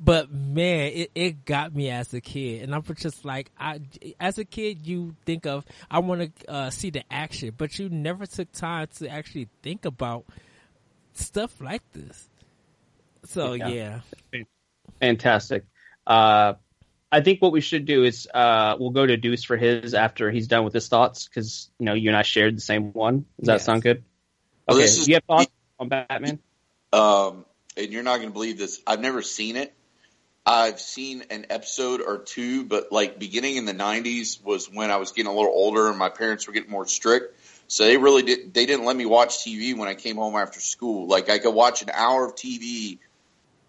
[0.00, 3.80] But man, it, it got me as a kid, and I'm just like, I
[4.20, 7.88] as a kid, you think of I want to uh, see the action, but you
[7.88, 10.24] never took time to actually think about
[11.14, 12.28] stuff like this.
[13.24, 14.00] So Yeah.
[14.32, 14.42] yeah,
[15.00, 15.64] Fantastic.
[16.06, 16.54] Uh,
[17.10, 20.30] I think what we should do is uh, we'll go to Deuce for his after
[20.30, 23.24] he's done with his thoughts because you know you and I shared the same one.
[23.40, 24.04] Does that sound good?
[24.68, 24.84] Well, Okay.
[24.86, 26.40] this is- you have thoughts on Batman?
[26.92, 27.44] Um,
[27.76, 28.80] and you're not going to believe this.
[28.86, 29.74] I've never seen it.
[30.46, 34.96] I've seen an episode or two, but like beginning in the '90s was when I
[34.96, 37.38] was getting a little older and my parents were getting more strict.
[37.68, 38.54] So they really did.
[38.54, 41.06] They didn't let me watch TV when I came home after school.
[41.06, 42.98] Like I could watch an hour of TV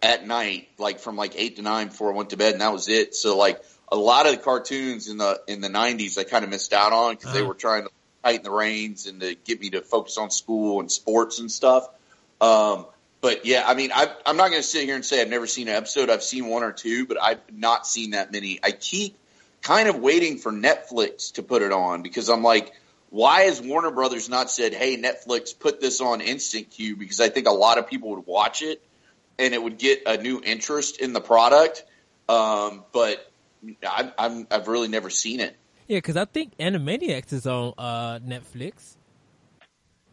[0.01, 2.71] at night, like from like eight to nine before I went to bed, and that
[2.71, 3.13] was it.
[3.13, 3.61] So like
[3.91, 6.93] a lot of the cartoons in the in the '90s, I kind of missed out
[6.93, 7.47] on because they Uh-huh.
[7.49, 7.89] were trying to
[8.23, 11.89] tighten the reins and to get me to focus on school and sports and stuff.
[12.41, 12.85] Um,
[13.21, 15.47] but yeah, I mean, I, I'm not going to sit here and say I've never
[15.47, 16.09] seen an episode.
[16.09, 18.59] I've seen one or two, but I've not seen that many.
[18.63, 19.17] I keep
[19.61, 22.73] kind of waiting for Netflix to put it on because I'm like,
[23.09, 26.95] why has Warner Brothers not said, "Hey, Netflix, put this on Instant Queue"?
[26.95, 28.81] Because I think a lot of people would watch it
[29.39, 31.83] and it would get a new interest in the product.
[32.27, 33.31] Um, but
[33.83, 35.55] I, I'm, I've really never seen it.
[35.87, 38.95] yeah, because I think Animaniacs is on uh, Netflix.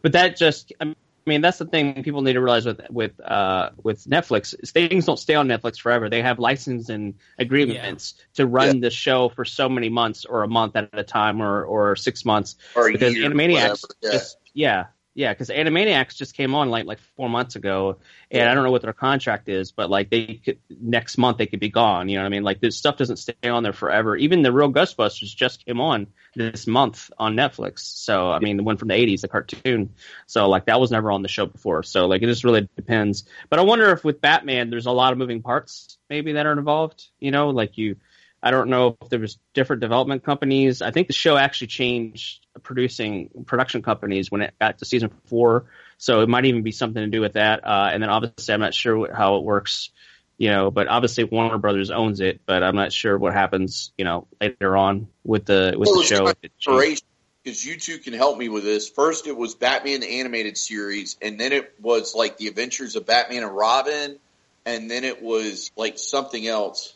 [0.01, 0.95] But that just, I
[1.27, 4.55] mean, that's the thing people need to realize with with uh, with Netflix.
[4.59, 6.09] is Things don't stay on Netflix forever.
[6.09, 10.75] They have licensing agreements to run the show for so many months, or a month
[10.75, 12.55] at a time, or or six months.
[12.75, 14.11] Or because year, Animaniacs, yeah.
[14.11, 14.85] just, yeah,
[15.17, 17.97] yeah, because Animaniacs just came on like like four months ago,
[18.29, 18.51] and Yeah.
[18.51, 21.59] I don't know what their contract is, but like they could next month they could
[21.59, 22.07] be gone.
[22.07, 22.43] You know what I mean?
[22.43, 24.15] Like this stuff doesn't stay on there forever.
[24.15, 27.79] Even the real Ghostbusters just came on this month on Netflix.
[27.79, 29.95] So I mean, the one from the '80s, the cartoon.
[30.27, 31.81] So like that was never on the show before.
[31.81, 33.23] So like it just really depends.
[33.49, 36.53] But I wonder if with Batman, there's a lot of moving parts maybe that are
[36.53, 37.07] involved.
[37.19, 37.95] You know, like you.
[38.41, 40.81] I don't know if there was different development companies.
[40.81, 45.65] I think the show actually changed producing production companies when it got to season four,
[45.97, 47.65] so it might even be something to do with that.
[47.65, 49.89] Uh, and then obviously, I'm not sure what, how it works,
[50.37, 50.69] you know.
[50.69, 54.77] But obviously, Warner Brothers owns it, but I'm not sure what happens, you know, later
[54.77, 56.23] on with the with Well, the show.
[56.23, 56.67] my if it changes.
[56.67, 57.07] inspiration
[57.47, 58.89] because you two can help me with this.
[58.89, 63.05] First, it was Batman the animated series, and then it was like the Adventures of
[63.05, 64.19] Batman and Robin,
[64.65, 66.93] and then it was like something else.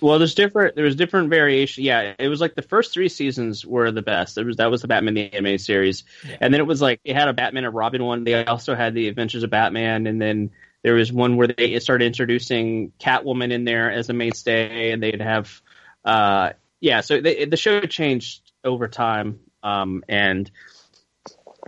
[0.00, 0.74] Well, there's different.
[0.76, 1.84] There was different variation.
[1.84, 4.34] Yeah, it was like the first three seasons were the best.
[4.36, 6.36] There was that was the Batman the anime series, Yeah.
[6.40, 8.24] and then it was like it had a Batman and Robin one.
[8.24, 10.50] They also had the Adventures of Batman, and then
[10.82, 15.20] there was one where they started introducing Catwoman in there as a mainstay, and they'd
[15.20, 15.60] have,
[16.04, 16.50] uh,
[16.80, 17.00] yeah.
[17.00, 20.48] So they, the show changed over time, um, and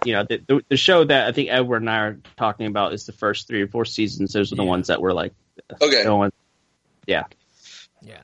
[0.05, 2.93] you know the, the the show that I think Edward and I are talking about
[2.95, 4.33] is the first three or four seasons.
[4.33, 4.69] Those are the Yeah.
[4.69, 5.33] ones that were like,
[5.83, 6.05] Okay.
[7.07, 7.25] yeah.
[8.03, 8.23] Yeah.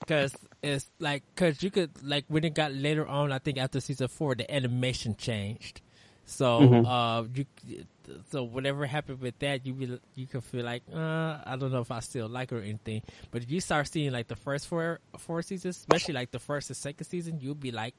[0.00, 3.80] Because it's like, because you could, like, when it got later on, I think after
[3.80, 5.80] season four, the animation changed.
[6.24, 6.86] So, Mhm.
[6.86, 7.46] uh, you,
[8.30, 11.80] so whatever happened with that, you be, you could feel like, uh, I don't know
[11.80, 13.02] if I still like it or anything.
[13.30, 16.70] But if you start seeing like the first four four seasons, especially like the first
[16.70, 17.94] and second season, you'll be like,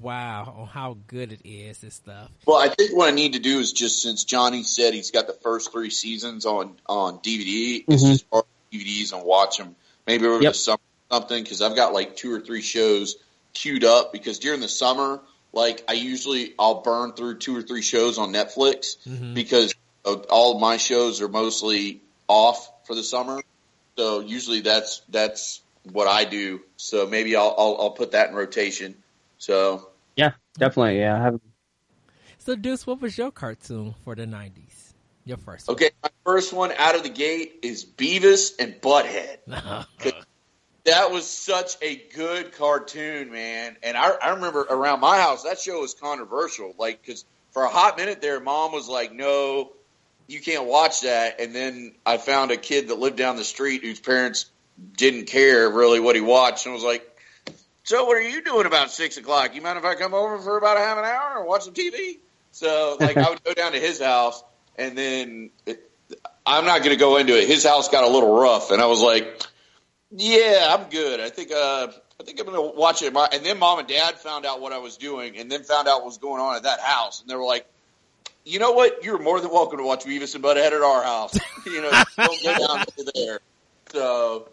[0.00, 2.30] wow, on how good it is and stuff.
[2.46, 5.26] Well, I think what I need to do is just since Johnny said he's got
[5.26, 8.12] the first three seasons on on DVD, is Mhm.
[8.12, 9.76] just borrow DVDs and watch them
[10.06, 10.52] maybe over Yep.
[10.52, 10.80] the summer
[11.10, 13.16] or something because I've got like two or three shows
[13.52, 15.20] queued up because during the summer,
[15.52, 19.34] like I usually I'll burn through two or three shows on Netflix Mhm.
[19.34, 19.74] because
[20.04, 23.40] all of my shows are mostly off for the summer.
[23.96, 25.60] So usually that's that's
[25.92, 26.60] what I do.
[26.76, 28.96] So maybe I'll I'll, I'll put that in rotation.
[29.38, 30.98] So Yeah, definitely.
[30.98, 31.40] Yeah, I have
[32.38, 34.83] So, Deuce, what was your cartoon for the 90s?
[35.24, 35.74] Your first one.
[35.74, 39.38] Okay, my first one out of the gate is Beavis and Butthead.
[40.84, 43.78] That was such a good cartoon, man.
[43.82, 46.74] And I, I remember around my house, that show was controversial.
[46.78, 49.72] Like, because for a hot minute there, mom was like, no,
[50.26, 51.40] you can't watch that.
[51.40, 54.50] And then I found a kid that lived down the street whose parents
[54.94, 57.10] didn't care really what he watched and I was like,
[57.84, 59.54] so what are you doing about six o'clock?
[59.54, 61.74] You mind if I come over for about a half an hour and watch some
[61.74, 62.18] TV?
[62.50, 64.42] So, like, I would go down to his house
[64.76, 65.90] and then it,
[66.46, 67.48] I'm not going to go into it.
[67.48, 69.42] His house got a little rough, and I was like,
[70.10, 71.20] "Yeah, I'm good.
[71.20, 71.88] I think uh,
[72.20, 74.60] I think I'm going to watch it." My- And then mom and dad found out
[74.60, 77.20] what I was doing, and then found out what was going on at that house,
[77.20, 77.66] and they were like,
[78.44, 79.04] "You know what?
[79.04, 81.38] You're more than welcome to watch Beavis and Butthead at our house.
[81.66, 83.40] you know, don't go down to there."
[83.92, 84.48] So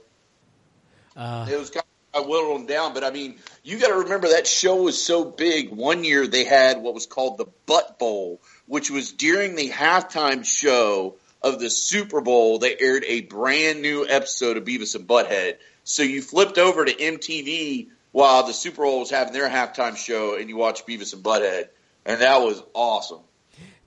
[1.16, 1.84] Uh, it was kind
[2.14, 5.02] of, I whittled them down, but I mean, you got to remember that show was
[5.04, 5.70] so big.
[5.72, 8.42] One year they had what was called the Butt Bowl,
[8.72, 12.58] which was during the halftime show of the Super Bowl.
[12.58, 15.58] They aired a brand new episode of Beavis and Butthead.
[15.84, 20.38] So you flipped over to MTV while the Super Bowl was having their halftime show,
[20.38, 21.66] and you watched Beavis and Butthead,
[22.06, 23.20] and that was awesome.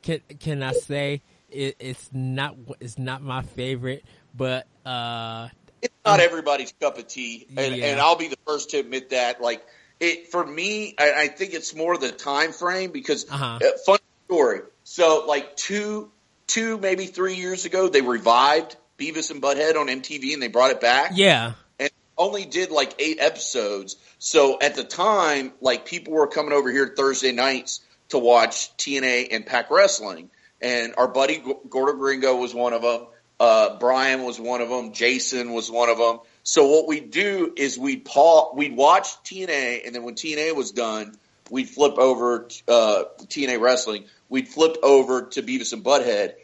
[0.03, 4.05] can can I say it, it's not it's not my favorite,
[4.37, 5.49] but uh,
[5.81, 7.87] it's not everybody's cup of tea, and, Yeah.
[7.87, 9.41] and I'll be the first to admit that.
[9.41, 9.65] Like
[9.99, 13.61] it for me, I, I think it's more the time frame because Uh-huh.
[13.65, 14.61] uh, fun story.
[14.85, 16.11] So like two,
[16.47, 20.71] two maybe three years ago, they revived Beavis and Butthead on MTV, and they brought
[20.71, 21.13] it back.
[21.15, 23.97] yeah, and only did like eight episodes.
[24.19, 27.81] So at the time, like people were coming over here Thursday nights
[28.11, 30.31] to watch TNA and Pac Wrestling,
[30.61, 33.07] and our buddy G- Gordo Gringo was one of them.
[33.41, 34.93] Uh, Brian was one of them.
[34.93, 36.21] Jason was one of them.
[36.45, 40.71] So what we'd do is we'd pa- we'd watch TNA, and then when TNA was
[40.71, 41.17] done,
[41.51, 44.05] we'd flip over uh, TNA Wrestling.
[44.35, 46.35] We'd flip over to Beavis and Butthead,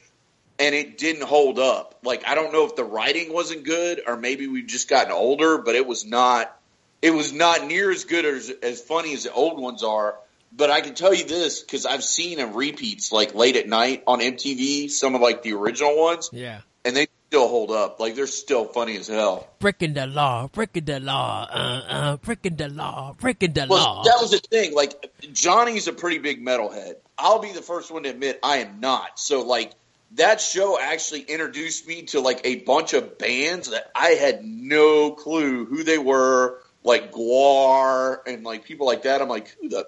[0.61, 1.99] and it didn't hold up.
[2.05, 5.59] Like I don't know if the writing wasn't good or maybe we've just gotten older,
[5.59, 6.57] but it was not.
[7.03, 10.15] It was not near as good or as, as funny as the old ones are.
[10.57, 14.05] But I can tell you this because I've seen them repeats like late at night
[14.07, 16.61] on MTV, some of like the original ones, yeah.
[16.85, 17.99] and they still hold up.
[17.99, 19.49] Like they're still funny as hell.
[19.59, 24.03] Breaking the law, breaking the law, uh, uh, breaking the law, breaking the Well, law.
[24.05, 24.75] that was the thing.
[24.75, 26.95] Like Johnny's a pretty big metalhead.
[27.21, 29.19] I'll be the first one to admit I am not.
[29.19, 29.73] So like
[30.13, 35.13] that show actually introduced me to like a bunch of bands that I had no
[35.13, 39.23] clue who they were, like GWAR and like people like that.
[39.23, 39.87] I'm like, who the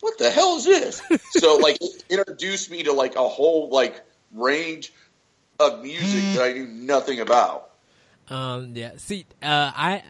[0.00, 1.02] what the hell is this?
[1.30, 4.00] so like it introduced me to like a whole like
[4.32, 4.92] range
[5.58, 7.70] of music that I knew nothing about.
[8.28, 8.92] Um, yeah.
[8.96, 10.02] See, uh, I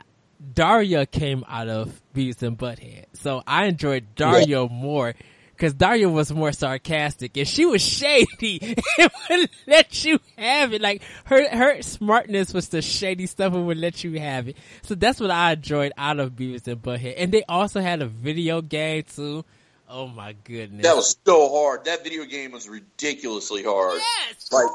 [0.52, 5.14] Daria came out of Beavis and Butthead, so I enjoyed Daria more
[5.56, 10.82] because Daria was more sarcastic and she was shady and would let you have it.
[10.82, 14.56] Like her her smartness was the shady stuff and would let you have it.
[14.82, 17.14] So that's what I enjoyed out of Beavis and Butthead.
[17.16, 19.44] And they also had a video game too.
[19.89, 20.82] Oh my goodness!
[20.82, 21.85] That was so hard.
[21.85, 24.01] That video game was ridiculously hard.
[24.28, 24.51] yes.
[24.51, 24.70] like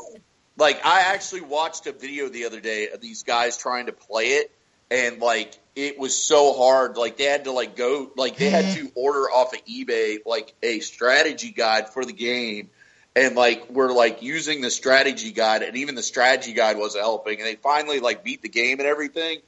[0.58, 4.26] like I actually watched a video the other day of these guys trying to play
[4.26, 4.52] it
[4.92, 8.72] and like it was so hard like they had to like go like they had
[8.72, 12.70] to order off of eBay like a strategy guide for the game
[13.16, 17.40] and like were like using the strategy guide, and even the strategy guide wasn't helping,
[17.40, 19.40] and they finally like beat the game and everything,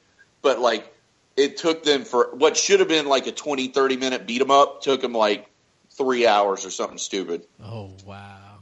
[0.42, 0.92] but like
[1.36, 4.50] it took them for what should have been like a 20, 30 minute beat 'em
[4.50, 5.46] up took them like
[5.90, 7.46] three hours or something stupid.
[7.64, 8.58] Oh wow.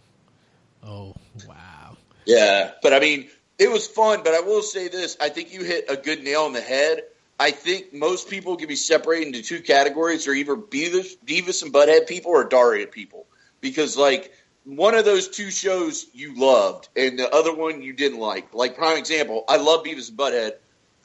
[0.85, 1.15] Oh
[1.47, 1.97] wow.
[2.27, 3.29] Yeah, but I mean,
[3.61, 4.23] it was fun.
[4.25, 7.03] But I will say this: I think you hit a good nail on the head.
[7.39, 11.73] I think most people can be separated into two categories: they're either Beavis, Beavis and
[11.73, 13.27] Butthead people or Daria people.
[13.61, 14.33] Because like
[14.65, 18.55] one of those two shows you loved, and the other one you didn't like.
[18.55, 20.53] Like prime example, I love Beavis and Butthead.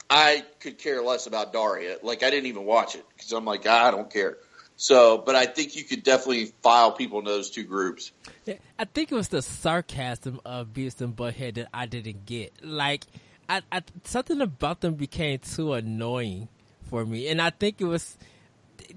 [0.08, 1.98] I could care less about Daria.
[2.02, 4.38] Like I didn't even watch it because I'm like ah, I don't care.
[4.76, 8.12] So, but I think you could definitely file people into those two groups.
[8.78, 12.52] I think it was the sarcasm of Beavis and Butthead that I didn't get.
[12.62, 13.06] Like,
[13.48, 16.48] I, I, something about them became too annoying
[16.90, 18.16] for me, and I think it was.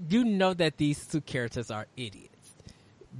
[0.08, 2.54] You know that these two characters are idiots,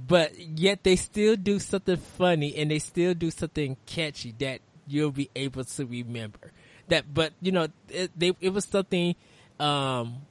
[0.07, 5.11] but yet they still do something funny and they still do something catchy that you'll
[5.11, 6.51] be able to remember.
[6.87, 9.15] That, but you know, it, they, it was something
[9.59, 10.21] um,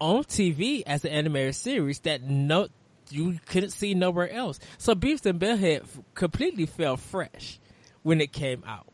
[0.00, 2.68] on TV as an animated series that no
[3.10, 4.58] you couldn't see nowhere else.
[4.78, 7.58] So Beavis and Butthead completely felt fresh
[8.02, 8.86] when it came out.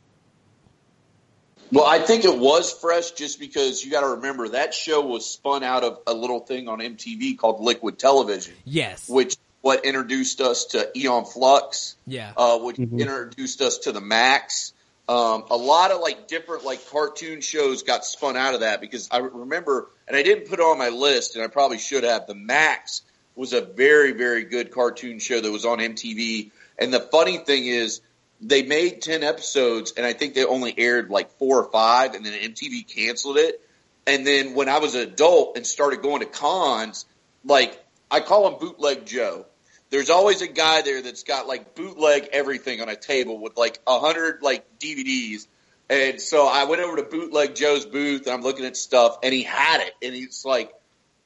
[1.71, 5.25] Well, I think it was fresh just because you got to remember that show was
[5.25, 8.53] spun out of a little thing on MTV called Liquid Television.
[8.65, 9.09] Yes.
[9.09, 11.97] Which what introduced us to Aeon Flux.
[12.07, 12.33] Yeah.
[12.37, 12.99] Uh, which Mhm.
[13.01, 14.75] introduced us to the Maxx.
[15.13, 19.09] Um, a lot of like different like cartoon shows got spun out of that because
[19.11, 22.27] I remember, and I didn't put it on my list, and I probably should have.
[22.27, 23.03] The Maxx
[23.37, 27.67] was a very very good cartoon show that was on MTV, and the funny thing
[27.67, 28.01] is
[28.41, 32.25] they made 10 episodes and I think they only aired like four or five and
[32.27, 33.61] then MTV canceled it.
[34.07, 37.07] And then when I was an adult and started going to cons,
[37.45, 37.81] like
[38.11, 39.47] I call him bootleg Joe.
[39.93, 43.79] There's always a guy there that's got like bootleg everything on a table with like
[43.87, 45.47] a hundred like DVDs.
[45.91, 49.35] And so I went over to bootleg Joe's booth and I'm looking at stuff and
[49.35, 50.73] he had it and he's like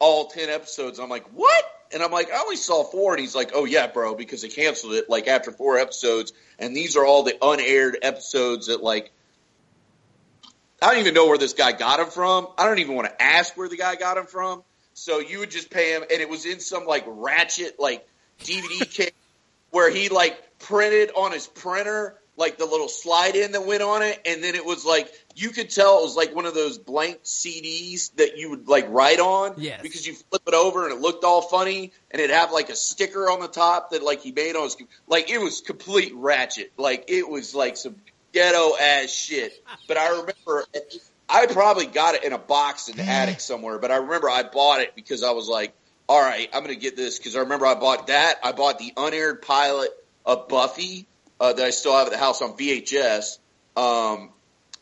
[0.01, 0.99] all 10 episodes.
[0.99, 1.65] I'm like, what?
[1.93, 3.13] And I'm like, I only saw four.
[3.15, 6.33] And he's like, oh yeah, bro, because they canceled it like after four episodes.
[6.59, 9.13] And these are all the unaired episodes that like,
[10.83, 12.49] I don't even know where this guy got him from.
[12.59, 14.65] I don't even want to ask where the guy got him from.
[14.95, 18.05] So you would just pay him, and it was in some like ratchet like
[18.41, 19.11] DVD case
[19.71, 24.03] where he like printed on his printer like the little slide in that went on
[24.03, 26.77] it, and then it was like you could tell it was like one of those
[26.77, 29.81] blank CDs that you would like write on, Yes.
[29.81, 32.77] because you flip it over and it looked all funny, and it had like a
[32.77, 34.77] sticker on the top that like he made on his
[35.07, 37.97] like it was complete ratchet, like it was like some
[38.33, 39.53] ghetto ass shit.
[39.89, 40.65] But I remember
[41.29, 44.43] I probably got it in a box in the attic somewhere, but I remember I
[44.43, 45.73] bought it because I was like,
[46.09, 48.37] all right, I'm going to get this because I remember I bought that.
[48.45, 49.91] I bought the unaired pilot
[50.25, 51.07] of Buffy
[51.41, 53.39] uh, that I still have at the house on VHS.
[53.77, 54.31] Um,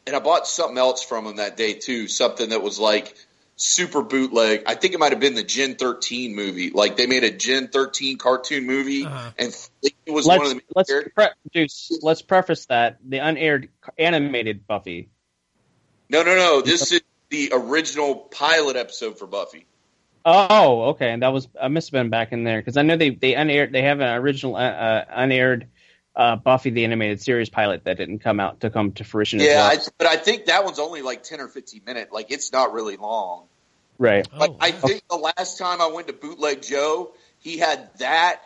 [0.07, 3.15] and I bought something else from him that day too, something that was like
[3.57, 4.65] super bootleg.
[4.67, 6.71] I think it might have been the Gen 13 movie.
[6.71, 9.31] Like they made a Gen 13 cartoon movie, Uh-huh.
[9.39, 13.69] and it was one Let's of the let's pre- Juice, let's preface that the unaired
[13.99, 15.09] animated Buffy.
[16.11, 16.61] no, no, no.
[16.61, 19.67] This is the original pilot episode for Buffy.
[20.25, 22.97] Oh, okay, and that was I must have been back in there because I know
[22.97, 25.69] they they unaired they have an original uh, uh, unaired
[26.17, 29.41] uh, Buffy the animated series pilot that didn't come out to come to fruition.
[29.41, 29.71] as Yeah, well.
[29.73, 32.13] I, but I think that one's only like 10 or 15 minutes.
[32.13, 33.47] Like it's not really long.
[33.99, 34.27] right.
[34.33, 34.77] Oh, I wow.
[34.79, 38.41] think the last time I went to Bootleg Joe, he had that,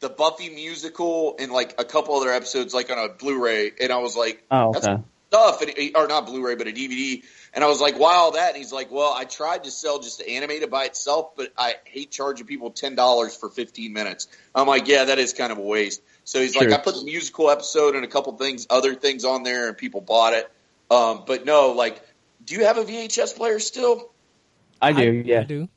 [0.00, 3.98] the Buffy musical, and like a couple other episodes, like on a Blu-ray, and I
[3.98, 5.02] was like, Oh, That's- okay.
[5.32, 7.22] Stuff, and, or not Blu-ray, but a DVD.
[7.54, 8.48] And I was like, why all that?
[8.48, 11.76] And he's like, well, I tried to sell just the animated by itself, but I
[11.84, 14.28] hate charging people ten dollars for fifteen minutes.
[14.54, 16.02] I'm like, yeah, that is kind of a waste.
[16.24, 16.68] So he's True.
[16.68, 19.76] like, I put the musical episode and a couple things, other things on there, and
[19.76, 20.50] people bought it.
[20.90, 22.00] Um, but no, like,
[22.44, 24.10] do you have a VHS player still?
[24.80, 25.22] I do.
[25.24, 25.40] yeah.
[25.40, 25.68] I do.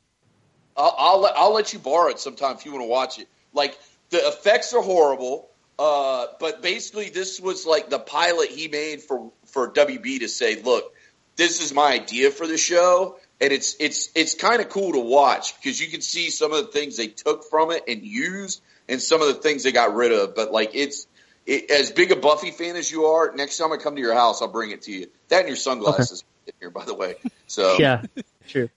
[0.76, 3.30] I'll, I'll let I'll let you borrow it sometime if you want to watch it.
[3.54, 3.80] Like
[4.10, 5.50] the effects are horrible,
[5.80, 10.62] uh, but basically this was like the pilot he made for for WB to say,
[10.62, 10.94] look,
[11.38, 15.00] this is my idea for the show, and it's it's it's kind of cool to
[15.00, 18.62] watch because you can see some of the things they took from it and used,
[18.90, 20.36] and some of the things they got rid of.
[20.36, 21.08] But like it's.
[21.48, 24.16] It, as big a Buffy fan as you are, next time I come to your
[24.16, 25.12] house, I'll bring it to you.
[25.30, 27.18] That and your sunglasses in here, by the way.
[27.46, 28.02] So Yeah.
[28.48, 28.70] True.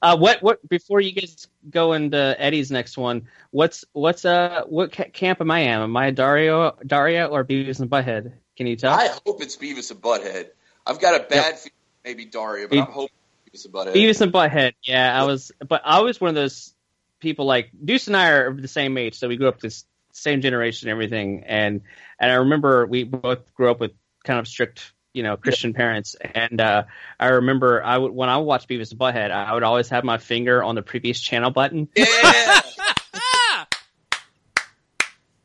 [0.00, 3.26] Uh, what what before you guys go into Eddie's next one?
[3.50, 5.80] What's what's uh what ca- camp am I in?
[5.80, 8.32] Am I Dario Daria or Beavis and Butthead?
[8.56, 8.92] Can you tell?
[8.92, 10.50] I hope it's Beavis and Butthead.
[10.86, 11.72] I've got a bad feeling
[12.04, 13.16] maybe Daria, but Be- I'm hoping
[13.52, 13.94] Beavis and Butthead.
[13.94, 14.72] Beavis and Butthead.
[14.82, 16.74] Yeah, I was, but I was one of those
[17.20, 20.40] people like Deuce and I are the same age, so we grew up this same
[20.40, 21.44] generation, and everything.
[21.46, 21.82] And
[22.18, 23.92] and I remember we both grew up with
[24.24, 25.76] kind of strict, you know, Christian yeah.
[25.76, 26.16] parents.
[26.34, 26.84] And uh,
[27.18, 30.04] I remember I would when I would watch Beavis and Butthead, I would always have
[30.04, 31.88] my finger on the previous channel button.
[31.96, 32.06] Yeah.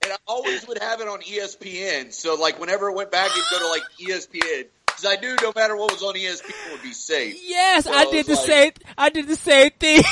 [0.04, 2.14] and I always would have it on ESPN.
[2.14, 5.52] So like whenever it went back, it'd go to like ESPN because I knew no
[5.56, 7.40] matter what was on ESPN would be safe.
[7.44, 8.72] Yes, so I did the like, same.
[8.98, 10.04] I did the same thing.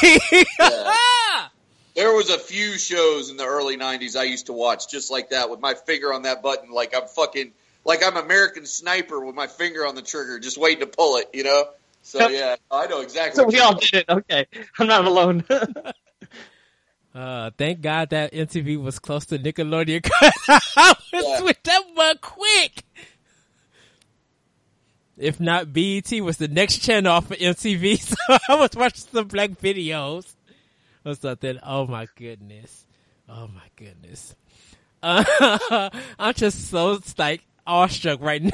[0.60, 1.48] yeah.
[1.96, 5.30] There was a few shows in the early '90s I used to watch just like
[5.30, 7.54] that with my finger on that button, like I'm fucking,
[7.86, 11.30] like I'm American Sniper with my finger on the trigger, just waiting to pull it.
[11.34, 11.66] You know.
[12.04, 13.44] So yeah, I know exactly.
[13.44, 14.06] So we all did it.
[14.10, 14.48] Okay,
[14.80, 15.44] I'm not alone.
[17.18, 21.42] Uh, thank God that MTV was close to Nickelodeon I was yeah.
[21.42, 22.84] with that one quick.
[25.18, 28.00] If not, BET was the next channel off of MTV,
[28.30, 30.32] so I was watching some black videos
[31.04, 31.58] or something.
[31.64, 32.86] Oh my goodness.
[33.28, 34.36] Oh my goodness.
[35.02, 35.90] Uh,
[36.20, 38.52] I'm just so like awestruck right now.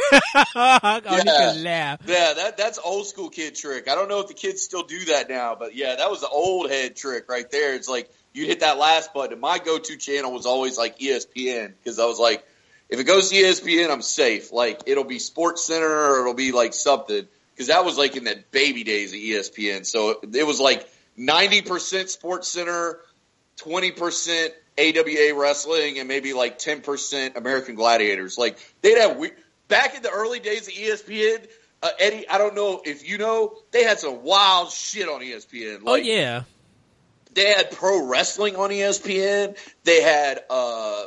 [0.55, 1.53] I yeah.
[1.57, 1.99] laugh.
[2.05, 3.89] Yeah, that that's old school kid trick.
[3.89, 6.29] I don't know if the kids still do that now, but yeah, that was the
[6.29, 7.75] old head trick right there.
[7.75, 9.39] It's like you hit that last button.
[9.39, 12.45] My go to channel was always like ESPN because I was like,
[12.89, 14.51] if it goes to ESPN, I'm safe.
[14.51, 18.23] Like it'll be Sports Center or it'll be like something because that was like in
[18.23, 19.85] the baby days of ESPN.
[19.85, 20.87] So it was like
[21.17, 22.99] 90% Sports Center,
[23.57, 28.37] 20% AWA wrestling, and maybe like 10% American Gladiators.
[28.37, 29.31] Like they'd have we-
[29.67, 31.47] back in the early days of ESPN.
[31.81, 35.81] Uh, Eddie, I don't know if you know, they had some wild shit on ESPN.
[35.81, 36.43] Oh, like, oh yeah,
[37.33, 39.57] they had pro wrestling on ESPN.
[39.83, 41.05] They had uh,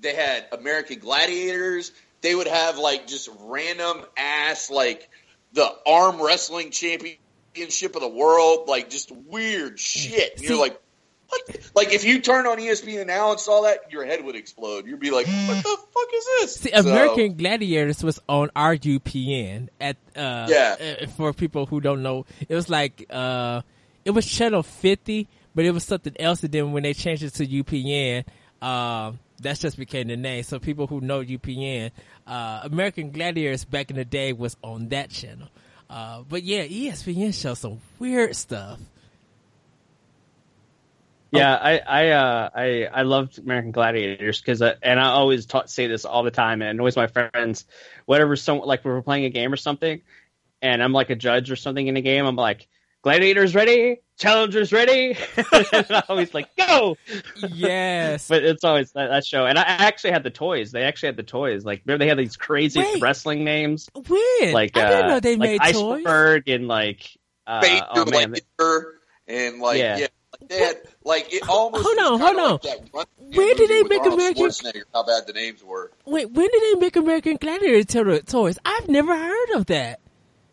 [0.00, 1.92] they had American Gladiators.
[2.20, 5.08] They would have like just random ass like
[5.52, 10.34] the arm wrestling championship of the world, like just weird shit.
[10.36, 10.80] And you're like,
[11.28, 11.70] what?
[11.74, 14.86] Like if you turned on ESPN now and saw that, your head would explode.
[14.86, 19.68] You'd be like, "What the fuck is this?" See, so, American Gladiators was on RUPN
[19.80, 20.76] at uh, yeah.
[21.02, 23.60] Uh, for people who don't know, it was like uh,
[24.04, 26.42] it was channel fifty, but it was something else.
[26.42, 28.24] And then when they changed it to UPN,
[28.60, 30.42] uh, that's just became the name.
[30.42, 31.90] So people who know UPN,
[32.26, 35.48] uh, American Gladiators back in the day was on that channel.
[35.88, 38.78] Uh, but yeah, ESPN shows some weird stuff.
[41.30, 41.54] Yeah.
[41.54, 46.22] I I uh, I I loved American Gladiators because and I always say this all
[46.22, 47.66] the time and annoys my friends
[48.06, 50.00] whatever some like we are playing a game or something
[50.62, 52.66] and I'm like a judge or something in a game I'm like
[53.02, 55.16] gladiators ready challengers ready
[55.52, 56.96] I always like go
[57.50, 61.08] yes but it's always that, that, show and I actually had the toys they actually
[61.08, 64.88] had the toys like remember they had these crazy Wait, wrestling names when like I
[64.88, 66.54] didn't uh, know they like made iceberg toys.
[66.54, 67.16] and like
[67.48, 68.32] uh, oh, man.
[68.32, 68.44] Like,
[69.26, 69.96] and like yeah.
[69.98, 70.06] yeah.
[70.46, 71.82] They had like it almost.
[71.84, 72.58] Hold on, hold on.
[72.92, 74.50] Like Where did they make American?
[74.92, 75.90] How bad the names were.
[76.04, 78.58] Wait, when did they make American Gladiator toys?
[78.64, 80.00] I've never heard of that.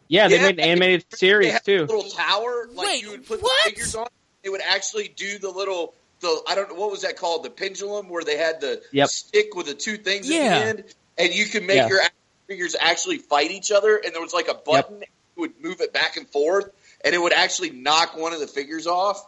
[0.07, 1.81] Yeah, they yeah, made an animated series too.
[1.81, 3.51] little tower, like Wait, you would put what?
[3.63, 4.07] the figures on.
[4.43, 7.49] It would actually do the little the I don't know what was that called the
[7.49, 9.09] pendulum where they had the yep.
[9.09, 10.37] stick with the two things yeah.
[10.37, 10.83] at the end,
[11.17, 11.87] and you could make yeah.
[11.87, 12.01] your
[12.47, 15.09] figures actually fight each other, and there was like a button yep.
[15.35, 16.69] would move it back and forth,
[17.03, 19.25] and it would actually knock one of the figures off.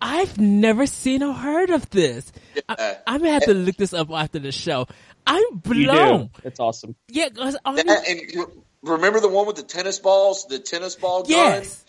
[0.00, 2.30] I've never seen or heard of this.
[2.54, 2.62] Yeah.
[2.68, 4.86] I, am gonna have to look this up after the show.
[5.26, 6.30] I'm blown.
[6.42, 6.94] It's awesome.
[7.08, 11.30] Yeah, and remember the one with the tennis balls, the tennis ball gun?
[11.30, 11.84] Yes.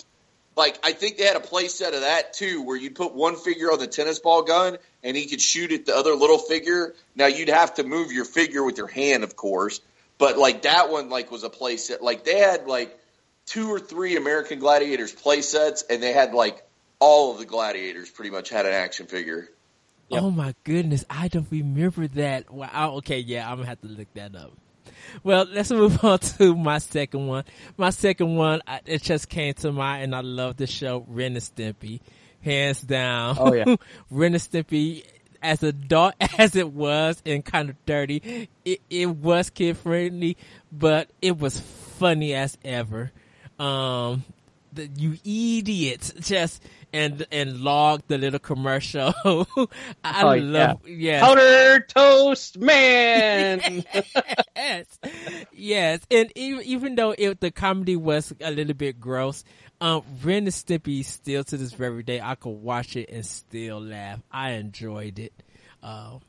[0.56, 3.36] Like I think they had a play set of that too, where you'd put one
[3.36, 6.96] figure on the tennis ball gun and he could shoot at the other little figure.
[7.16, 9.82] Now you'd have to move your figure with your hand, of course,
[10.18, 12.02] but like that one, like was a play set.
[12.02, 12.98] Like they had like
[13.46, 16.66] two or three American Gladiators play sets, and they had like
[17.00, 19.50] all of the gladiators pretty much had an action figure.
[20.10, 20.24] Yep.
[20.24, 22.52] Oh my goodness, I don't remember that.
[22.52, 22.96] Wow.
[22.98, 24.54] Okay, yeah, I'm gonna have to look that up.
[25.24, 27.44] Well, let's move on to my second one.
[27.78, 31.42] My second one, it just came to mind, and I love the show Ren and
[31.42, 32.00] Stimpy,
[32.42, 33.38] hands down.
[33.40, 33.76] Oh yeah,
[34.10, 35.06] Ren and Stimpy.
[35.42, 40.38] As adult as it was and kind of dirty, it, it was kid friendly,
[40.72, 43.12] but it was funny as ever.
[43.60, 44.24] Um,
[44.76, 46.62] the, you idiots just
[46.94, 49.14] and and log the little commercial.
[50.04, 51.20] I oh, love yeah.
[51.20, 51.24] yes.
[51.24, 53.84] Powder toast man.
[54.56, 55.00] yes.
[55.52, 56.02] yes.
[56.10, 59.44] And even, even though it, the comedy was a little bit gross,
[59.82, 63.82] um, Ren and Stimpy still to this very day, I could watch it and still
[63.82, 64.22] laugh.
[64.32, 65.34] I enjoyed it.
[65.84, 66.20] Uh,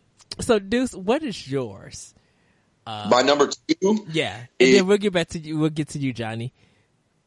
[0.41, 2.15] so Deuce, what is yours?
[2.87, 4.07] Uh, My number two?
[4.11, 4.37] Yeah.
[4.37, 5.59] And it, then we'll get back to you.
[5.59, 6.53] We'll get to you, Johnny.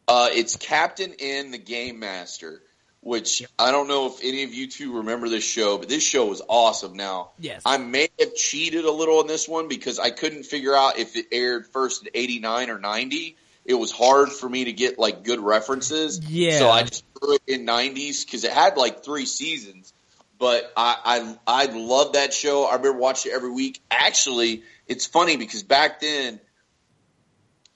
[0.09, 2.61] Uh, it's Captain N, the Game Master.
[3.01, 6.25] which I don't know if any of you two remember this show, but this show
[6.25, 6.97] was awesome.
[6.97, 7.61] Now, Yes.
[7.65, 11.15] I may have cheated a little on this one because I couldn't figure out if
[11.15, 13.37] it aired first in 89 or 90.
[13.65, 16.19] It was hard for me to get like good references.
[16.27, 16.57] Yeah.
[16.57, 19.93] So I just threw it in 90s because it had like three seasons.
[20.37, 22.65] But I, I, I love that show.
[22.65, 23.79] I remember watching it every week.
[23.91, 26.39] Actually, it's funny because back then,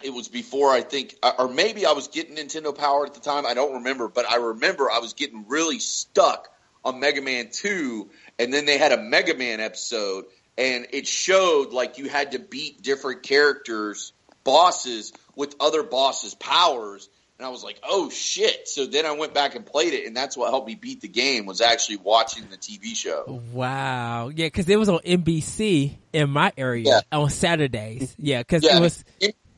[0.04, 3.20] it was before I think, uh, or maybe I was getting Nintendo Power at the
[3.20, 3.46] time.
[3.46, 6.50] I don't remember, but I remember I was getting really stuck
[6.86, 8.10] on Mega Man 2,
[8.40, 10.26] and then they had a Mega Man episode,
[10.58, 14.14] and it showed like you had to beat different characters,
[14.44, 17.10] bosses, with other bosses' powers.
[17.40, 18.68] And I was like, oh shit.
[18.68, 21.08] So then I went back and played it, and that's what helped me beat the
[21.08, 23.42] game was actually watching the TV show.
[23.52, 24.30] Wow.
[24.30, 27.20] Yeah, because it was on NBC in my area Yeah.
[27.20, 28.16] on Saturdays.
[28.20, 29.04] Yeah, because Yeah, it was.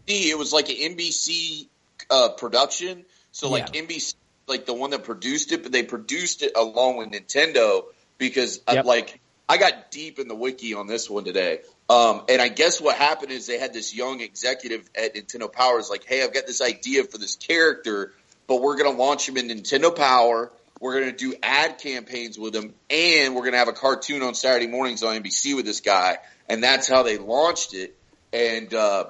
[0.08, 1.68] It was like an NBC
[2.10, 3.06] uh, production.
[3.32, 3.82] So like Yeah.
[3.82, 4.16] NBC,
[4.48, 7.86] like the one that produced it, but they produced it along with Nintendo
[8.18, 8.86] because uh, Yep.
[8.86, 11.60] like I got deep in the wiki on this one today.
[11.90, 15.80] Um, and I guess what happened is they had this young executive at Nintendo Power
[15.80, 18.12] is like, hey, I've got this idea for this character,
[18.48, 20.52] but we're going to launch him in Nintendo Power.
[20.80, 24.24] We're going to do ad campaigns with him, and we're going to have a cartoon
[24.24, 26.18] on Saturday mornings on NBC with this guy.
[26.50, 27.96] And that's how they launched it.
[28.34, 29.06] And uh,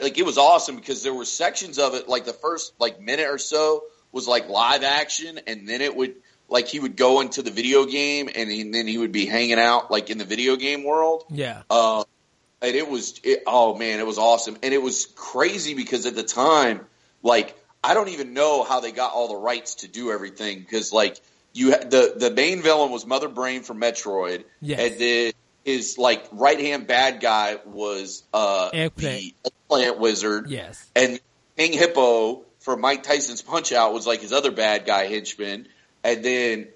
[0.00, 3.28] like it was awesome because there were sections of it, like the first like minute
[3.28, 6.14] or so was like live action, and then it would
[6.48, 9.26] like he would go into the video game, and, he, and then he would be
[9.26, 11.24] hanging out like in the video game world.
[11.30, 11.62] Yeah.
[11.68, 12.04] Uh,
[12.60, 14.56] and it was, it, oh man, it was awesome.
[14.62, 16.80] And it was crazy because at the time,
[17.22, 20.92] like, I don't even know how they got all the rights to do everything because,
[20.92, 21.20] like,
[21.52, 24.80] you ha- the the main villain was Mother Brain from Metroid, Yes.
[24.80, 25.32] and then
[25.68, 29.20] his like right hand bad guy was uh Eggplant.
[29.20, 30.88] the Eggplant Wizard, Yes.
[30.96, 31.20] and
[31.58, 35.68] King Hippo from Mike Tyson's Punch Out was like his other bad guy henchman,
[36.02, 36.68] and then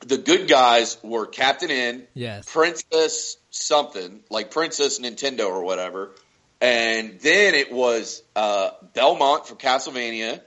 [0.00, 2.44] the good guys were Captain N, Yes.
[2.46, 6.10] Princess something like Princess Nintendo or whatever,
[6.60, 10.40] and then it was uh, Belmont from Castlevania.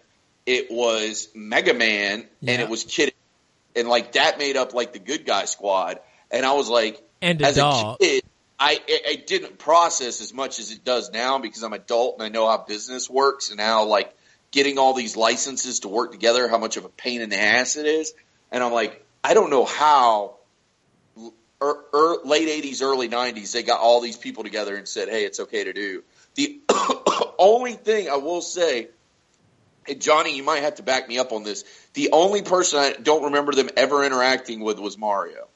[0.46, 2.54] It was Mega Man, Yeah.
[2.54, 3.14] and it was Kid,
[3.76, 6.00] and like that made up like the good guy squad.
[6.30, 7.98] And I was like, And the as dog.
[8.00, 8.24] a kid,
[8.60, 12.30] I it didn't process as much as it does now because I'm adult and I
[12.30, 14.16] know how business works and how like
[14.52, 17.76] getting all these licenses to work together, how much of a pain in the ass
[17.76, 18.14] it is.
[18.52, 20.38] And I'm like, I don't know how
[21.62, 25.26] er, er, late 80s, early 90s, they got all these people together and said, hey,
[25.26, 26.04] it's okay to do.
[26.36, 26.62] The
[27.40, 28.90] only thing I will say,
[29.88, 31.64] and Johnny, you might have to back me up on this.
[31.94, 35.48] The only person I don't remember them ever interacting with was Mario.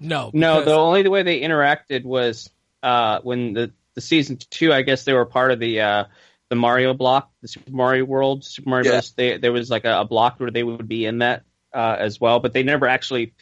[0.00, 0.30] No.
[0.32, 2.50] No, because- the only way they interacted was
[2.82, 4.72] uh, when the, the season two.
[4.72, 6.04] I guess they were part of the uh,
[6.50, 9.00] the Mario block, the Super Mario World, Super Mario Yeah.
[9.16, 12.20] They, there was like a, a block where they would be in that uh, as
[12.20, 13.34] well, but they never actually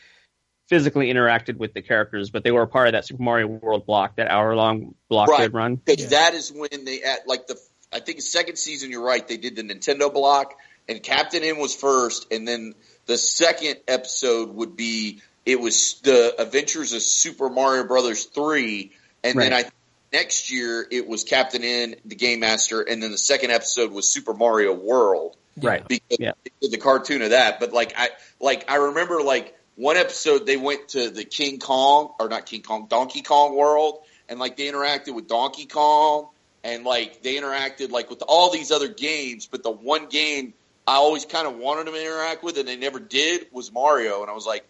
[0.68, 2.30] physically interacted with the characters.
[2.30, 5.28] But they were a part of that Super Mario World block, that hour long block
[5.28, 5.40] Right.
[5.40, 5.76] they'd run.
[5.76, 6.08] Because Yeah.
[6.20, 7.58] that is when they at like the
[7.92, 8.90] I think second season.
[8.90, 9.26] You're right.
[9.26, 10.54] They did the Nintendo block,
[10.88, 12.74] and Captain N was first, and then
[13.06, 18.92] the second episode would be it was the Adventures of Super Mario Brothers three,
[19.24, 19.64] and then I
[20.12, 24.08] next year it was Captain N, the Game Master, and then the second episode was
[24.08, 25.86] Super Mario World Right.
[25.86, 26.32] because Yeah.
[26.60, 27.60] the cartoon of that.
[27.60, 28.10] But like I
[28.40, 32.62] like I remember like one episode they went to the King Kong or not King
[32.62, 36.28] Kong Donkey Kong world and like they interacted with Donkey Kong
[36.62, 39.46] and like they interacted like with all these other games.
[39.46, 40.54] But the one game
[40.86, 44.20] I always kind of wanted them to interact with and they never did was Mario.
[44.22, 44.64] And I was like,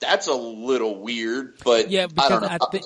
[0.00, 1.58] that's a little weird.
[1.64, 2.48] But Yeah, I because don't know.
[2.48, 2.84] I, think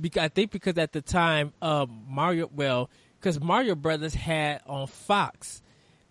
[0.00, 4.86] because I think because at the time um, Mario well because Mario Brothers had on
[4.86, 5.62] Fox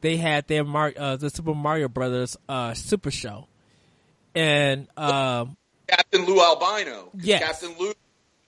[0.02, 3.48] they had their Mar- uh, the Super Mario Brothers uh, Super Show
[4.36, 5.58] and um,
[5.88, 7.10] Captain Lou Albano.
[7.16, 7.42] Yes.
[7.42, 7.94] Captain Lou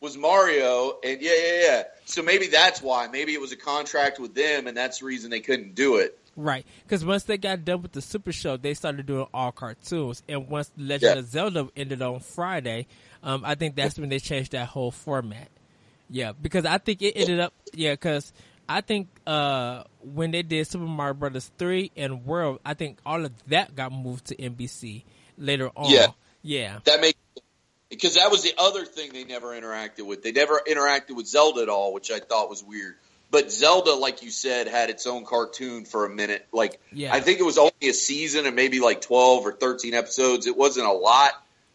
[0.02, 1.84] was Mario, and yeah, yeah, yeah.
[2.06, 3.08] So maybe that's why.
[3.08, 6.18] Maybe it was a contract with them, and that's the reason they couldn't do it.
[6.40, 10.24] Right because once they got done with the Super Show they started doing all cartoons
[10.30, 11.20] and once Legend Yeah.
[11.20, 12.88] of Zelda ended on Friday
[13.24, 15.50] um, I think that's when they changed that whole format
[16.10, 18.32] yeah because I think it ended up yeah because
[18.68, 23.26] I think uh, when they did Super Mario Brothers three and World I think all
[23.26, 25.04] of that got moved to NBC
[25.38, 26.08] later on Yeah.
[26.42, 27.20] yeah That makes
[27.90, 30.22] because that was the other thing they never interacted with.
[30.22, 32.96] They never interacted with Zelda at all, which I thought was weird.
[33.32, 36.48] But Zelda, like you said, had its own cartoon for a minute.
[36.52, 37.14] Like Yeah.
[37.14, 40.48] I think it was only a season and maybe like twelve or thirteen episodes.
[40.48, 41.32] It wasn't a lot,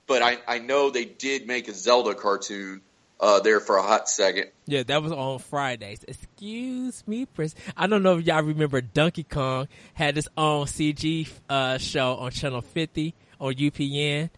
[0.06, 2.80] but I I know they did make a Zelda cartoon.
[3.20, 4.50] uh, there for a hot second.
[4.66, 6.04] Yeah, that was on Fridays.
[6.06, 7.54] Excuse me, Prince.
[7.76, 12.32] I don't know if y'all remember Donkey Kong had his own CG uh, show on
[12.32, 14.30] Channel 50 on UPN.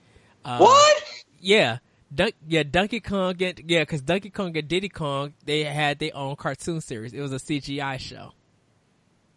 [0.45, 1.03] Uh, what?
[1.41, 1.79] Yeah.
[2.15, 6.15] Dun- yeah, Donkey Kong get yeah, because Donkey Kong and Diddy Kong they had their
[6.17, 7.13] own cartoon series.
[7.13, 8.33] It was a CGI show.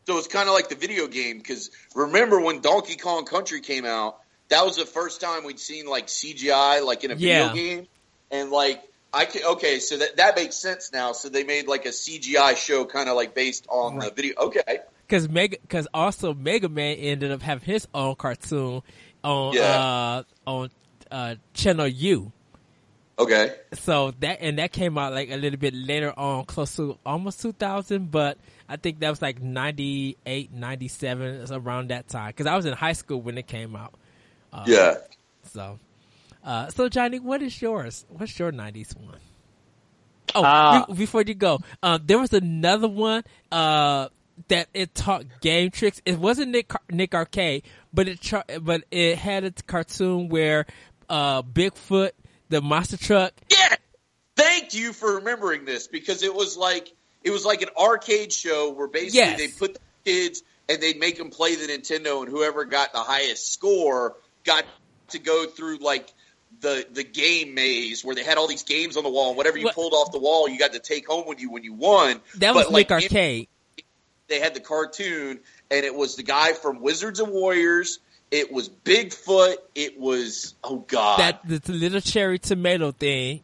[0.08, 3.86] So it's kind of like the video game because remember when Donkey Kong Country came
[3.86, 4.20] out,
[4.50, 7.52] that was the first time we'd seen like CGI like in a Yeah.
[7.52, 7.88] video game,
[8.32, 8.82] and like
[9.14, 11.12] I can okay, so that that makes sense now.
[11.14, 14.36] So they made like a CGI show kind of like based on the video.
[14.38, 18.84] Okay, Because Mega, because also Mega Man ended up having his own cartoon
[19.24, 19.64] on Yeah.
[19.64, 20.70] uh on
[21.10, 22.32] uh Channel U.
[23.20, 26.98] okay, So that and that came out like a little bit later on, close to
[27.06, 28.38] almost 2000, but
[28.68, 32.30] I think that was like 98, 97, it's around that time.
[32.30, 33.94] Because I was in high school when it came out.
[34.54, 34.96] Uh, yeah.
[35.44, 35.80] So,
[36.44, 38.06] uh, so Johnny, what is yours?
[38.10, 39.18] What's your '90s one?
[40.36, 44.10] Oh, Uh, be- before you go, uh, there was another one uh,
[44.48, 46.02] that it taught game tricks.
[46.06, 47.64] It wasn't Nick Car- Nick Arcade,
[47.94, 50.66] but it tra- but it had a cartoon where
[51.10, 52.12] uh, Bigfoot,
[52.50, 53.34] the monster truck.
[53.50, 53.76] Yeah.
[54.36, 56.94] Thank you for remembering this because it was like
[57.24, 59.38] it was like an arcade show where basically Yes.
[59.38, 63.00] they put the kids and they'd make them play the Nintendo and whoever got the
[63.00, 64.16] highest score
[64.46, 64.64] got
[65.10, 66.14] to go through like
[66.62, 69.58] the the game maze where they had all these games on the wall and whatever
[69.58, 71.74] you What- pulled off the wall you got to take home with you when you
[71.74, 72.22] won.
[72.36, 73.48] That was But, like, Arcade.
[74.28, 75.40] they had the cartoon
[75.70, 78.00] and it was the guy from Wizards and Warriors.
[78.32, 79.56] It was Bigfoot.
[79.74, 81.20] It was oh god.
[81.20, 83.42] that the little cherry tomato thing.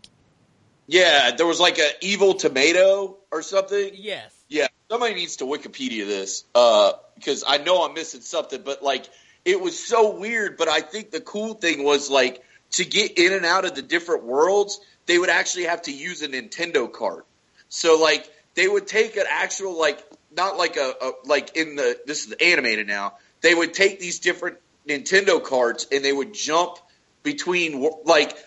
[0.87, 3.91] yeah, there was like an evil tomato or something.
[3.95, 4.31] Yes.
[4.47, 8.61] Yeah, somebody needs to Wikipedia this uh, because I know I'm missing something.
[8.63, 9.09] But like,
[9.43, 10.57] it was so weird.
[10.57, 13.81] But I think the cool thing was like to get in and out of the
[13.81, 17.25] different worlds, they would actually have to use a Nintendo cart.
[17.69, 20.03] So like, they would take an actual like
[20.35, 23.15] not like a, a like in the this is animated now.
[23.41, 24.57] They would take these different
[24.87, 26.77] Nintendo carts and they would jump
[27.23, 28.37] between like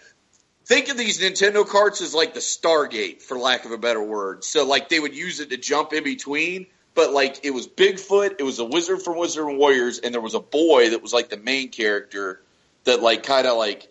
[0.64, 4.44] think of these Nintendo carts as like the Stargate, for lack of a better word.
[4.44, 8.36] So like they would use it to jump in between, but like it was Bigfoot,
[8.38, 11.12] it was a wizard from Wizard and Warriors, and there was a boy that was
[11.12, 12.40] like the main character
[12.84, 13.88] that like kind of like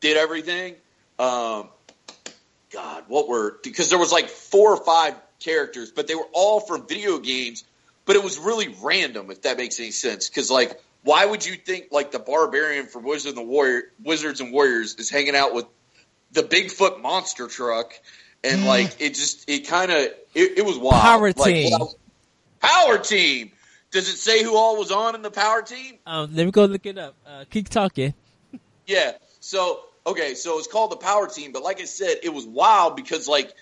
[0.00, 0.74] did everything.
[1.18, 1.68] Um,
[2.70, 6.60] God, what were because there was like four or five characters, but they were all
[6.60, 7.64] from video games.
[8.06, 10.28] But it was really random, if that makes any sense.
[10.28, 14.40] Because like, why would you think like the barbarian from Wizard and the Warrior, Wizards
[14.40, 15.66] and Warriors is hanging out with
[16.32, 17.92] the Bigfoot monster truck?
[18.42, 19.98] And like, it just it kind of
[20.34, 21.02] it, it was wild.
[21.02, 21.70] Power Like, Team.
[21.78, 21.94] well,
[22.60, 23.52] power team.
[23.90, 25.98] Does it say who all was on in the power team?
[26.06, 27.16] Um, let me go look it up.
[27.26, 28.14] Uh, keep talking.
[28.86, 29.12] Yeah.
[29.40, 32.96] So okay, so it's called the Power Team, but like I said, it was wild
[32.96, 33.52] because like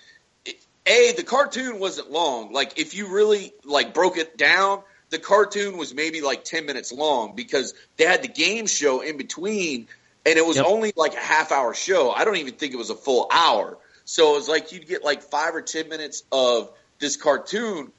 [0.46, 2.52] it- a the cartoon wasn't long.
[2.52, 6.92] Like if you really like broke it down, the cartoon was maybe like ten minutes
[6.92, 9.88] long because they had the game show in between,
[10.26, 10.66] and it was Yep.
[10.66, 12.10] only like a half hour show.
[12.10, 13.78] I don't even think it was a full hour.
[14.04, 17.92] So it was like you'd get like five or ten minutes of this cartoon,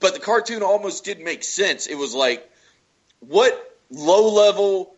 [0.00, 1.86] but the cartoon almost didn't make sense.
[1.86, 2.48] It was like
[3.20, 4.94] what low level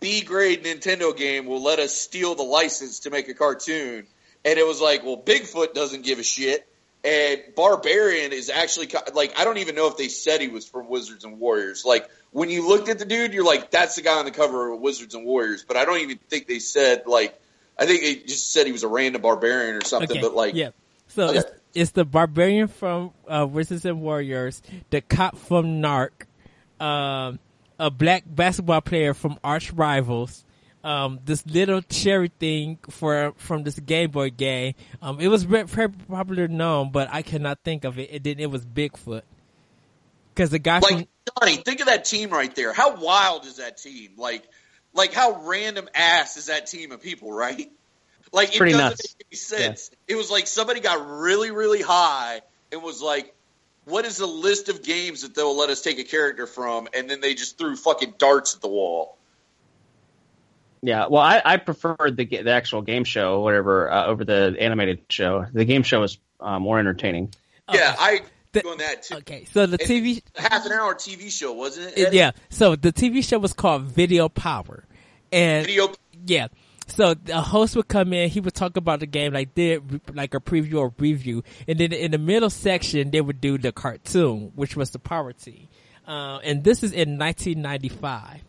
[0.00, 4.06] B grade Nintendo game will let us steal the license to make a cartoon?
[4.44, 6.66] And it was like, well, Bigfoot doesn't give a shit.
[7.04, 10.88] And Barbarian is actually like, I don't even know if they said he was from
[10.88, 11.84] Wizards and Warriors.
[11.84, 14.72] Like, when you looked at the dude, you're like, that's the guy on the cover
[14.72, 15.64] of Wizards and Warriors.
[15.66, 17.36] But I don't even think they said, like,
[17.76, 20.12] I think they just said he was a random barbarian or something.
[20.12, 20.20] Okay.
[20.20, 20.70] But, like, yeah.
[21.08, 21.38] So Okay.
[21.38, 26.10] it's, it's the barbarian from uh, Wizards and Warriors, the cop from Narc,
[26.78, 27.40] um,
[27.78, 30.44] a black basketball player from Arch Rivals,
[30.84, 34.74] um, this little cherry thing for from this Game Boy game.
[35.00, 38.08] Um, it was very, very popular known, but I cannot think of it.
[38.12, 38.40] It did.
[38.40, 39.22] It was Bigfoot.
[40.34, 41.08] Because the guy from like
[41.40, 42.72] Johnny, think of that team right there.
[42.72, 44.12] How wild is that team?
[44.16, 44.42] Like,
[44.94, 47.70] like how random ass is that team of people, right?
[48.32, 49.14] Like, it doesn't nuts.
[49.18, 49.90] make any sense.
[50.08, 52.40] It was like somebody got really, really high
[52.72, 53.34] and was like,
[53.84, 57.10] "What is the list of games that they'll let us take a character from?" And
[57.10, 59.18] then they just threw fucking darts at the wall.
[60.84, 65.00] Yeah, well, I, I preferred the the actual game show, whatever, uh, over the animated
[65.08, 65.46] show.
[65.52, 67.32] The game show was uh, more entertaining.
[67.72, 69.14] Yeah, I The- doing that too.
[69.18, 71.98] okay, so the It- TV A half an hour TV show, wasn't it?
[71.98, 72.16] It- Eddie?
[72.16, 72.30] yeah.
[72.50, 74.84] So the TV show was called Video Power,
[75.30, 75.92] and Video.
[76.26, 76.48] yeah.
[76.88, 80.34] So the host would come in, he would talk about the game like did like
[80.34, 84.50] a preview or review, and then in the middle section they would do the cartoon,
[84.56, 85.68] which was the Power Team,
[86.08, 88.42] uh, and this is in 1995.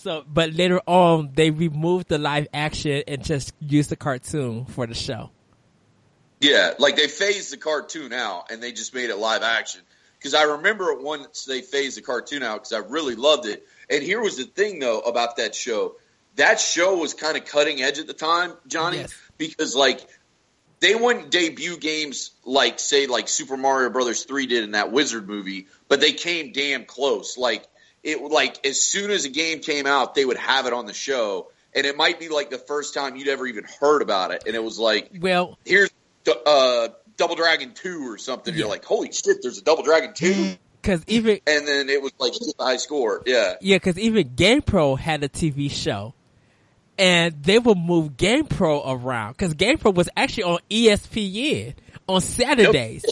[0.00, 4.86] So, but later on, they removed the live action and just used the cartoon for
[4.86, 5.30] the show.
[6.40, 9.82] Yeah, like they phased the cartoon out and they just made it live action.
[10.18, 13.66] Because I remember once they phased the cartoon out because I really loved it.
[13.90, 15.96] And here was the thing though about that show.
[16.36, 19.12] That show was kind of cutting edge at the time, Johnny, Yes.
[19.36, 20.00] because like
[20.80, 25.28] they wouldn't debut games like say like Super Mario Brothers 3 did in that Wizard
[25.28, 27.36] movie, but they came damn close.
[27.36, 27.66] Like
[28.02, 30.94] it like as soon as a game came out, they would have it on the
[30.94, 31.50] show.
[31.74, 34.44] And it might be like the first time you'd ever even heard about it.
[34.46, 35.90] And it was like Well, here's
[36.46, 38.54] uh, Double Dragon 2 or something.
[38.54, 40.56] You're like, holy shit, there's a Double Dragon 2.
[40.80, 43.22] because even And then it was like a high score.
[43.26, 43.54] Yeah.
[43.60, 46.14] yeah, because even GamePro had a TV show,
[46.98, 51.74] and they would move GamePro around because GamePro was actually on ESPN
[52.08, 53.04] on Saturdays.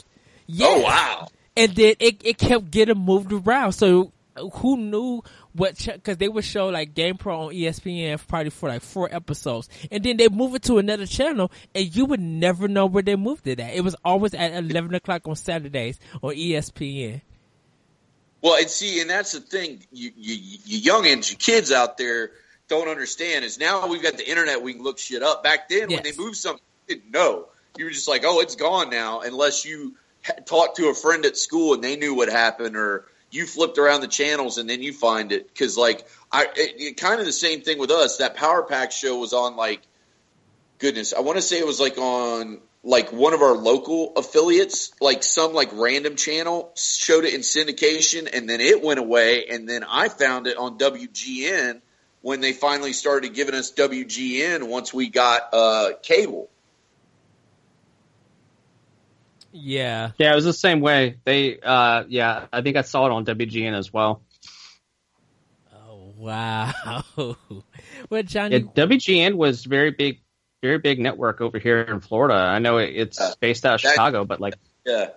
[0.47, 0.69] Yes.
[0.69, 1.29] Oh, wow.
[1.57, 3.73] and then it, it kept getting moved around.
[3.73, 5.77] So who knew what?
[5.85, 10.03] Because they would show like Game Pro on ESPN probably for like four episodes, and
[10.03, 13.47] then they move it to another channel, and you would never know where they moved
[13.47, 13.75] it at.
[13.75, 17.23] It was always at eleven o'clock on Saturdays on ESPN.
[18.41, 22.31] Well, and see, and that's the thing, you, you, you youngins, you kids out there
[22.69, 25.43] don't understand is now we've got the internet, we can look shit up.
[25.43, 27.47] Back then, when they moved something, you didn't know.
[27.77, 29.97] You were just like, oh, it's gone now, unless you
[30.47, 34.01] talked to a friend at school and they knew what happened, or you flipped around
[34.01, 35.49] the channels and then you find it.
[35.49, 38.19] Because, like, I it, it, kind of the same thing with us.
[38.19, 39.83] That Power Pack show was on, like,
[40.79, 44.93] goodness, I want to say it was like on like one of our local affiliates,
[45.01, 49.69] like some like random channel showed it in syndication and then it went away and
[49.69, 51.81] then I found it on WGN
[52.23, 56.49] when they finally started giving us WGN once we got uh cable.
[59.51, 61.17] Yeah, Yeah, it was the same way.
[61.25, 64.21] They, uh, yeah, I think I saw it on WGN as well.
[65.75, 66.73] Oh wow.
[67.17, 67.37] well,
[68.11, 70.21] Yeah, Johnny, WGN was very big,
[70.63, 72.35] very big network over here in Florida.
[72.35, 74.55] I know it, it's Uh, based out of that- Chicago, but like,
[74.85, 75.11] Yeah.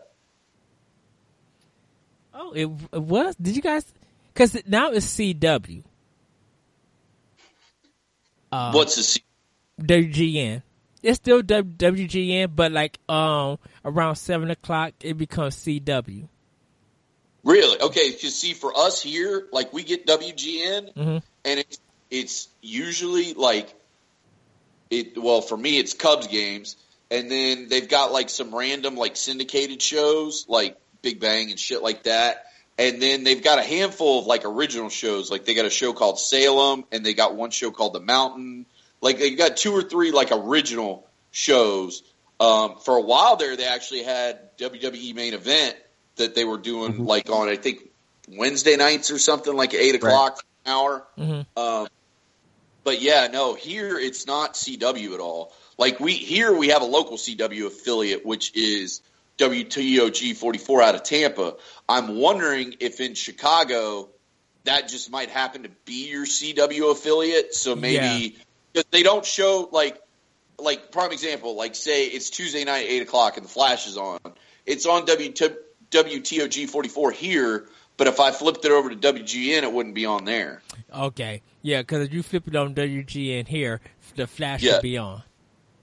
[2.34, 3.36] oh, it, it was.
[3.36, 3.86] Did you guys?
[4.34, 5.84] Because now it's CW.
[8.52, 9.22] Uh, What's the C?
[9.82, 10.62] WGN.
[11.04, 16.28] It's still W- WGN, but like um around seven o'clock, it becomes CW.
[17.44, 17.82] Really?
[17.82, 21.24] Okay, because see, for us here, like we get WGN, Mhm.
[21.46, 21.80] and it's
[22.12, 23.74] it's usually like
[24.90, 25.18] it.
[25.18, 26.76] Well, for me, it's Cubs games,
[27.10, 31.82] and then they've got like some random like syndicated shows, like Big Bang and shit
[31.82, 32.46] like that.
[32.78, 35.94] And then they've got a handful of like original shows, like they got a show
[35.94, 38.66] called Salem, and they got one show called The Mountain.
[39.02, 42.04] Like they got two or three like original shows.
[42.42, 45.78] Um, for a while there, they actually had WWE main event
[46.16, 47.08] that they were doing Mhm.
[47.08, 47.90] like on I think
[48.28, 51.08] Wednesday nights or something like eight o'clock an hour.
[51.18, 51.46] Mhm.
[51.56, 51.88] Um,
[52.84, 55.54] but yeah, no, here it's not CW at all.
[55.78, 59.02] Like we here we have a local CW affiliate which is
[59.38, 61.56] WTOG 44 out of Tampa.
[61.88, 64.10] I'm wondering if in Chicago
[64.64, 67.54] that just might happen to be your CW affiliate.
[67.54, 68.38] So maybe
[68.74, 70.02] because they don't show like
[70.62, 74.20] like prime example, like say it's Tuesday night eight o'clock and the Flash is on.
[74.66, 75.34] It's on W
[75.92, 77.68] WTOG 44 here,
[77.98, 80.62] but if I flipped it over to WGN, it wouldn't be on there.
[80.94, 83.82] Okay, yeah, because if you flip it on WGN here,
[84.16, 84.76] the Flash Yeah.
[84.76, 85.24] will be on.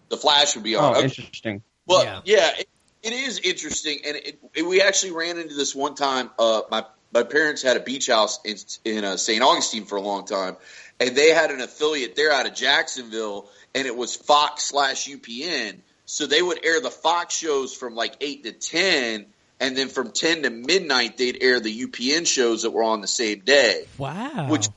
[0.09, 0.97] The Flash would be oh, on.
[0.97, 1.05] Okay.
[1.05, 1.63] interesting.
[1.87, 2.21] Well, Yeah.
[2.25, 2.69] yeah, it,
[3.03, 6.31] it is interesting, and it, it, we actually ran into this one time.
[6.39, 9.43] Uh, my my parents had a beach house in in uh, St.
[9.43, 10.57] Augustine for a long time,
[11.01, 15.79] and they had an affiliate there out of Jacksonville, and it was Fox slash UPN.
[16.07, 19.27] So they would air the Fox shows from like eight to ten,
[19.61, 23.07] and then from ten to midnight they'd air the UPN shows that were on the
[23.07, 23.85] same day.
[23.97, 24.49] Wow.
[24.49, 24.69] Which-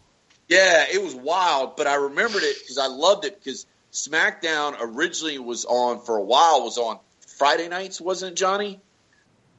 [0.47, 5.39] Yeah, it was wild, but I remembered it because I loved it because SmackDown originally
[5.39, 6.99] was on for a while was on
[7.37, 8.79] Friday nights, wasn't it, Johnny?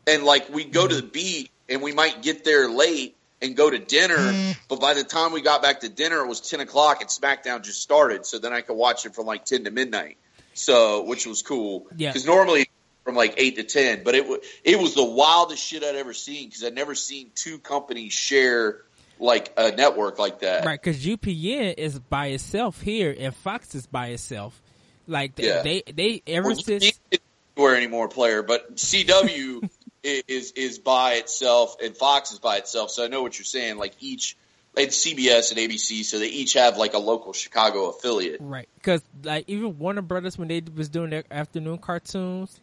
[0.06, 1.10] And like we'd go to the mm-hmm.
[1.10, 4.50] beat and we might get there late and go to dinner, hmm.
[4.68, 7.62] but by the time we got back to dinner, it was ten o'clock and SmackDown
[7.62, 8.24] just started.
[8.24, 10.16] So then I could watch it from like ten to midnight.
[10.54, 11.86] So which was cool.
[11.96, 12.10] Yeah.
[12.10, 12.68] Because normally
[13.04, 16.14] from like eight to ten, but it was it was the wildest shit I'd ever
[16.14, 18.82] seen because I'd never seen two companies share
[19.18, 20.64] like a network like that.
[20.64, 24.60] Right, because UPN is by itself here, and Fox is by itself.
[25.06, 25.62] Like they, Yeah.
[25.62, 26.98] they, they ever Well, since
[27.56, 28.42] anywhere anymore, player.
[28.42, 29.68] But CW
[30.02, 32.90] is is by itself, and Fox is by itself.
[32.90, 33.78] So I know what you're saying.
[33.78, 34.36] Like each,
[34.76, 38.38] it's CBS and ABC, so they each have like a local Chicago affiliate.
[38.40, 42.60] right, because like even Warner Brothers when they was doing their afternoon cartoons,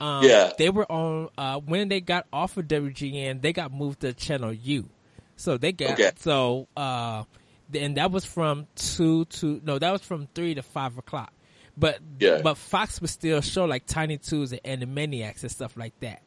[0.00, 0.52] um, Yeah.
[0.58, 4.52] they were on uh, when they got off of WGN, they got moved to Channel
[4.52, 4.88] U,
[5.36, 6.10] so they got Okay.
[6.18, 7.24] so uh,
[7.72, 11.32] and that was from two to no, that was from three to five o'clock.
[11.76, 12.40] But Yeah.
[12.42, 16.22] but Fox would still show like Tiny Toons and Animaniacs and stuff like that.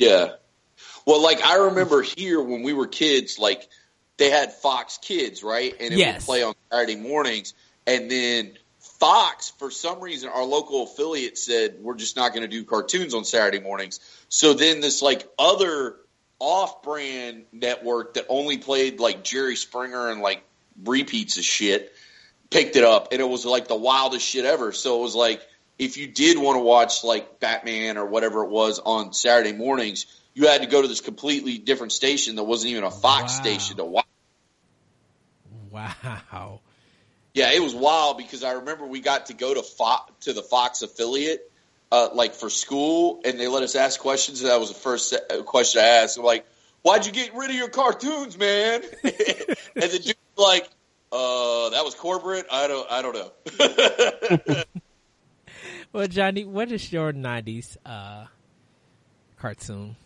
[0.00, 0.30] Yeah.
[1.06, 3.68] Well, like I remember here when we were kids, like
[4.16, 5.74] they had Fox Kids, right?
[5.78, 6.16] And it Yes.
[6.16, 7.54] would play on Saturday mornings.
[7.86, 12.48] And then Fox, for some reason, our local affiliate said we're just not going to
[12.48, 14.00] do cartoons on Saturday mornings.
[14.30, 15.96] So then this like other
[16.38, 20.42] off-brand network that only played like Jerry Springer and like
[20.82, 21.92] repeats of shit
[22.50, 24.72] picked it up, and it was like the wildest shit ever.
[24.72, 25.42] So it was like
[25.80, 30.04] if you did want to watch like Batman or whatever it was on Saturday mornings,
[30.34, 33.40] you had to go to this completely different station that wasn't even a Fox Wow.
[33.40, 34.04] station to watch.
[35.70, 36.60] Wow.
[37.32, 40.42] Yeah, it was wild because I remember we got to go to Fo- to the
[40.42, 41.50] Fox affiliate,
[41.90, 44.42] uh, like for school, and they let us ask questions.
[44.42, 46.18] And that was the first uh, question I asked.
[46.18, 46.44] I'm like,
[46.82, 50.68] "Why'd you get rid of your cartoons, man?" and the dude was like,
[51.10, 52.46] "Uh, that was corporate.
[52.52, 54.64] I don't, I don't know."
[55.92, 58.26] Well, Johnny, what is your '90s uh,
[59.36, 59.96] cartoon?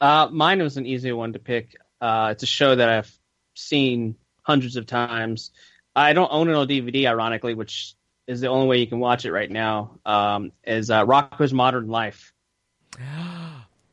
[0.00, 1.76] Uh, mine was an easy one to pick.
[2.00, 3.10] Uh, it's a show that I've
[3.54, 5.50] seen hundreds of times.
[5.96, 7.94] I don't own it on DVD, ironically, which
[8.26, 9.98] is the only way you can watch it right now.
[10.06, 12.32] Um, is uh, Rocko's Modern Life.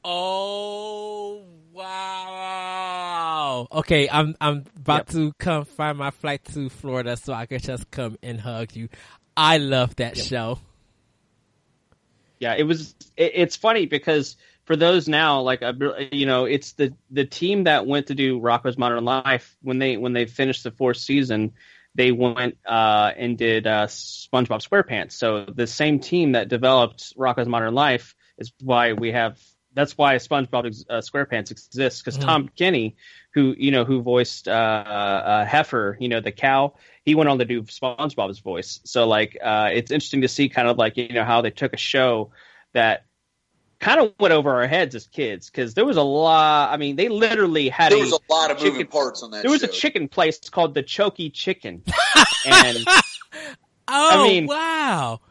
[0.09, 1.43] Oh
[1.73, 3.67] wow!
[3.73, 5.07] Okay, I'm I'm about Yep.
[5.15, 8.87] to come find my flight to Florida so I can just come and hug you.
[9.35, 10.59] I love that show.
[12.39, 12.95] Yeah, it was.
[13.15, 15.63] It, it's funny because for those now, like
[16.11, 19.97] you know, it's the the team that went to do Rocko's Modern Life when they
[19.97, 21.53] when they finished the fourth season.
[21.95, 25.13] They went uh, and did uh, SpongeBob SquarePants.
[25.13, 29.39] So the same team that developed Rocko's Modern Life is why we have.
[29.77, 32.21] That's why SpongeBob uh, SquarePants exists because Mhm.
[32.25, 32.95] Tom Kenny,
[33.35, 36.73] who you know who voiced uh, uh, Heifer, you know the cow,
[37.05, 38.79] he went on to do SpongeBob's voice.
[38.85, 41.73] So like, uh, it's interesting to see kind of like you know how they took
[41.73, 42.31] a show
[42.73, 43.05] that
[43.79, 46.73] kind of went over our heads as kids because there was a lot.
[46.73, 49.29] I mean, they literally had there a, was a lot of moving chicken- parts on
[49.29, 49.43] that.
[49.43, 49.67] there was show.
[49.67, 51.83] a chicken place called the Chokey Chicken,
[52.47, 52.77] and
[53.87, 55.21] Oh mean, wow!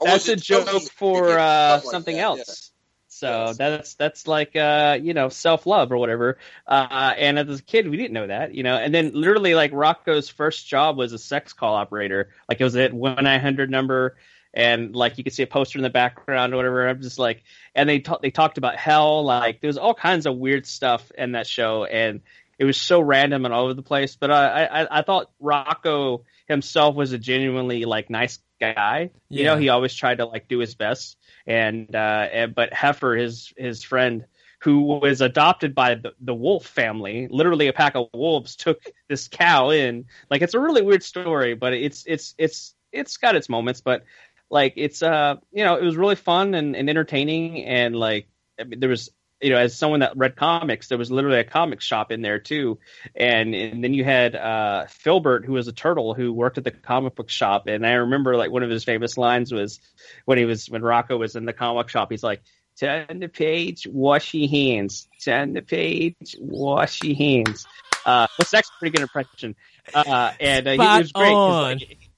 [0.00, 2.72] That's a joke for uh, Something like something that, else.
[3.18, 6.36] So that's that's like uh, you know self love or whatever.
[6.66, 8.76] Uh, and as a kid, we didn't know that, you know.
[8.76, 12.28] And then literally, like Rocko's first job was a sex call operator.
[12.46, 14.16] Like it was at one nine hundred number,
[14.52, 16.86] and like you could see a poster in the background or whatever.
[16.86, 17.42] I'm just like,
[17.74, 19.24] and they ta- they talked about hell.
[19.24, 22.20] Like there was all kinds of weird stuff in that show, and
[22.58, 24.14] it was so random and all over the place.
[24.16, 29.10] But I I, I thought Rocko himself was a genuinely like nice guy.
[29.28, 31.16] You know, he always tried to like do his best.
[31.46, 34.26] And uh, and but Heifer, his his friend,
[34.60, 39.28] who was adopted by the, the wolf family, literally a pack of wolves, took this
[39.28, 40.06] cow in.
[40.30, 43.80] Like it's a really weird story, but it's it's it's it's got its moments.
[43.80, 44.04] But
[44.50, 48.28] like it's uh you know it was really fun and, and entertaining and like
[48.58, 49.10] I mean, there was
[49.40, 52.38] you know as someone that read comics there was literally a comic shop in there
[52.38, 52.78] too.
[53.14, 56.70] And and then you had uh Filbert who was a turtle who worked at the
[56.70, 57.66] comic book shop.
[57.66, 59.80] And I remember like one of his famous lines was
[60.24, 62.42] when he was when Rocko was in the comic shop he's like
[62.78, 65.08] turn the page wash your hands.
[65.22, 67.66] Turn the page wash your hands.
[68.04, 69.54] Uh it's actually a pretty good impression.
[69.92, 72.08] Uh and uh, he, it was great like,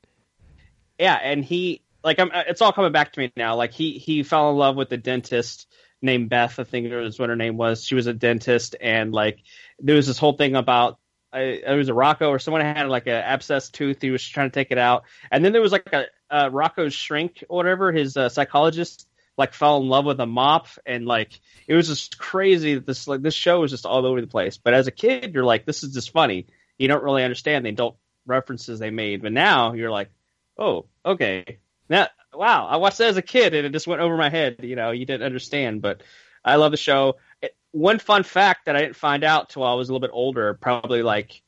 [0.99, 3.57] yeah and he like I'm, it's all coming back to me now.
[3.57, 5.67] Like he he fell in love with the dentist
[6.01, 7.85] named Beth I think was what her name was.
[7.85, 9.41] She was a dentist and like
[9.79, 10.99] there was this whole thing about
[11.33, 14.01] I, it was a Rocko or someone had like an abscess tooth.
[14.01, 15.05] He was trying to take it out.
[15.31, 19.07] And then there was like a, a Rocko's shrink or whatever his uh, psychologist
[19.37, 20.69] like fell in love with a mop.
[20.87, 24.21] And like it was just crazy that this like this show was just all over
[24.21, 24.57] the place.
[24.57, 26.47] But as a kid you're like this is just funny.
[26.79, 29.23] You don't really understand the adult references they made.
[29.23, 30.11] But now you're like
[30.59, 31.59] oh okay.
[31.91, 32.09] Now
[32.39, 34.77] wow i watched that as a kid and it just went over my head you
[34.77, 36.03] know you didn't understand but
[36.45, 37.17] i love the show.
[37.43, 40.15] It, one fun fact that i didn't find out till i was a little bit
[40.15, 41.43] older probably like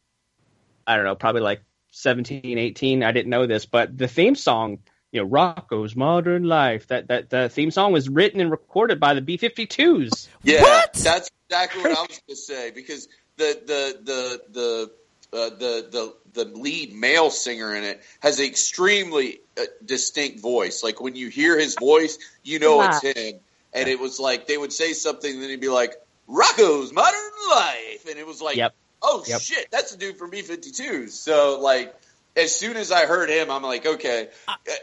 [0.87, 1.63] i don't know probably like
[1.93, 4.79] 17 18 i didn't know this but the theme song
[5.13, 9.15] you know rocko's modern life that that the theme song was written and recorded by
[9.15, 10.93] the b-52s Yeah, What?
[10.95, 14.91] that's exactly what I was going to say because the the the the
[15.33, 20.83] uh, the the the lead male singer in it has an extremely uh, distinct voice.
[20.83, 23.41] Like when you hear his voice, you know it's him.
[23.73, 25.95] And it was like they would say something, and then he'd be like,
[26.29, 27.21] "Rocko's Modern
[27.51, 28.75] Life," and it was like, Yep.
[29.01, 29.41] "Oh Yep.
[29.41, 31.95] shit, that's the dude from B52s." So like.
[32.37, 34.29] As soon as I heard him, I'm like, okay.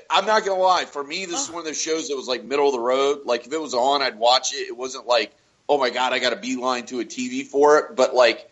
[0.09, 0.83] I'm not gonna lie.
[0.83, 3.19] For me, this is one of those shows that was like middle of the road.
[3.25, 4.67] Like if it was on, I'd watch it.
[4.67, 5.33] It wasn't like,
[5.69, 7.95] oh my god, I got a beeline to a TV for it.
[7.95, 8.45] But like,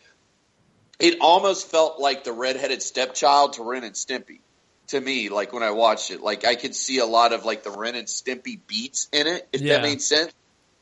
[1.00, 4.40] it almost felt like the redheaded stepchild to Ren and Stimpy
[4.88, 5.30] to me.
[5.30, 7.96] Like when I watched it, like I could see a lot of like the Ren
[7.96, 9.76] and Stimpy beats in it, if Yeah.
[9.76, 10.32] that made sense.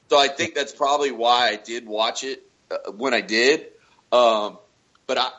[0.10, 3.68] So I think that's probably why I did watch it uh, when I did.
[4.11, 4.60] Um,
[5.07, 5.30] but I,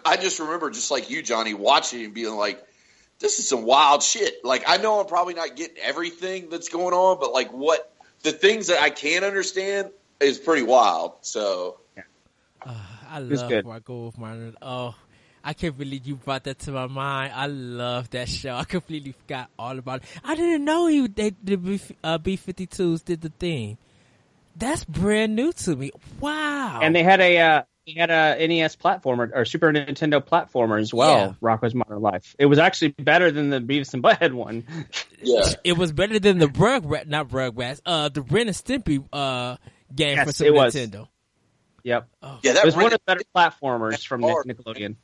[0.06, 2.62] I just remember just like you, Johnny, watching and being like,
[3.20, 4.44] this is some wild shit.
[4.44, 7.92] Like I know I'm probably not getting everything that's going on, but like what
[8.22, 9.90] the things that I can understand
[10.20, 11.16] is pretty wild.
[11.22, 11.78] So
[12.64, 12.74] Uh,
[13.12, 13.64] I love good.
[13.66, 14.94] where I go with my oh.
[15.44, 17.32] I can't believe you brought that to my mind.
[17.34, 18.54] I love that show.
[18.54, 20.08] I completely forgot all about it.
[20.22, 23.76] I didn't know he they the B uh, B52s did the thing.
[24.56, 25.90] That's brand new to me.
[26.20, 26.80] Wow.
[26.80, 30.94] And they had a uh, they had a NES platformer or Super Nintendo platformer as
[30.94, 31.36] well.
[31.42, 31.48] Yeah.
[31.48, 32.36] Rocko's Modern Life.
[32.38, 34.64] It was actually better than the Beavis and Butthead one.
[35.20, 39.56] yeah, it was better than the Rugrat, not Rugrats, uh, the Ren and Stimpy uh
[39.94, 40.76] game for Super it was.
[41.84, 41.84] Nintendo.
[41.84, 42.08] Yep,
[42.42, 44.46] yeah, it that was one of the better platformers from hard.
[44.46, 44.96] Nickelodeon.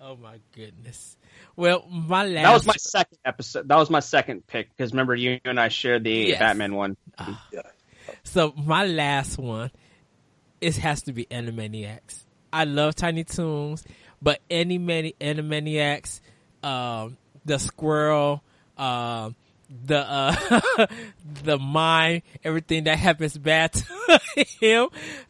[0.00, 1.16] Oh my goodness.
[1.56, 3.68] Well, my last That was my second episode.
[3.68, 6.38] That was my second pick because remember you and I shared the Yes.
[6.38, 6.96] Batman one.
[8.22, 9.70] So my last one,
[10.60, 12.24] it has to be Animaniacs.
[12.52, 13.84] I love Tiny Toons,
[14.22, 16.20] but any many Animaniacs,
[16.62, 18.42] um, the squirrel,
[18.76, 19.34] um,
[19.68, 20.86] the uh,
[21.44, 24.20] the mime, everything that happens bad to
[24.60, 24.88] him,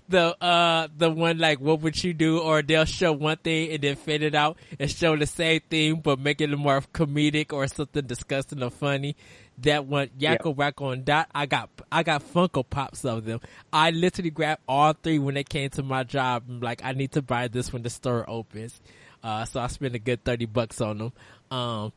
[0.08, 3.82] the uh, the one like what would you do, or they'll show one thing and
[3.82, 7.66] then fade it out and show the same thing but make it more comedic or
[7.66, 9.16] something disgusting or funny.
[9.58, 13.40] That one, Yakko Wakko and Dot, I got I got Funko Pops of them.
[13.72, 16.44] I literally grabbed all three when they came to my job.
[16.48, 18.78] I'm like, I need to buy this when the store opens.
[19.22, 21.12] Uh, so I spent a good thirty bucks on them.
[21.50, 21.92] Um,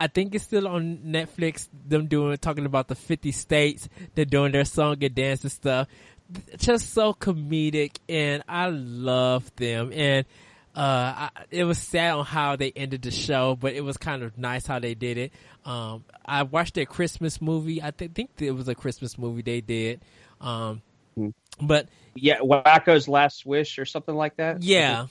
[0.00, 1.68] I think it's still on Netflix.
[1.86, 3.88] Them doing talking about the fifty states.
[4.14, 5.88] They're doing their song and dance and stuff.
[6.58, 9.92] Just so comedic, and I love them.
[9.92, 10.26] And
[10.74, 14.22] uh, I, it was sad on how they ended the show, but it was kind
[14.22, 15.32] of nice how they did it.
[15.64, 17.82] Um, I watched their Christmas movie.
[17.82, 20.00] I th- think it was a Christmas movie they did.
[20.40, 20.82] Um,
[21.14, 21.28] Hmm.
[21.60, 24.62] but Yeah, Wakko's Last Wish or something like that.
[24.64, 25.06] yeah.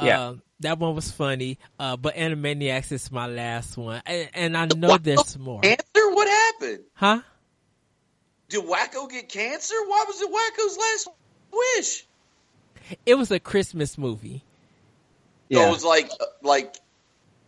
[0.00, 0.20] Yeah.
[0.20, 1.58] Uh, that one was funny.
[1.78, 4.02] Uh, but Animaniacs is my last one.
[4.06, 5.60] And, and I know there's more.
[5.60, 5.84] cancer.
[5.94, 6.84] What happened?
[6.94, 7.20] Huh?
[8.48, 9.74] Did Wakko get cancer?
[9.86, 11.08] Why was it Wakko's last
[11.76, 12.06] wish?
[13.06, 14.42] It was a Christmas movie.
[15.50, 15.68] So Yeah.
[15.68, 16.10] it was like,
[16.42, 16.76] like,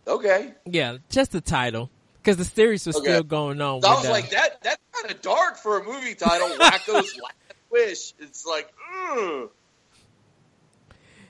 [0.07, 0.53] okay.
[0.65, 1.89] Yeah, just the title.
[2.21, 3.05] Because the series was Okay.
[3.05, 3.81] still going on.
[3.83, 6.47] So I was the- like, that that's kind of dark for a movie title.
[6.57, 7.35] Wakko's last
[7.69, 8.13] wish.
[8.19, 8.71] It's like,
[9.11, 9.49] ugh.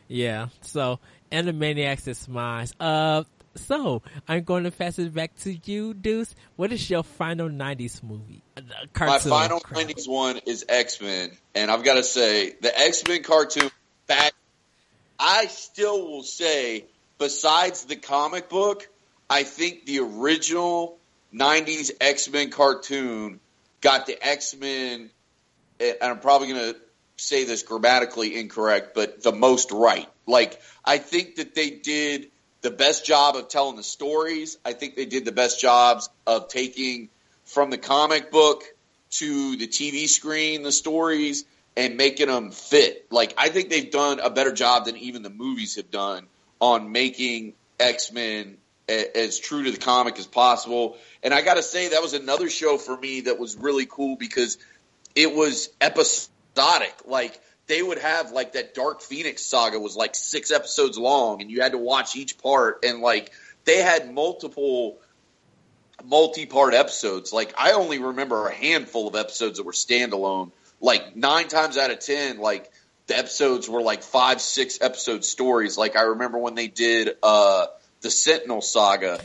[0.07, 0.47] Yeah.
[0.61, 0.99] So
[1.31, 2.67] Animaniacs is mine.
[2.79, 3.23] Uh,
[3.55, 6.35] so I'm going to pass it back to you, Deuce.
[6.55, 8.41] What is your final '90s movie?
[8.57, 8.61] Uh,
[8.99, 9.87] My final Crap.
[9.87, 13.69] '90s one is X Men, and I've got to say the X Men cartoon.
[14.07, 14.33] Back,
[15.17, 16.85] I still will say,
[17.17, 18.87] besides the comic book,
[19.29, 20.97] I think the original
[21.33, 23.39] '90s X Men cartoon
[23.81, 25.09] got the X Men,
[25.79, 26.79] and I'm probably going to
[27.17, 30.07] say this grammatically incorrect, but the most right.
[30.25, 32.27] Like, I think that they did
[32.61, 34.57] the best job of telling the stories.
[34.65, 37.09] I think they did the best jobs of taking
[37.45, 38.63] from the comic book
[39.11, 41.45] to the TV screen the stories
[41.77, 43.05] and making them fit.
[43.11, 46.27] Like, I think they've done a better job than even the movies have done
[46.59, 50.97] on making X Men as true to the comic as possible.
[51.23, 54.15] And I got to say, that was another show for me that was really cool
[54.15, 54.57] because
[55.15, 56.31] it was episodic.
[57.05, 61.51] Like they would have like that Dark Phoenix saga was like six episodes long, and
[61.51, 62.83] you had to watch each part.
[62.85, 63.31] And like
[63.65, 64.99] they had multiple
[66.03, 67.33] multi-part episodes.
[67.33, 70.51] Like I only remember a handful of episodes that were standalone.
[70.81, 72.71] Like nine times out of ten, like
[73.07, 75.77] the episodes were like five, six episode stories.
[75.77, 77.67] Like I remember when they did uh
[78.01, 79.19] the Sentinel saga.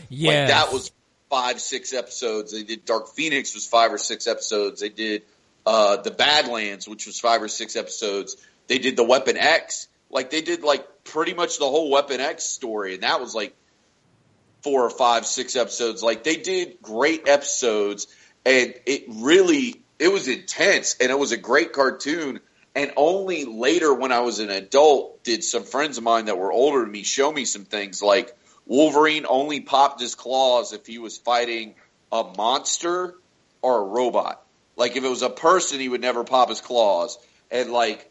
[0.45, 0.91] Like that was
[1.29, 2.53] five, six episodes.
[2.53, 4.81] They did Dark Phoenix was five or six episodes.
[4.81, 5.23] They did
[5.67, 8.37] uh the Badlands, which was five or six episodes.
[8.67, 9.89] They did the Weapon X.
[10.11, 13.55] Like they did like pretty much the whole Weapon X story, and that was like
[14.63, 16.03] four or five, six episodes.
[16.03, 18.07] Like they did great episodes,
[18.45, 22.41] and it really it was intense, and it was a great cartoon.
[22.75, 26.53] And only later, when I was an adult, did some friends of mine that were
[26.53, 30.99] older than me show me some things like Wolverine only popped his claws if he
[30.99, 31.75] was fighting
[32.13, 33.17] a monster
[33.61, 34.41] or a robot.
[34.81, 37.19] Like if it was a person, he would never pop his claws,
[37.51, 38.11] and like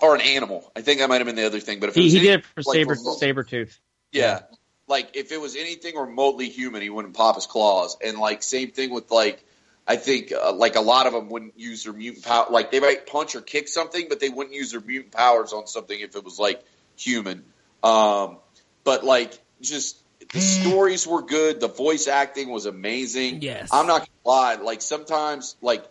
[0.00, 0.70] or an animal.
[0.74, 1.78] I think that might have been the other thing.
[1.80, 3.78] But if it He, he any- did it for like, Saber remote- Sabretooth.
[4.10, 4.40] yeah.
[4.88, 7.96] Like if it was anything remotely human, he wouldn't pop his claws.
[8.04, 9.44] And like same thing with like
[9.86, 12.46] I think uh, like a lot of them wouldn't use their mutant power.
[12.50, 15.66] Like they might punch or kick something, but they wouldn't use their mutant powers on
[15.66, 16.64] something if it was like
[16.96, 17.44] human.
[17.82, 18.38] Um,
[18.84, 19.96] but like just
[20.32, 21.60] the stories were good.
[21.60, 23.42] The voice acting was amazing.
[23.42, 23.70] Yes.
[23.72, 24.54] I'm not gonna lie.
[24.56, 25.84] Like sometimes, like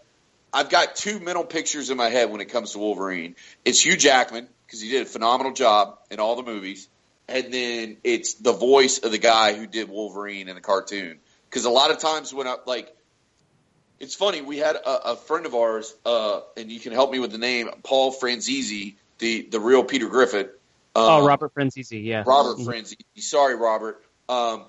[0.53, 3.35] I've got two mental pictures in my head when it comes to Wolverine.
[3.63, 6.87] It's Hugh Jackman because he did a phenomenal job in all the movies,
[7.27, 11.19] and then it's the voice of the guy who did Wolverine in the cartoon.
[11.49, 12.93] Because a lot of times when I like,
[13.99, 14.41] it's funny.
[14.41, 17.37] We had a, a friend of ours, uh, and you can help me with the
[17.37, 20.49] name, Paul Franzese, the the real Peter Griffin.
[20.95, 22.23] oh, Um, Robert Franzese, yeah.
[22.25, 22.65] Robert Mhm.
[22.67, 23.21] Franzese.
[23.23, 24.01] Sorry, Robert.
[24.27, 24.65] Um,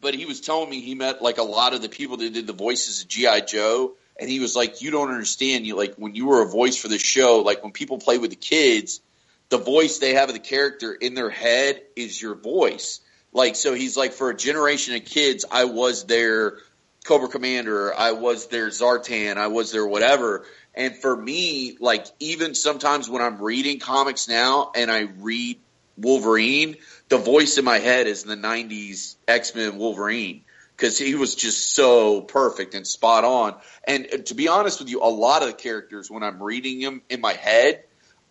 [0.00, 2.46] but he was telling me he met like a lot of the people that did
[2.46, 5.66] the voices of GI Joe, and he was like, "You don't understand.
[5.66, 7.40] You like when you were a voice for the show.
[7.40, 9.00] Like when people play with the kids,
[9.48, 13.00] the voice they have of the character in their head is your voice.
[13.32, 16.58] Like so, he's like for a generation of kids, I was their
[17.04, 20.44] Cobra Commander, I was their Zartan, I was their whatever.
[20.74, 25.58] And for me, like even sometimes when I'm reading comics now and I read
[25.96, 26.76] Wolverine,
[27.08, 30.44] the voice in my head is the '90s X Men Wolverine
[30.76, 33.54] because he was just so perfect and spot on.
[33.86, 36.80] And uh, to be honest with you, a lot of the characters when I'm reading
[36.80, 37.84] them in my head,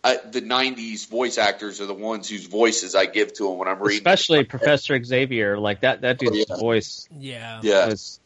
[0.04, 3.68] uh, the '90s voice actors are the ones whose voices I give to them when
[3.68, 3.98] I'm reading.
[3.98, 6.60] Especially Professor Xavier, like that that dude's Oh, yeah.
[6.60, 7.60] voice Yeah.
[7.62, 8.20] yeah, was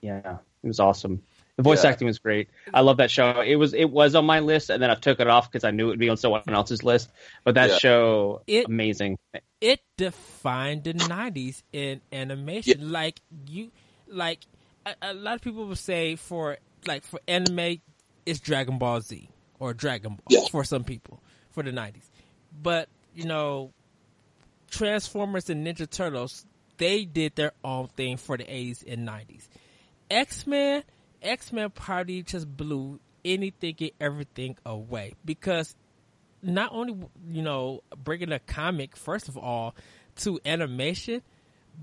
[0.00, 1.22] yeah, it was awesome.
[1.58, 1.90] The voice Yeah.
[1.90, 2.48] acting was great.
[2.72, 3.40] I love that show.
[3.42, 5.70] It was it was on my list, and then I took it off because I
[5.70, 7.10] knew it would be on someone else's list.
[7.44, 7.78] But that Yeah.
[7.78, 9.18] show, It- amazing.
[9.60, 13.70] it defined the 90s in animation like you
[14.08, 14.40] like
[14.86, 16.56] a, a lot of people will say for
[16.86, 17.80] like for anime
[18.26, 19.28] it's dragon ball z
[19.60, 20.48] or dragon ball Yeah.
[20.50, 21.20] for some people
[21.52, 22.08] for the 90s
[22.62, 23.72] but you know
[24.70, 26.44] transformers and ninja turtles
[26.78, 29.46] they did their own thing for the 80s and 90s
[31.22, 35.74] x-men x-men just blew anything and everything away because
[36.42, 36.96] not only
[37.28, 39.74] you know bringing a comic first of all
[40.16, 41.22] to animation,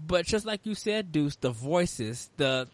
[0.05, 2.67] but just like you said, Deuce, the voices, the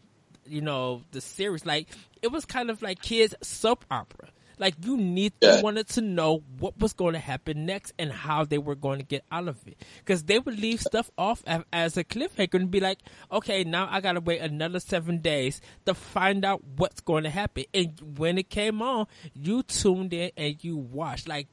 [0.46, 1.88] you know the series, like
[2.22, 4.30] it was kind of like kids soap opera.
[4.60, 5.62] Like you need, Yeah.
[5.62, 9.06] wanted to know what was going to happen next and how they were going to
[9.06, 12.80] get out of it, because they would leave stuff off as a cliffhanger and be
[12.80, 13.00] like,
[13.32, 17.66] okay, now I gotta wait another seven days to find out what's going to happen.
[17.74, 21.28] And when it came on, you tuned in and you watched.
[21.28, 21.48] Like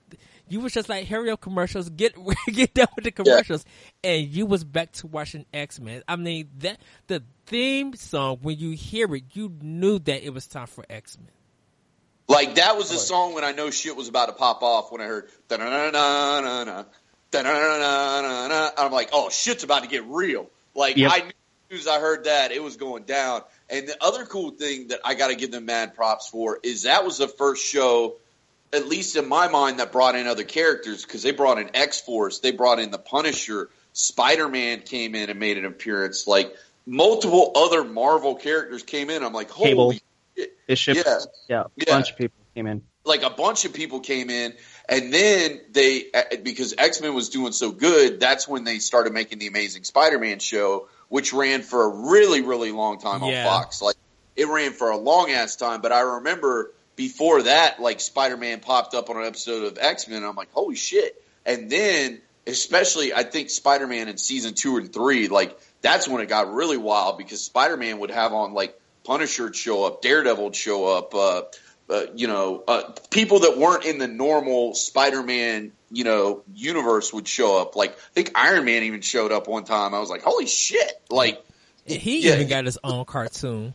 [0.48, 2.14] you was just like, hurry up commercials, get
[2.52, 3.64] get done with the commercials,
[4.04, 6.02] and you was back to watching X Men.
[6.06, 10.46] I mean that the theme song when you hear it, you knew that it was
[10.46, 11.28] time for X Men.
[12.32, 15.00] Like that was the song when I know shit was about to pop off when
[15.00, 16.84] I heard da-na-na-na-na-na,
[17.30, 18.70] da-na-na-na-na-na.
[18.76, 20.50] I'm like, oh shit's about to get real.
[20.74, 21.12] Like Yep.
[21.12, 21.32] I knew as
[21.70, 23.42] soon as I heard that it was going down.
[23.70, 26.82] And the other cool thing that I got to give them mad props for is
[26.82, 28.16] that was the first show,
[28.72, 32.00] at least in my mind, that brought in other characters because they brought in X
[32.00, 36.26] Force, they brought in the Punisher, Spider Man came in and made an appearance.
[36.26, 36.54] Like
[36.86, 39.22] multiple other Marvel characters came in.
[39.22, 39.94] I'm like, holy Cable.
[40.36, 40.66] Shit.
[40.66, 41.18] Bishop, Yeah.
[41.48, 41.84] yeah, a Yeah.
[41.94, 42.82] bunch of people came in.
[43.04, 44.52] like a bunch of people came in
[44.88, 49.38] and then they uh, because x-men was doing so good that's when they started making
[49.40, 53.48] the amazing spider-man show which ran for a really really long time Yeah.
[53.48, 53.96] on fox like
[54.36, 58.94] it ran for a long ass time but i remember before that like spider-man popped
[58.94, 63.22] up on an episode of x-men and i'm like holy shit and then especially i
[63.24, 67.42] think spider-man in season two and three like that's when it got really wild because
[67.42, 71.42] spider-man would have on like punisher would show up daredevil would show up uh
[71.90, 77.28] uh, you know, uh, people that weren't in the normal Spider-Man, you know, universe would
[77.28, 77.76] show up.
[77.76, 79.92] Like, I think Iron Man even showed up one time.
[79.92, 80.90] I was like, holy shit!
[81.10, 81.44] Like,
[81.84, 82.36] he Yeah.
[82.36, 83.74] even got his own cartoon.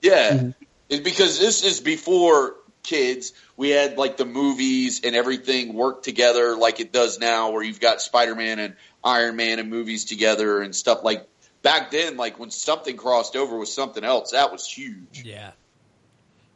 [0.00, 0.52] yeah,
[0.88, 3.32] it's because this is before kids.
[3.58, 7.80] We had like the movies and everything worked together like it does now, where you've
[7.80, 11.28] got Spider-Man and Iron Man and movies together and stuff like.
[11.64, 15.24] Back then, like when something crossed over with something else, that was huge.
[15.24, 15.52] Yeah,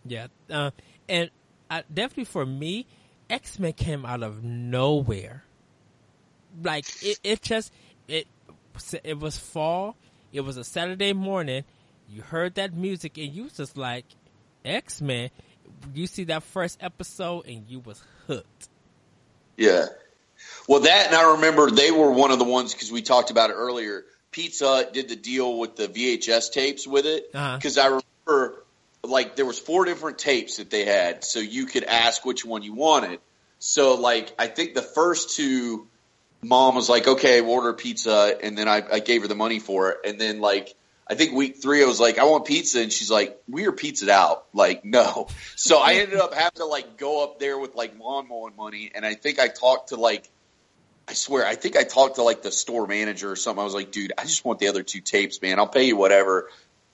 [0.04, 0.70] yeah, uh,
[1.08, 1.30] and
[1.70, 2.86] I, definitely for me,
[3.30, 5.44] X Men came out of nowhere.
[6.62, 7.72] Like it, it just
[8.06, 8.26] it
[9.02, 9.96] it was fall.
[10.32, 11.64] It was a Saturday morning.
[12.08, 14.04] You heard that music and you was just like
[14.64, 15.30] X Men.
[15.94, 18.68] You see that first episode and you was hooked.
[19.56, 19.86] Yeah.
[20.68, 23.50] Well, that and I remember they were one of the ones because we talked about
[23.50, 24.04] it earlier.
[24.38, 27.56] Pizza did the deal with the VHS tapes with it Uh-huh.
[27.56, 28.62] because I remember
[29.02, 32.62] like there was four different tapes that they had, so you could ask which one
[32.62, 33.18] you wanted.
[33.58, 35.88] So like I think the first two,
[36.40, 39.58] mom was like, "Okay, we'll order pizza," and then I, I gave her the money
[39.58, 40.72] for it, and then like
[41.10, 42.80] I think week three, I was like, I want pizza.
[42.82, 44.44] And she's like, we are pizzaed out.
[44.52, 45.28] Like, no.
[45.56, 48.92] So I ended up having to like go up there with like lawn mowing money.
[48.94, 50.28] And I think I talked to like,
[51.08, 53.60] I swear, I think I talked to like the store manager or something.
[53.60, 55.58] I was like, dude, I just want the other two tapes, man.
[55.58, 56.50] I'll pay you whatever.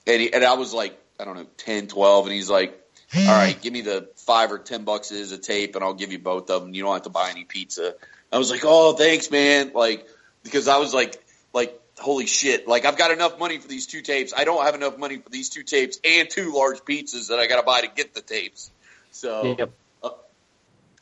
[0.07, 2.25] And, he, and I was like, I don't know, 10, 12.
[2.25, 2.81] And he's like,
[3.15, 6.11] all right, give me the five or 10 bucks is a tape and I'll give
[6.11, 6.73] you both of them.
[6.73, 7.95] You don't have to buy any pizza.
[8.31, 9.71] I was like, oh, thanks, man.
[9.73, 10.07] Like,
[10.43, 11.21] because I was like,
[11.53, 14.33] like, holy shit, like I've got enough money for these two tapes.
[14.35, 17.47] I don't have enough money for these two tapes and two large pizzas that I
[17.47, 18.69] got to buy to get the tapes.
[19.11, 19.71] So, Yep.
[20.03, 20.09] uh,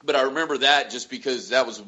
[0.04, 1.82] but I remember that just because that was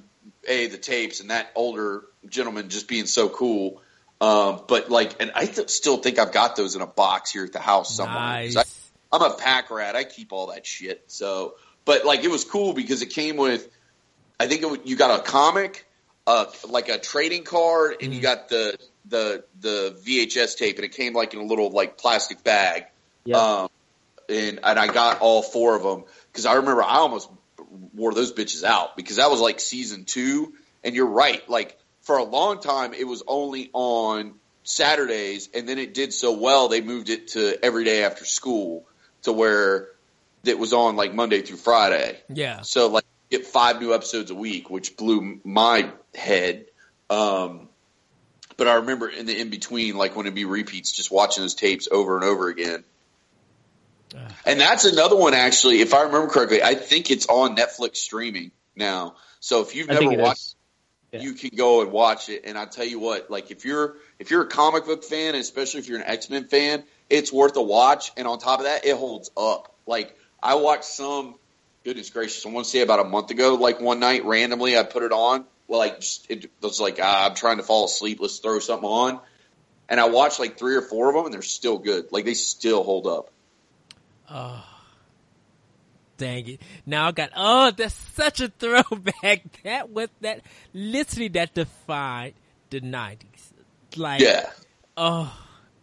[0.48, 3.82] a the tapes and that older gentleman just being so cool.
[4.22, 7.44] Um, but like, and I th- still think I've got those in a box here
[7.44, 8.16] at the house somewhere.
[8.16, 8.56] Nice.
[8.58, 8.64] I,
[9.12, 9.96] I'm a pack rat.
[9.96, 11.04] I keep all that shit.
[11.08, 13.68] So, but like, it was cool because it came with.
[14.40, 15.86] I think it, you got a comic,
[16.28, 18.78] uh, like a trading card, and you got the
[19.08, 22.86] the the VHS tape, and it came like in a little like plastic bag.
[23.26, 23.38] Yep.
[23.38, 23.70] Um,
[24.30, 27.30] and and I got all four of them because I remember I almost
[27.94, 30.54] wore those bitches out because that was like season two.
[30.84, 35.80] And you're right, like for a long time it was only on Saturdays, and then
[35.80, 38.86] it did so well they moved it to every day after school
[39.24, 39.90] to where
[40.44, 42.18] it was on like Monday through Friday.
[42.30, 42.62] Yeah.
[42.62, 46.66] So like get five new episodes a week, which blew my head.
[47.10, 47.70] Um,
[48.58, 51.56] but I remember in the in between, like when it'd be repeats, just watching those
[51.56, 52.84] tapes over and over again.
[54.46, 55.82] And that's another one, actually.
[55.82, 59.16] If I remember correctly, I think it's on Netflix streaming now.
[59.40, 60.56] So if you've never watched.
[61.12, 61.22] Yeah.
[61.22, 62.44] you can go and watch it.
[62.46, 65.80] And I tell you what, like if you're if you're a comic book fan, especially
[65.80, 68.12] if you're an X Men fan, it's worth a watch.
[68.18, 69.74] And on top of that, it holds up.
[69.86, 71.36] Like I watched some.
[71.84, 72.44] Goodness gracious!
[72.44, 75.12] I want to say about a month ago, like one night randomly, I put it
[75.12, 75.46] on.
[75.68, 78.18] Well, like just, it was like ah, I'm trying to fall asleep.
[78.20, 79.20] Let's throw something on,
[79.88, 82.12] and I watched like three or four of them, and they're still good.
[82.12, 83.30] Like they still hold up.
[84.30, 84.64] Oh,
[86.18, 86.62] dang it!
[86.86, 87.30] Now I got.
[87.36, 89.62] Oh, that's such a throwback.
[89.64, 90.42] That was that
[90.74, 92.34] literally that defined
[92.70, 93.54] the nineties.
[93.98, 94.50] Like, Yeah.
[94.98, 95.34] oh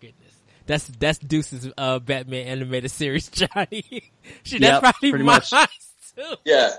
[0.00, 0.34] goodness,
[0.66, 4.10] that's that's Deuce's uh, Batman animated series, Johnny.
[4.42, 5.50] Shit, Yep, that's probably pretty mine much.
[6.16, 6.34] too.
[6.44, 6.72] Yeah.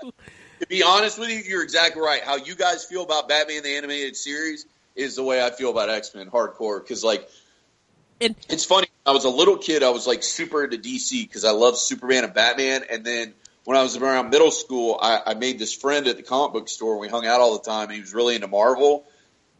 [0.60, 2.22] To be honest with you, you're exactly right.
[2.22, 4.64] How you guys feel about Batman the animated series
[4.94, 6.80] is the way I feel about X Men hardcore.
[6.80, 7.28] Because like,
[8.20, 8.86] And- it's funny.
[9.06, 9.82] I was a little kid.
[9.82, 12.84] I was like super into DC because I loved Superman and Batman.
[12.90, 16.22] And then when I was around middle school, I, I made this friend at the
[16.22, 16.98] comic book store.
[16.98, 17.84] We hung out all the time.
[17.84, 19.04] And he was really into Marvel.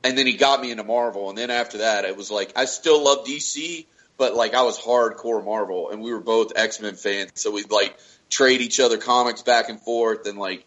[0.02, 1.28] And then he got me into Marvel.
[1.28, 4.78] And then after that, it was like I still love DC, but like I was
[4.78, 5.90] hardcore Marvel.
[5.90, 7.96] And we were both X Men fans, so we'd like
[8.30, 10.26] trade each other comics back and forth.
[10.26, 10.66] And like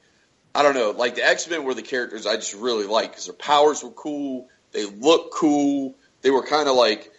[0.53, 3.25] I don't know, like the X Men were the characters I just really liked because
[3.25, 4.49] their powers were cool.
[4.71, 5.95] They looked cool.
[6.21, 7.11] They were kind of like,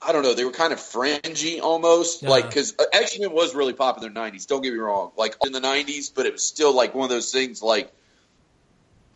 [0.00, 2.22] I don't know, they were kind of fringy almost.
[2.22, 2.30] Yeah.
[2.30, 5.12] Like, because uh, X Men was really popular in the 90s, don't get me wrong.
[5.16, 7.92] Like, in the 90s, but it was still like one of those things like,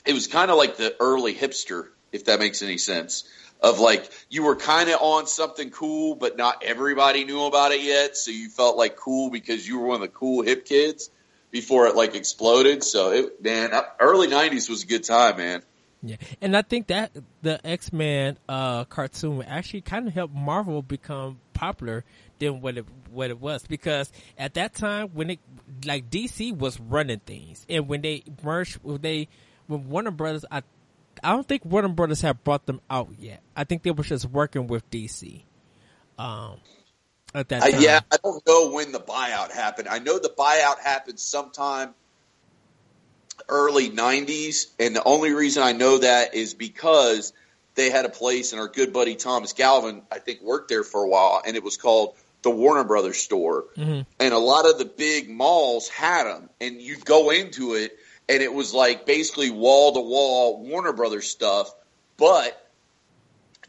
[0.05, 3.25] it was kind of like the early hipster, if that makes any sense.
[3.61, 7.83] Of like, you were kind of on something cool, but not everybody knew about it
[7.83, 8.17] yet.
[8.17, 11.11] So you felt like cool because you were one of the cool hip kids
[11.53, 12.83] before it like exploded.
[12.83, 15.63] So it, man, early '90s was a good time, man.
[16.03, 17.13] Yeah, and I think that
[17.43, 22.05] the X Men uh, cartoon actually kind of helped Marvel become popular
[22.41, 25.39] than what it what it was because at that time when it
[25.85, 29.29] like DC was running things, and when they merged, when they
[29.69, 30.63] when Warner Brothers, I
[31.23, 33.41] I don't think Warner Brothers had brought them out yet.
[33.55, 35.45] I think they were just working with DC.
[36.19, 36.57] Um,
[37.35, 39.89] at that Uh, yeah, I don't know when the buyout happened.
[39.89, 41.95] I know the buyout happened sometime
[43.49, 47.33] early '90s, and the only reason I know that is because
[47.75, 51.03] they had a place, and our good buddy Thomas Galvin, I think, worked there for
[51.03, 53.67] a while, and it was called the Warner Brothers store.
[53.77, 54.05] Mhm.
[54.19, 57.97] And a lot of the big malls had them, and you'd go into it,
[58.29, 61.73] and it was like basically wall to wall Warner Brothers stuff,
[62.17, 62.59] but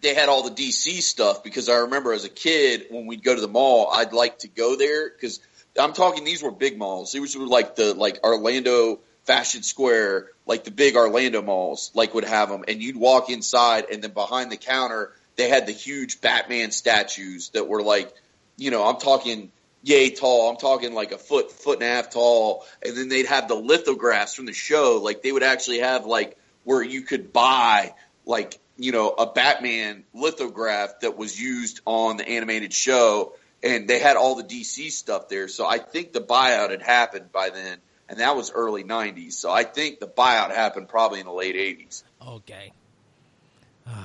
[0.02, 3.34] they had all the DC stuff because I remember as a kid when we'd go
[3.34, 5.40] to the mall, I'd like to go there because
[5.80, 7.14] I'm talking these were big malls.
[7.14, 12.26] These were like the like Orlando Fashion Square, like the big Orlando malls, like would
[12.26, 16.22] have them, and you'd walk inside, and then behind the counter they had the huge
[16.22, 18.14] Batman statues that were like,
[18.58, 19.52] you know, I'm talking
[19.82, 20.50] yay tall.
[20.50, 23.56] I'm talking like a foot, foot and a half tall, and then they'd have the
[23.56, 25.00] lithographs from the show.
[25.04, 27.94] Like they would actually have like where you could buy
[28.26, 33.34] like you know a Batman lithograph that was used on the animated show,
[33.64, 35.48] and they had all the DC stuff there.
[35.48, 37.80] So I think the buyout had happened by then,
[38.10, 39.34] and that was early '90s.
[39.34, 42.04] So I think the buyout happened probably in the late '80s.
[42.26, 42.72] Okay.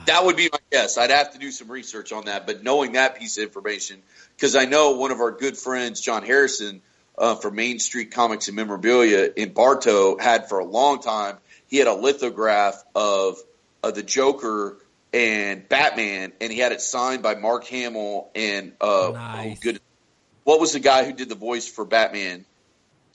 [0.07, 0.99] That would be my guess.
[0.99, 4.03] I'd have to do some research on that, but knowing that piece of information,
[4.37, 6.83] because I know one of our good friends, John Harrison,
[7.17, 11.37] uh, from Main Street Comics and Memorabilia in Bartow, had for a long time.
[11.69, 13.39] He had a lithograph of
[13.83, 14.79] of the Joker
[15.13, 19.59] and Batman, and he had it signed by Mark Hamill and uh, Nice.
[19.59, 19.81] oh, good.
[20.45, 22.45] What was the guy who did the voice for Batman?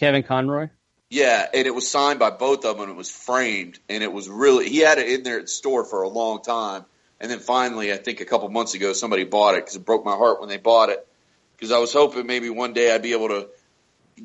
[0.04, 0.70] Kevin Conroy.
[1.10, 4.12] Yeah, and it was signed by both of them, and it was framed, and it
[4.12, 6.86] was really he had it in there at the store for a long time,
[7.20, 10.04] and then finally, I think a couple months ago, somebody bought it because it broke
[10.04, 11.08] my heart when they bought it,
[11.56, 13.48] because I was hoping maybe one day I'd be able to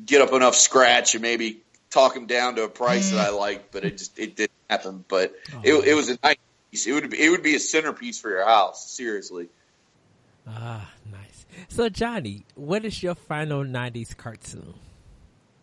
[0.05, 3.71] get up enough scratch and maybe talk him down to a price that I liked,
[3.71, 5.05] but it just it didn't happen.
[5.07, 6.37] But it, it was a nice
[6.71, 6.87] piece.
[6.87, 9.49] It would be, it would be a centerpiece for your house, seriously.
[10.47, 11.45] Ah, nice.
[11.67, 14.73] So, Johnny, what is your final '90s cartoon?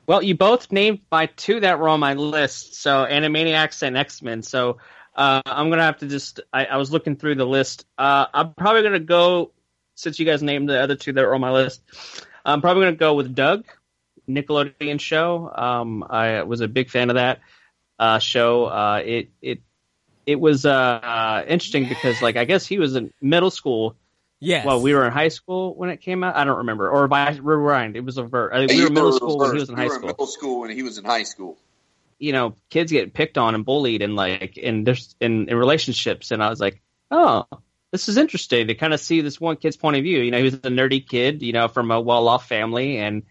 [0.06, 2.80] Well, you both named my two that were on my list.
[2.80, 4.42] So Animaniacs and X Men.
[4.42, 4.78] So
[5.14, 6.40] uh, I'm gonna have to just.
[6.52, 7.86] I, I was looking through the list.
[7.98, 9.52] Uh, I'm probably gonna go
[9.94, 11.82] since you guys named the other two that were on my list.
[12.44, 13.64] I'm probably gonna go with Doug,
[14.28, 15.50] Nickelodeon show.
[15.52, 17.40] Um, I was a big fan of that
[17.98, 18.66] uh, show.
[18.66, 19.60] Uh, it it
[20.26, 23.96] it was uh, uh, interesting because like I guess he was in middle school.
[24.40, 24.64] Yes.
[24.66, 26.36] Well, we were in high school when it came out.
[26.36, 26.88] I don't remember.
[26.90, 29.58] Or by rewind, it was a ver- I think we were middle school when he
[29.58, 31.58] was in You high were school middle school when he was in high school.
[32.18, 36.30] you know, kids get picked on and bullied and like in there's in, in relationships
[36.30, 36.80] and I was like,
[37.10, 37.44] Oh,
[37.92, 40.20] this is interesting to kind of see this one kid's point of view.
[40.20, 43.24] You know, he was a nerdy kid, you know, from a well off family and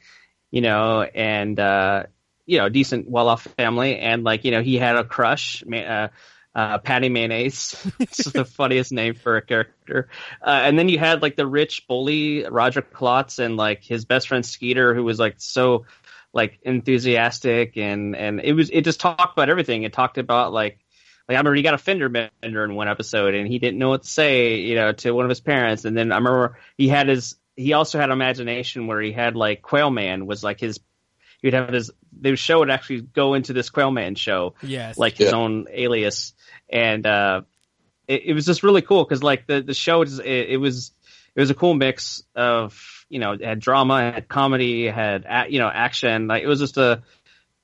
[0.52, 2.04] you know, and uh
[2.46, 5.78] you know, decent well off family and like, you know, he had a crush, ma-
[5.78, 6.08] uh
[6.56, 7.76] uh, Patty Mayonnaise.
[8.00, 10.08] it's the funniest name for a character.
[10.42, 14.30] Uh, and then you had like the rich bully Roger Klotz and like his best
[14.30, 15.86] friend Skeeter, who was like so
[16.34, 19.84] like enthusiastic and and it was it just talked about everything.
[19.84, 20.80] It talked about like
[21.28, 23.90] like I remember he got a fender bender in one episode and he didn't know
[23.90, 25.84] what to say, you know, to one of his parents.
[25.84, 29.62] And then I remember he had his he also had imagination where he had like
[29.62, 30.80] Quail Man was like his
[31.46, 34.98] he would have his the show would actually go into this Quailman show yes.
[34.98, 35.38] like his Yeah.
[35.38, 36.34] own alias,
[36.68, 37.42] and uh,
[38.08, 40.92] it, it was just really cool because like the the show it, it was
[41.36, 44.94] it was a cool mix of you know it had drama, it had comedy, it
[44.96, 46.26] had you know action.
[46.26, 47.04] Like it was just a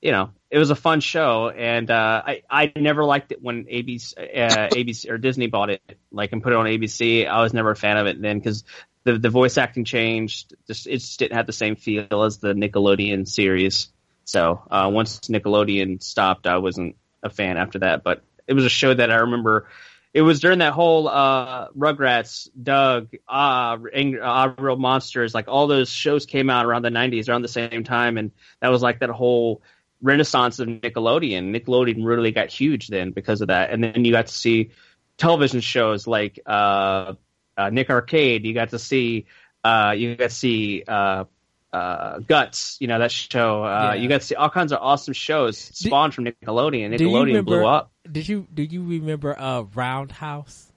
[0.00, 3.64] you know it was a fun show, and uh, I I never liked it when
[3.64, 5.82] ABC uh, ABC or Disney bought it
[6.12, 7.26] like and put it on ABC.
[7.26, 8.62] I was never a fan of it then because.
[9.04, 10.54] The, the voice acting changed.
[10.66, 13.88] Just it just didn't have the same feel as the Nickelodeon series.
[14.24, 18.04] So uh, once Nickelodeon stopped, I wasn't a fan after that.
[18.04, 19.68] But it was a show that I remember.
[20.14, 25.66] It was during that whole uh, Rugrats, Doug, Ah, Ang- Ah, Real Monsters, like all
[25.66, 28.30] those shows came out around the '90s, around the same time, and
[28.60, 29.62] that was like that whole
[30.02, 31.56] renaissance of Nickelodeon.
[31.56, 34.70] Nickelodeon really got huge then because of that, and then you got to see
[35.16, 37.14] television shows like uh,
[37.56, 38.44] uh, Nick Arcade.
[38.44, 39.26] You got to see,
[39.64, 40.82] uh, you got to see.
[40.86, 41.24] Uh,
[41.72, 43.64] uh, Guts, you know that show.
[43.64, 44.02] Uh, Yeah.
[44.02, 46.94] You got to see all kinds of awesome shows spawned from Nickelodeon.
[46.94, 47.90] Nickelodeon remember- blew up.
[48.10, 50.70] Did you do you remember uh Roundhouse?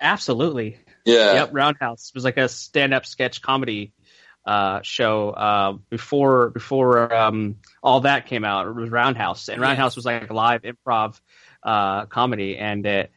[0.00, 0.78] Absolutely.
[1.04, 1.34] Yeah.
[1.34, 1.50] Yep.
[1.52, 3.92] Roundhouse was like a stand-up sketch comedy
[4.46, 8.66] uh, show uh, before before um, all that came out.
[8.66, 9.66] It was Roundhouse, and Yes.
[9.68, 11.20] Roundhouse was like a live improv
[11.62, 13.12] uh, comedy, and it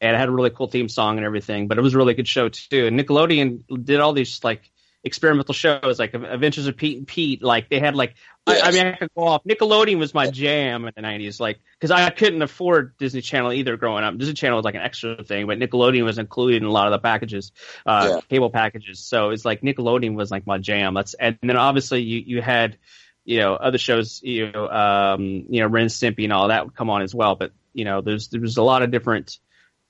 [0.00, 1.68] and it had a really cool theme song and everything.
[1.68, 2.86] But it was a really good show too.
[2.86, 4.70] And Nickelodeon did all these like
[5.04, 7.42] experimental shows, like Adventures of Pete and Pete.
[7.42, 8.14] Like they had like
[8.46, 9.44] I, I mean, I could go off.
[9.44, 13.76] Nickelodeon was my jam in the '90s, like because I couldn't afford Disney Channel either
[13.76, 14.16] growing up.
[14.18, 16.92] Disney Channel was like an extra thing, but Nickelodeon was included in a lot of
[16.92, 17.52] the packages,
[17.86, 18.20] uh, Yeah.
[18.28, 19.00] cable packages.
[19.00, 20.94] So it's like Nickelodeon was like my jam.
[20.94, 22.76] That's and then obviously you you had
[23.24, 26.76] you know other shows, you know, um, you know, Ren Stimpy and all that would
[26.76, 27.34] come on as well.
[27.34, 29.38] But you know, there's there was a lot of different.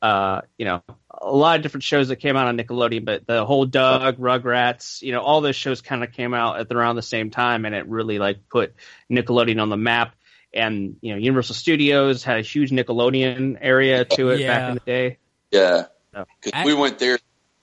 [0.03, 3.45] Uh, you know, a lot of different shows that came out on Nickelodeon, but the
[3.47, 7.03] whole Doug, Rugrats, you know, all those shows kind of came out at around the
[7.03, 8.75] same time, and it really like put
[9.11, 10.15] Nickelodeon on the map.
[10.53, 14.47] And you know, Universal Studios had a huge Nickelodeon area to it Yeah.
[14.59, 15.19] back in the day.
[15.51, 15.87] Yeah.
[16.15, 17.19] So- Because we went there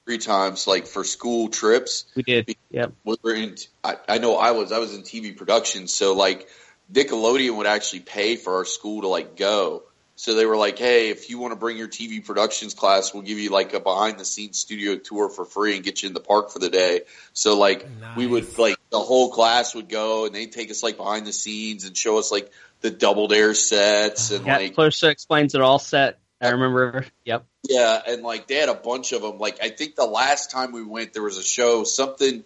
[0.05, 2.05] three times, like for school trips.
[2.15, 2.93] We did, yep.
[3.03, 3.55] We were in.
[3.83, 4.71] I, I know I was.
[4.71, 6.47] I was in TV production, so like
[6.91, 9.83] Nickelodeon would actually pay for our school to like go.
[10.23, 13.23] So they were like, "Hey, if you want to bring your TV productions class, we'll
[13.23, 16.13] give you like a behind the scenes studio tour for free and get you in
[16.13, 17.01] the park for the day."
[17.33, 17.85] So like
[18.15, 21.33] we would like the whole class would go and they'd take us like behind the
[21.33, 25.61] scenes and show us like the double dare sets and Yeah, like Clarissa explains it
[25.61, 26.19] all set.
[26.39, 27.05] I remember.
[27.25, 27.45] Yep.
[27.67, 29.39] yeah, and like they had a bunch of them.
[29.39, 32.45] Like I think the last time we went, there was a show something,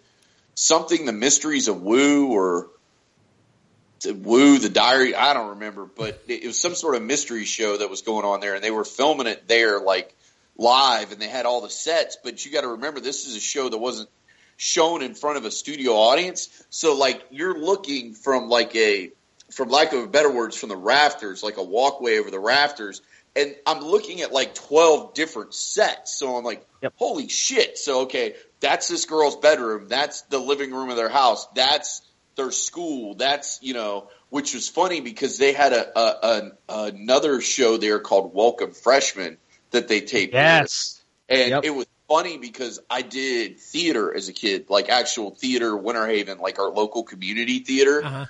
[0.56, 2.77] something the mysteries of Woo or the
[4.06, 5.14] Woo the Diary.
[5.14, 8.40] I don't remember, but it, was some sort of mystery show that was going on
[8.40, 9.80] there, and they were filming it there.
[9.80, 10.14] Like
[10.58, 12.18] live and they had all the sets.
[12.22, 14.10] But you got to remember, this is a show that wasn't
[14.56, 16.48] shown in front of a studio audience.
[16.68, 19.12] So like you're looking from like a,
[19.52, 23.00] from lack of better words, from the rafters, like a walkway over the rafters.
[23.36, 26.18] And I'm looking at like 12 different sets.
[26.18, 26.94] So I'm like, Yep.
[26.96, 27.76] holy shit.
[27.76, 29.88] So, okay, that's this girl's bedroom.
[29.88, 31.46] That's the living room of their house.
[31.54, 32.02] That's
[32.38, 33.14] their school.
[33.14, 38.00] That's, you know, which was funny because they had a, a, a another show there
[38.00, 39.36] called Welcome Freshmen
[39.72, 40.32] that they taped.
[40.32, 40.42] there.
[40.42, 41.02] Yes.
[41.28, 41.64] And Yep.
[41.64, 46.38] it was funny because I did theater as a kid, like actual theater, Winter Haven,
[46.38, 48.02] like our local community theater.
[48.02, 48.26] Uh-huh.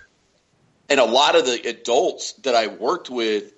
[0.89, 3.53] And a lot of the adults that I worked with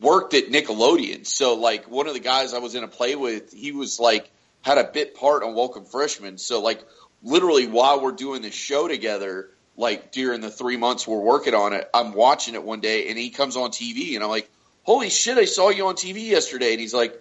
[0.00, 1.26] worked at Nickelodeon.
[1.26, 4.30] So like one of the guys I was in a play with, he was like
[4.62, 6.38] had a bit part on Welcome Freshmen.
[6.38, 6.80] So like
[7.22, 9.50] literally while we're doing this show together,
[9.80, 13.18] like during the three months we're working on it, I'm watching it one day and
[13.18, 14.48] he comes on TV and I'm like,
[14.82, 17.18] Holy shit, I saw you on TV yesterday and he's like,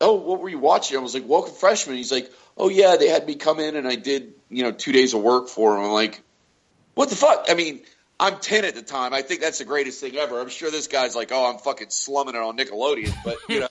[0.00, 0.98] Oh, what were you watching?
[0.98, 1.96] I was like, Welcome Freshmen.
[1.96, 4.92] He's like, Oh yeah, they had me come in and I did, you know, two
[4.92, 5.84] days of work for him.
[5.84, 6.20] I'm like,
[6.94, 7.46] What the fuck?
[7.48, 7.80] I mean,
[8.22, 9.12] I'm 10 at the time.
[9.12, 10.40] I think that's the greatest thing ever.
[10.40, 13.68] I'm sure this guy's like, oh, I'm fucking slumming it on Nickelodeon, but you know.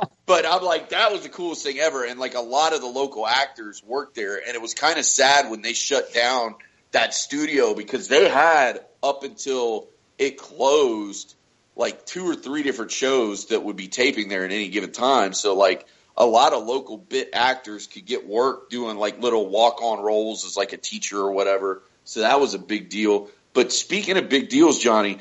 [0.26, 2.04] but I'm like, that was the coolest thing ever.
[2.04, 5.04] And like a lot of the local actors worked there, and it was kind of
[5.04, 6.54] sad when they shut down
[6.92, 11.34] that studio because they had up until it closed
[11.76, 15.32] like two or three different shows that would be taping there at any given time.
[15.32, 15.86] So like
[16.16, 20.44] a lot of local bit actors could get work doing like little walk on roles
[20.44, 21.82] as like a teacher or whatever.
[22.04, 23.30] So that was a big deal.
[23.52, 25.18] But speaking of big deals, Johnny,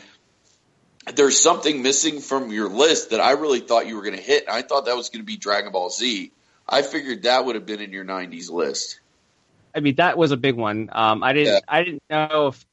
[1.14, 4.46] there's something missing from your list that I really thought you were going to hit.
[4.50, 6.32] I thought that was going to be Dragon Ball Z.
[6.68, 9.00] I figured that would have been in your '90s list.
[9.78, 10.90] I mean, that was a big one.
[10.92, 11.60] Um, I didn't, Yeah.
[11.68, 12.66] I didn't know if,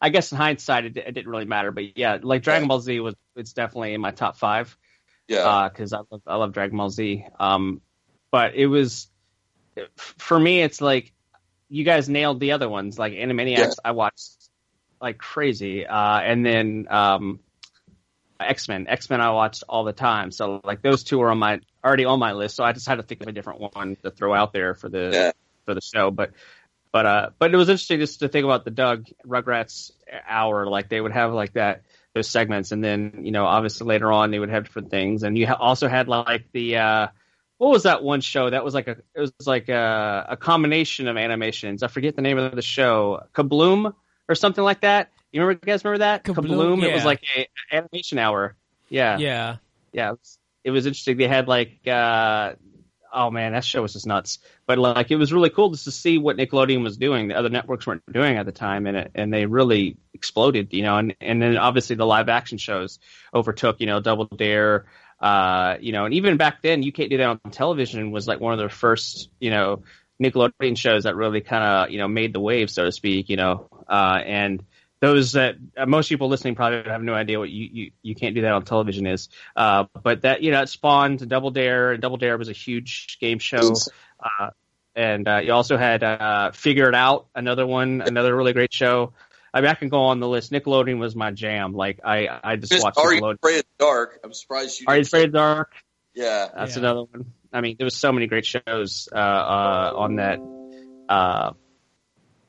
[0.00, 1.70] I guess in hindsight, it, it didn't really matter.
[1.70, 2.66] But yeah, like Dragon.
[2.68, 4.76] Ball Z was, it's definitely in my top five
[5.28, 7.24] Yeah, because I love, I love Dragon Ball Z.
[7.38, 7.80] Um,
[8.32, 9.08] but it was,
[9.96, 11.12] for me, it's like
[11.68, 12.98] you guys nailed the other ones.
[12.98, 13.70] Like Animaniacs, Yeah.
[13.84, 14.48] I watched
[15.00, 17.40] like crazy, uh, and then um,
[18.40, 18.86] X Men.
[18.88, 20.32] X Men, I watched all the time.
[20.32, 22.56] So like those two were on my already on my list.
[22.56, 24.88] So I just had to think of a different one to throw out there for
[24.88, 25.32] the Yeah.
[25.66, 26.10] For the show.
[26.10, 26.32] But
[26.92, 29.90] but uh, but it was interesting just to think about the Doug Rugrats
[30.26, 30.66] hour.
[30.66, 31.82] Like they would have like that
[32.14, 35.36] those segments, and then you know obviously later on they would have different things, and
[35.36, 36.78] you ha- also had like the.
[36.78, 37.08] Uh,
[37.58, 41.08] what was that one show that was like a it was like a, a combination
[41.08, 43.94] of animations i forget the name of the show kabloom
[44.28, 47.48] or something like that you remember you guys remember that Kabloom, it was like a
[47.74, 48.56] animation hour
[48.90, 49.56] yeah Yeah.
[49.92, 51.16] yeah, it was, it was interesting.
[51.16, 52.54] They had like, uh,
[53.16, 54.38] oh man, that show was just nuts.
[54.66, 57.28] But like, it was really cool just to see what Nickelodeon was doing.
[57.28, 60.82] The other networks weren't doing at the time, and it, and they really exploded, you
[60.82, 60.98] know.
[60.98, 62.98] And and then obviously the live action shows
[63.34, 64.84] overtook, you know, Double Dare,
[65.18, 68.38] uh, you know, and even back then, you can't do that on television was like
[68.38, 69.82] one of the first, you know,
[70.22, 73.36] Nickelodeon shows that really kind of you know made the wave, so to speak, you
[73.36, 74.62] know, uh, and
[75.00, 78.34] those that uh, most people listening probably have no idea what you, you, you can't
[78.34, 79.28] do that on television is.
[79.54, 83.18] Uh, but that you know it spawned Double Dare, and Double Dare was a huge
[83.20, 83.74] game show.
[84.22, 84.50] Uh,
[84.94, 89.12] and uh, you also had uh, Figure It Out, another one, another really great show.
[89.52, 90.52] I mean, I can go on the list.
[90.52, 91.74] Nickelodeon was my jam.
[91.74, 94.20] Like I, I just Just watched Are You Afraid of the Dark?
[94.24, 94.86] I'm surprised you.
[94.88, 95.72] Are you afraid of the dark?
[96.14, 96.80] Yeah, That's Yeah.
[96.80, 97.32] another one.
[97.52, 100.40] I mean, there was so many great shows uh, uh, on that
[101.08, 101.52] uh,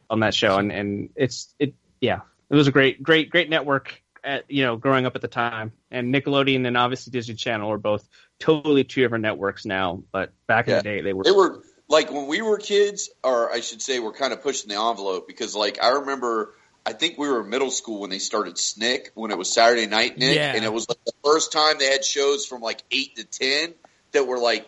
[0.09, 4.01] on that show, and, and it's it yeah, it was a great great great network.
[4.23, 7.77] At, you know, growing up at the time, and Nickelodeon and obviously Disney Channel are
[7.77, 8.05] both
[8.39, 10.03] totally two different networks now.
[10.11, 10.73] But back Yeah.
[10.73, 11.23] in the day, they were.
[11.23, 14.67] they were like when we were kids, or I should say, we're kind of pushing
[14.69, 16.53] the envelope because, like, I remember.
[16.85, 19.87] I think we were in middle school when they started Snick when it was Saturday
[19.87, 20.53] Night Nick, Yeah.
[20.55, 23.73] and it was like the first time they had shows from like eight to ten
[24.13, 24.65] that were like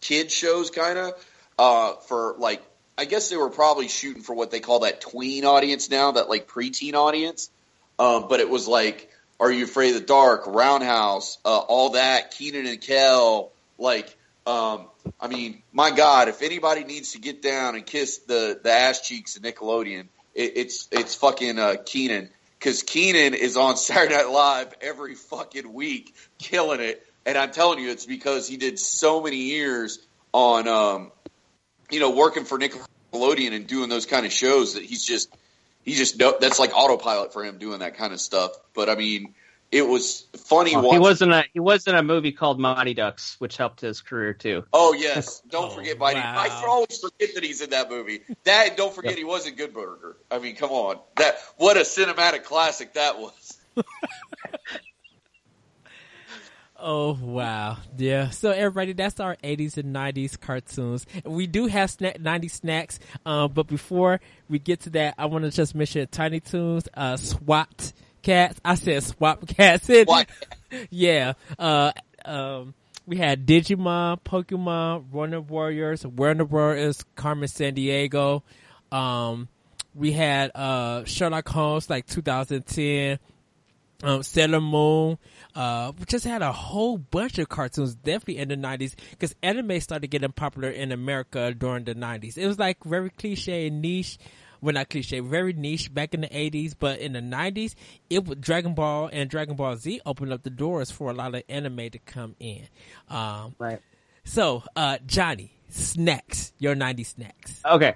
[0.00, 1.12] kid shows, kind of
[1.58, 2.62] uh, for like
[2.98, 6.28] I guess they were probably shooting for what they call that tween audience now, that
[6.28, 7.50] like preteen audience.
[7.98, 9.10] Um, but it was like,
[9.40, 14.14] Are You Afraid of the Dark, Roundhouse, uh, all that, Kenan and Kel, like.
[14.46, 14.86] Um,
[15.20, 19.06] I mean, my God, if anybody needs to get down and kiss the, the ass
[19.06, 24.30] cheeks of Nickelodeon, it, it's it's fucking uh, Kenan because Kenan is on Saturday Night
[24.30, 27.04] Live every fucking week, killing it.
[27.26, 29.98] And I'm telling you, it's because he did so many years
[30.32, 31.12] on, um,
[31.90, 35.34] you know, working for Nickelodeon and doing those kind of shows that he's just
[35.84, 38.52] he just no, that's like autopilot for him doing that kind of stuff.
[38.74, 39.34] But I mean,
[39.70, 40.74] it was funny.
[40.74, 44.00] Well, he wasn't a he was in a movie called Mighty Ducks, which helped his
[44.00, 44.64] career too.
[44.72, 46.20] Oh yes, don't Oh, forget Mighty.
[46.20, 46.34] Oh, wow.
[46.36, 48.20] I always forget that he's in that movie.
[48.44, 50.16] That and don't forget he was in Good Burger.
[50.30, 53.58] I mean, come on, that what a cinematic classic that was.
[56.80, 58.30] Oh wow, yeah.
[58.30, 61.06] So everybody, that's our '80s and '90s cartoons.
[61.24, 65.44] We do have snack, '90s snacks, uh, but before we get to that, I want
[65.44, 67.92] to just mention Tiny Toons, uh, SWAT
[68.22, 68.60] Kats.
[68.64, 69.90] I said SWAT Kats.
[70.06, 70.28] What?
[70.90, 71.32] yeah.
[71.58, 71.92] Uh,
[72.24, 72.74] um,
[73.06, 78.42] we had Digimon, Pokemon, Warner Warriors, Warner Warriors, Carmen Sandiego.
[78.92, 79.48] Um,
[79.94, 83.18] we had uh, Sherlock Holmes, like 2010.
[84.02, 85.18] Um, Sailor Moon.
[85.56, 90.06] Uh, just had a whole bunch of cartoons, definitely in the 90s, because anime started
[90.06, 92.38] getting popular in America during the 90s.
[92.38, 94.18] It was like very cliche and niche.
[94.60, 97.74] Well, not cliche, very niche back in the 80s, but in the 90s,
[98.10, 101.34] it was Dragon Ball and Dragon Ball Z opened up the doors for a lot
[101.34, 102.66] of anime to come in.
[103.08, 103.80] Um, Right.
[104.24, 107.60] so, uh, Johnny, snacks, your 90s snacks.
[107.64, 107.94] Okay.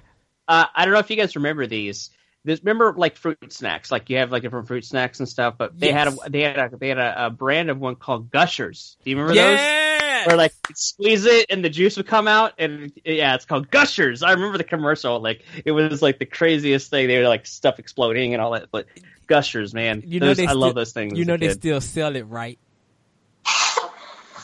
[0.49, 2.09] Uh, I don't know if you guys remember these.
[2.45, 5.79] This, remember like fruit snacks, like you have like different fruit snacks and stuff, but
[5.79, 8.97] they had a they had a they had a, a brand of one called Gushers.
[9.03, 9.59] Do you remember those?
[9.59, 10.27] Yeah!
[10.27, 13.71] Where like you'd squeeze it and the juice would come out, and yeah, it's called
[13.71, 14.23] Gushers.
[14.23, 17.07] I remember the commercial, like it was like the craziest thing.
[17.07, 18.87] They were like stuff exploding and all that, but
[19.27, 21.17] Gushers, man, You know Those- I love those things.
[21.17, 21.53] You know they kid.
[21.55, 22.59] still sell it, right?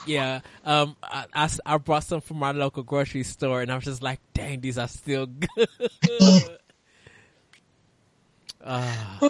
[0.06, 4.02] Yeah, um, I I brought some from my local grocery store, and I was just
[4.02, 5.68] like, "Dang, these are still good."
[8.64, 9.30] uh,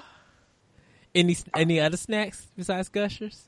[1.16, 3.48] any any other snacks besides Gushers?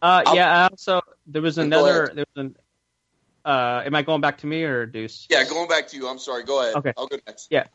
[0.00, 0.64] Uh, yeah.
[0.64, 2.10] I also there was another.
[2.14, 2.56] There was an.
[3.44, 5.26] Uh, am I going back to me or Deuce?
[5.28, 6.08] Yeah, going back to you.
[6.08, 6.44] I'm sorry.
[6.44, 6.76] Go ahead.
[6.76, 6.92] Okay.
[6.96, 7.48] I'll go next.
[7.50, 7.66] Yeah.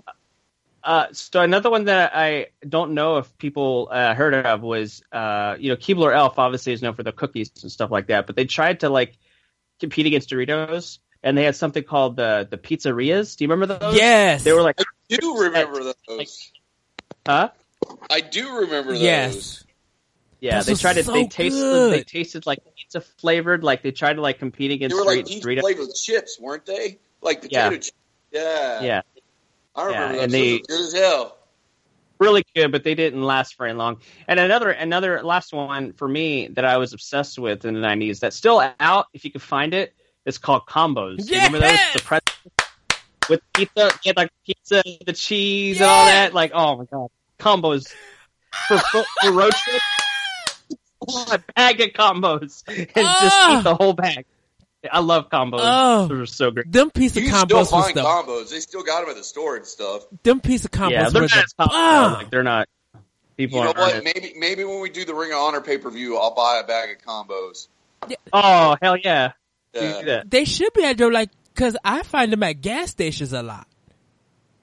[0.83, 5.57] Uh, so another one that I don't know if people uh, heard of was, uh,
[5.59, 8.38] you know, Keebler Elf obviously is known for the cookies and stuff like that, but
[8.38, 9.17] they tried to like
[9.81, 13.35] compete against Doritos, and they had something called the the pizzerias.
[13.35, 13.95] Do you remember those?
[13.95, 16.51] Yes, They were like, I do remember those.
[17.27, 17.49] Huh?
[18.09, 19.01] I do remember those.
[19.01, 19.64] Yes.
[20.39, 21.03] Yeah, Those they were tried to.
[21.03, 21.59] so they tasted.
[21.59, 21.93] good.
[21.93, 23.64] They tasted like pizza flavored.
[23.64, 25.30] Like they tried to like compete They against were like Doritos.
[25.31, 25.59] each Doritos.
[25.61, 26.99] flavored chips, weren't they?
[27.22, 27.69] Like potato Yeah.
[27.72, 27.91] chips.
[28.31, 28.81] Yeah.
[28.83, 29.01] Yeah,
[29.75, 30.22] I remember Yeah, those.
[30.23, 31.38] and Those they- were good as hell.
[32.19, 33.99] really good, but they didn't last very long.
[34.27, 38.19] And another another last one for me that I was obsessed with in the nineties
[38.19, 39.93] that's still out if you can find it.
[40.25, 41.25] It's called combos.
[41.25, 41.72] Do you remember those?
[41.72, 41.93] Yes!
[41.93, 42.51] The pretzel
[43.30, 46.33] with pizza, yeah, like pizza, the cheese, and all that.
[46.33, 47.09] Like, oh my god,
[47.40, 47.93] combos
[48.67, 49.82] for, for, for road trip.
[51.32, 54.25] A bag of combos and just eat the whole bag.
[54.91, 55.59] I love combos.
[55.61, 56.07] Oh.
[56.07, 56.72] Those are so great.
[56.72, 58.49] them piece of You can still combos find the combos.
[58.49, 60.06] They still got them at the store and stuff.
[60.24, 62.11] them piece of combos yeah, they're not the popular.
[62.11, 62.67] Like they're not.
[63.38, 63.95] People You know aren't.
[63.95, 64.03] what?
[64.03, 66.67] Maybe maybe when we do the Ring of Honor pay per view, I'll buy a
[66.67, 67.67] bag of combos.
[68.33, 69.33] Oh hell yeah!
[69.74, 70.24] Yeah.
[70.25, 73.67] They should be at your like because I find them at gas stations a lot.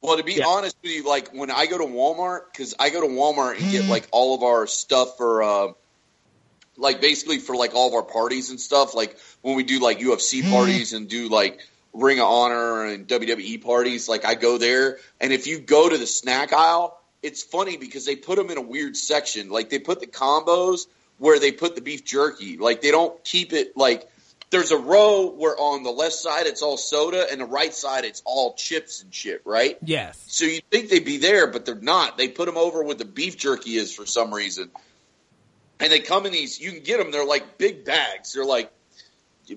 [0.05, 0.47] Well, to be Yeah.
[0.47, 3.71] honest with you, like when I go to Walmart, because I go to Walmart and
[3.71, 5.69] get like all of our stuff for, uh,
[6.77, 8.93] like basically for like all of our parties and stuff.
[8.95, 11.59] Like when we do like UFC parties and do like
[11.95, 14.99] Ring of Honor and WWE parties, like I go there.
[15.23, 18.59] And if you go to the snack aisle, it's funny because they put them in
[18.59, 19.49] a weird section.
[19.49, 20.81] Like they put the combos
[21.17, 22.59] where they put the beef jerky.
[22.59, 24.07] Like they don't keep it like
[24.55, 28.05] there's a row where on the left side it's all soda and the right side
[28.05, 29.77] it's all chips and shit, right?
[29.83, 30.25] Yes.
[30.29, 32.17] So you think they'd be there, but they're not.
[32.17, 34.71] They put them over where the beef jerky is for some reason.
[35.81, 38.33] And they come in these, you can get them, they're like big bags.
[38.33, 38.71] They're like,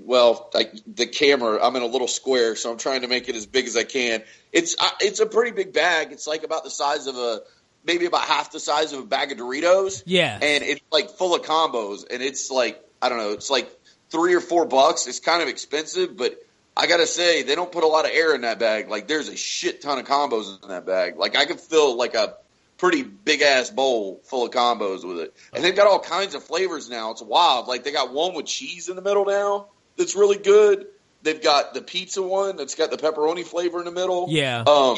[0.04, 3.36] well, like the camera, I'm in a little square, so I'm trying to make it
[3.36, 4.24] as big as I can.
[4.52, 6.12] It's uh, it's a pretty big bag.
[6.12, 7.42] It's like about the size of a,
[7.86, 10.02] maybe about half the size of a bag of Doritos.
[10.08, 10.40] Yeah.
[10.42, 12.04] And it's like full of combos.
[12.10, 13.70] And it's like, I don't know, it's like
[14.10, 15.08] three or four bucks.
[15.08, 16.40] It's kind of expensive, but
[16.76, 18.90] I gotta say, they don't put a lot of air in that bag.
[18.90, 21.18] Like there's a shit ton of combos in that bag.
[21.18, 22.36] Like I could fill like a
[22.78, 25.36] pretty big ass bowl full of combos with it.
[25.54, 27.10] And they've got all kinds of flavors now.
[27.12, 27.68] It's wild.
[27.68, 30.86] Like they got one with cheese in the middle now that's really good.
[31.24, 34.28] They've got the pizza one that's got the pepperoni flavor in the middle.
[34.30, 34.60] Yeah.
[34.62, 34.98] Um,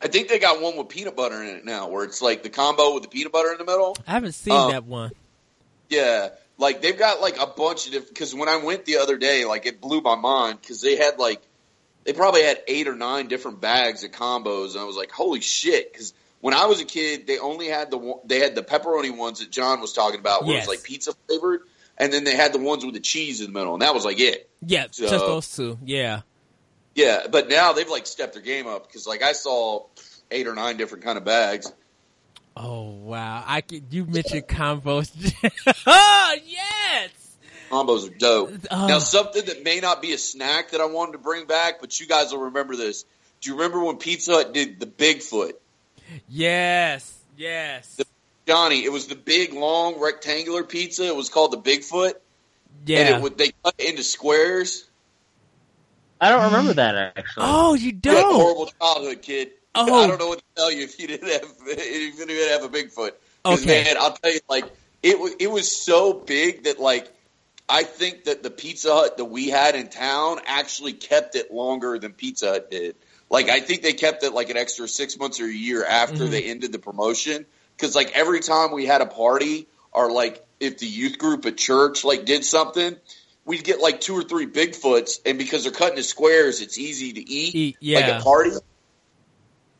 [0.00, 2.48] I think they got one with peanut butter in it now, where it's like the
[2.48, 3.96] combo with the peanut butter in the middle.
[4.06, 5.10] I haven't seen Um, that one.
[5.90, 8.08] Yeah, like they've got like a bunch of different.
[8.14, 11.18] Because when I went the other day, like it blew my mind because they had
[11.18, 11.40] like
[12.04, 15.40] they probably had eight or nine different bags of combos, and I was like, holy
[15.40, 15.92] shit!
[15.92, 19.16] Because when I was a kid, they only had the one- they had the pepperoni
[19.16, 20.66] ones that John was talking about, where Yes.
[20.66, 21.62] it was like pizza flavored,
[21.96, 24.04] and then they had the ones with the cheese in the middle, and that was
[24.04, 24.48] like it.
[24.66, 25.78] Yeah, so- just those two.
[25.84, 26.22] Yeah.
[26.94, 29.84] Yeah, but now they've like stepped their game up because like I saw
[30.32, 31.70] eight or nine different kind of bags.
[32.60, 33.44] Oh wow!
[33.46, 35.10] I could, you mentioned combos.
[35.86, 37.10] oh yes.
[37.70, 38.50] Combos are dope.
[38.70, 38.86] Oh.
[38.88, 42.00] Now, something that may not be a snack that I wanted to bring back, but
[42.00, 43.04] you guys will remember this.
[43.40, 45.52] Do you remember when Pizza Hut did the Bigfoot?
[46.28, 47.14] Yes.
[47.36, 48.00] Yes.
[48.46, 51.04] Johnny, it was the big, long, rectangular pizza.
[51.06, 52.14] It was called the Bigfoot.
[52.86, 53.00] Yeah.
[53.00, 54.86] And it would they cut it into squares.
[56.20, 57.44] I don't remember that actually.
[57.46, 58.34] Oh, you You had a don't.
[58.34, 59.50] horrible childhood, kid.
[59.74, 60.02] Oh.
[60.02, 62.64] I don't know what to tell you if you didn't have if you didn't have
[62.64, 63.12] a Bigfoot.
[63.44, 63.84] Okay.
[63.84, 64.64] man, I'll tell you, like
[65.02, 67.12] it was it was so big that like
[67.68, 71.98] I think that the Pizza Hut that we had in town actually kept it longer
[71.98, 72.96] than Pizza Hut did.
[73.30, 76.24] Like I think they kept it like an extra six months or a year after
[76.24, 76.30] Mhm.
[76.30, 77.44] they ended the promotion.
[77.76, 81.56] Because like every time we had a party or like if the youth group at
[81.56, 82.96] church like did something,
[83.44, 87.12] we'd get like two or three Bigfoots, and because they're cut into squares, it's easy
[87.12, 88.00] to eat Eat, yeah.
[88.00, 88.50] like a party.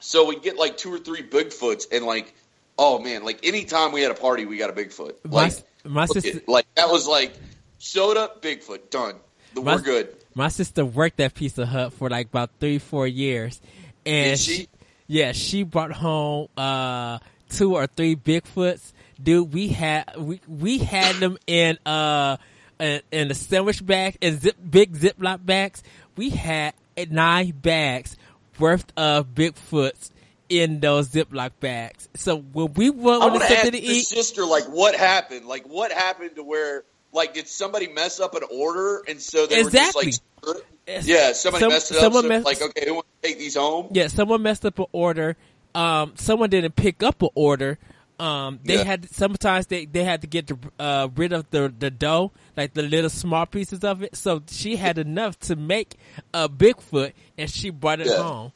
[0.01, 2.35] So we'd get like two or three Bigfoots, and like,
[2.79, 5.15] oh man, like anytime we had a party, we got a Bigfoot.
[5.25, 5.53] Like,
[5.85, 7.33] my look sister, at- like that was like
[7.79, 9.17] soda, Bigfoot, done.
[9.55, 10.17] My- We're good.
[10.35, 13.61] my sister worked at Pizza Hut for like about three, four years,
[14.07, 14.69] and Did she?
[15.07, 17.19] yeah, she brought home uh
[17.51, 18.93] two or three Bigfoots.
[19.21, 22.37] Dude, we had we we had them in uh
[22.79, 25.83] in, in the sandwich bag and zip big Ziploc bags.
[26.17, 26.75] We had
[27.11, 28.17] nine bags
[28.59, 30.11] worth of Bigfoots
[30.49, 32.09] in those Ziploc bags.
[32.15, 35.47] So when we went on want to something ask to eat, sister, like, what happened?
[35.47, 39.61] Like, what happened to where, like, did somebody mess up an order, and so they
[39.61, 40.07] Exactly.
[40.07, 42.13] were just like, yeah, somebody Some- messed it up.
[42.13, 43.89] So, messed- like, okay, who wants to take these home?
[43.93, 45.37] Yeah, someone messed up an order.
[45.75, 47.79] Um, someone didn't pick up an order.
[48.19, 48.85] Um, they Yeah.
[48.85, 52.75] had sometimes they, they had to get the, uh, rid of the the dough, like
[52.75, 54.17] the little small pieces of it.
[54.17, 55.95] So she had enough to make
[56.35, 58.17] a Bigfoot, and she brought it Yeah.
[58.17, 58.53] home.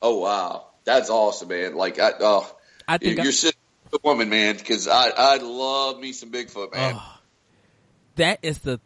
[0.00, 1.74] Oh wow, that's awesome, man!
[1.74, 3.32] Like, I, oh, I think you're
[3.92, 6.94] a woman, man, because I I love me some Bigfoot, man.
[6.96, 7.18] Oh,
[8.16, 8.80] that is the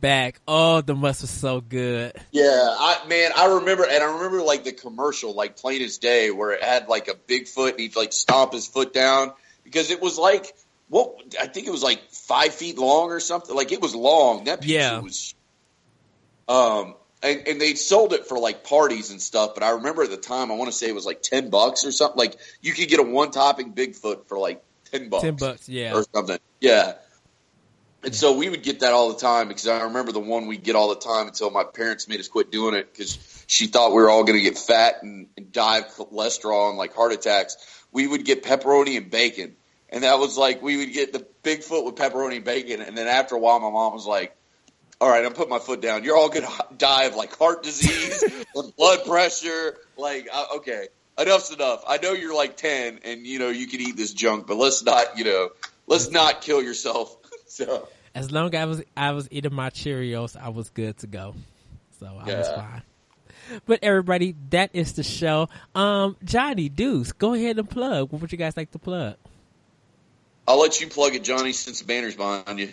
[0.00, 0.40] throwback.
[0.46, 2.12] Oh, the must was so good.
[2.30, 2.44] Yeah,
[2.78, 6.52] I man, I remember, and I remember like the commercial, like plain as day, where
[6.52, 9.32] it had like a Bigfoot and he'd like stomp his foot down
[9.64, 10.54] because it was like
[10.88, 13.54] what I think it was like five feet long or something.
[13.54, 14.44] Like it was long.
[14.44, 14.98] That pizza Yeah.
[15.00, 15.34] was.
[16.48, 20.10] Um, and and they sold it for like parties and stuff, but I remember at
[20.10, 22.16] the time, I want to say it was like ten bucks or something.
[22.18, 25.94] Like you could get a one topping Bigfoot for like ten bucks Ten bucks, yeah.
[25.94, 26.38] or something.
[26.60, 26.94] Yeah.
[28.04, 30.62] And so we would get that all the time because I remember the one we'd
[30.62, 33.90] get all the time until my parents made us quit doing it because she thought
[33.90, 37.12] we were all going to get fat and, and die of cholesterol and like heart
[37.12, 37.56] attacks.
[37.90, 39.56] We would get pepperoni and bacon.
[39.90, 42.82] And that was like, we would get the Bigfoot with pepperoni and bacon.
[42.82, 44.36] And then after a while, my mom was like,
[45.00, 46.04] all right, I'm putting my foot down.
[46.04, 48.22] You're all going to die of like heart disease,
[48.76, 49.76] blood pressure.
[49.96, 51.84] Like, uh, okay, enough's enough.
[51.88, 54.84] I know you're like 10 and, you know, you can eat this junk, but let's
[54.84, 55.50] not, you know,
[55.86, 57.16] let's not kill yourself.
[57.58, 61.06] So, As long as I was I was eating my Cheerios, I was good to
[61.06, 61.34] go.
[61.98, 62.82] So I was fine.
[63.66, 65.48] But everybody, that is the show.
[65.74, 68.12] Um, Johnny Deuce, go ahead and plug.
[68.12, 69.16] What would you guys like to plug?
[70.46, 72.70] I'll let you plug it, Johnny, since the banner's behind you.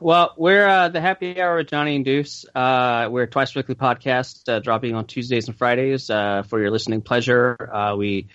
[0.00, 2.46] Well, we're uh, the Happy Hour with Johnny and Deuce.
[2.54, 6.70] Uh, we're a twice weekly podcast uh, dropping on Tuesdays and Fridays uh, for your
[6.70, 7.70] listening pleasure.
[7.72, 8.28] Uh, we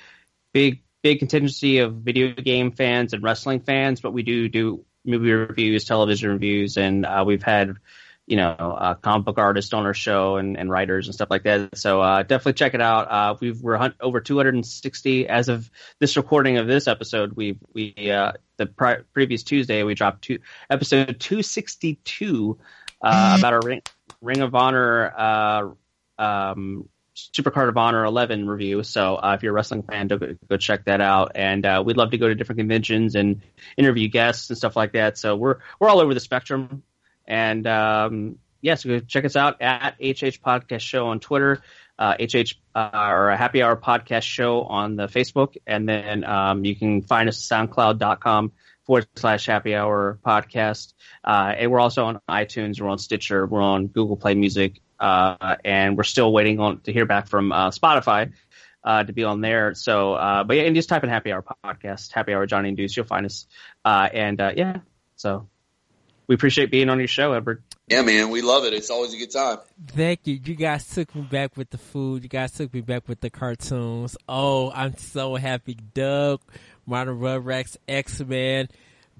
[0.54, 5.32] big big contingency of video game fans and wrestling fans, but we do do movie
[5.32, 7.76] reviews, television reviews, and uh, we've had
[8.26, 11.44] you know uh, comic book artists on our show and, and writers and stuff like
[11.44, 11.78] that.
[11.78, 13.12] So uh, definitely check it out.
[13.12, 17.34] Uh, we've we're hun- over 260 as of this recording of this episode.
[17.34, 22.58] We we uh, the pri- previous Tuesday we dropped two episode 262
[23.02, 23.82] uh, about our ring,
[24.22, 25.70] ring of honor uh,
[26.18, 28.84] um, Supercard of Honor 11 review.
[28.84, 31.34] So uh, if you're a wrestling fan, go, go check that out.
[31.36, 33.42] And uh, we'd love to go to different conventions and
[33.78, 35.18] interview guests and stuff like that.
[35.18, 36.84] So we're we're all over the spectrum.
[37.28, 41.62] And um, yeah, so go check us out at HH Podcast Show on Twitter,
[42.00, 46.66] uh, HH uh, or a Happy Hour Podcast Show on the Facebook, and then um,
[46.66, 48.54] you can find us at SoundCloud.com
[48.86, 50.94] forward slash Happy Hour Podcast.
[51.24, 55.58] Uh, and we're also on iTunes, we're on Stitcher, we're on Google Play Music, uh,
[55.66, 58.32] and we're still waiting on to hear back from uh, Spotify.
[58.86, 61.42] Uh, to be on there, so uh, but yeah, and just type in Happy Hour
[61.64, 63.48] podcast, Happy Hour Johnny and Deuce, you'll find us.
[63.86, 64.80] Uh, and uh, yeah,
[65.16, 65.48] so
[66.28, 67.64] we appreciate being on your show, Edward.
[67.88, 68.74] Yeah, man, we love it.
[68.74, 69.60] It's always a good time.
[69.88, 70.40] Thank you.
[70.44, 72.24] You guys took me back with the food.
[72.24, 74.18] You guys took me back with the cartoons.
[74.28, 75.78] Oh, I'm so happy.
[75.94, 76.42] Doug,
[76.86, 78.70] Modern Rugrats, X Men,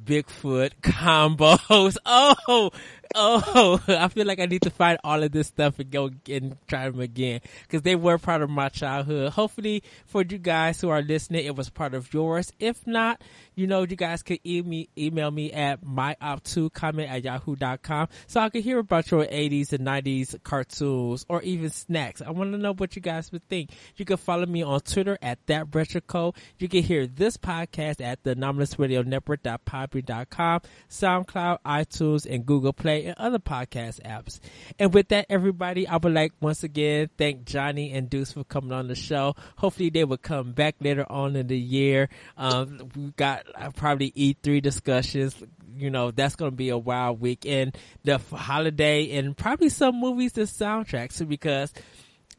[0.04, 1.98] Bigfoot combos.
[2.06, 2.72] Oh,
[3.16, 6.58] oh, I feel like I need to find all of this stuff and go and
[6.68, 9.32] try them again because they were part of my childhood.
[9.32, 12.52] Hopefully, for you guys who are listening, it was part of yours.
[12.60, 13.22] If not,
[13.56, 18.42] you know, you guys could email me, email me at myop2 comment at yahoo.com so
[18.42, 22.22] I can hear about your 80s and 90s cartoons or even snacks.
[22.22, 23.72] I want to know what you guys would think.
[23.96, 28.24] You can follow me on Twitter at that retro You can hear this podcast at
[28.24, 34.40] the Anomalous Radio Network.podbean.com, SoundCloud, iTunes, and Google Play and other podcast apps.
[34.80, 38.72] And with that, everybody, I would like once again thank Johnny and Deuce for coming
[38.72, 39.36] on the show.
[39.58, 42.10] Hopefully they will come back later on in the year.
[42.38, 45.36] Um, we got uh, probably E3 discussions.
[45.76, 50.00] You know, that's going to be a wild week and the holiday and probably some
[50.00, 51.74] movies and soundtracks because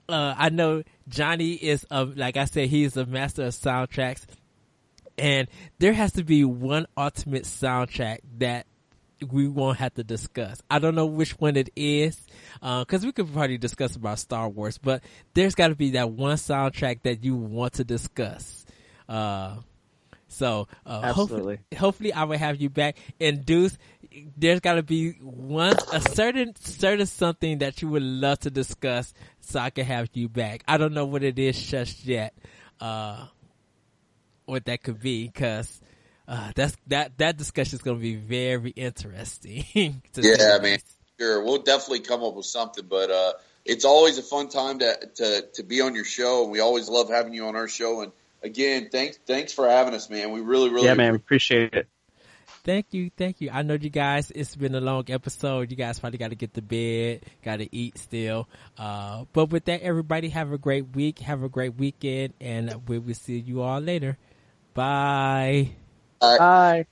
[0.09, 4.25] uh, I know Johnny is a, like I said, he's a master of soundtracks
[5.19, 8.67] and there has to be one ultimate soundtrack that
[9.31, 10.63] we won't have to discuss.
[10.71, 12.21] I don't know which one it is,
[12.61, 15.03] because uh, we could probably discuss about Star Wars, but
[15.35, 18.65] there's got to be that one soundtrack that you want to discuss.
[19.09, 19.57] Uh,
[20.29, 22.97] so uh, hopefully, hopefully, I will have you back.
[23.21, 23.79] And Deuce,
[24.37, 29.15] there's got to be one a certain certain something that you would love to discuss,
[29.41, 30.65] so I can have you back.
[30.67, 32.35] I don't know what it is just yet,
[32.81, 33.27] uh,
[34.45, 35.81] what that could be, because
[36.27, 39.65] uh, that's that that discussion is going to be very interesting.
[40.17, 40.79] yeah, man.
[41.21, 43.33] Sure, we'll definitely come up with something, but uh,
[43.65, 46.89] it's always a fun time to, to to be on your show, and we always
[46.89, 48.01] love having you on our show.
[48.01, 48.13] And
[48.43, 50.33] again, thanks thanks for having us, man.
[50.33, 51.89] We really really yeah, man, appreciate it.
[52.65, 53.51] Thank you, thank you.
[53.53, 54.33] I know you guys.
[54.35, 55.71] It's been a long episode.
[55.71, 58.49] You guys probably got to get to bed, got to eat still.
[58.79, 62.99] Uh, but with that, everybody have a great week, have a great weekend, and we
[62.99, 64.17] will see you all later.
[64.73, 65.73] Bye.
[66.25, 66.39] Bye.
[66.39, 66.87] Bye.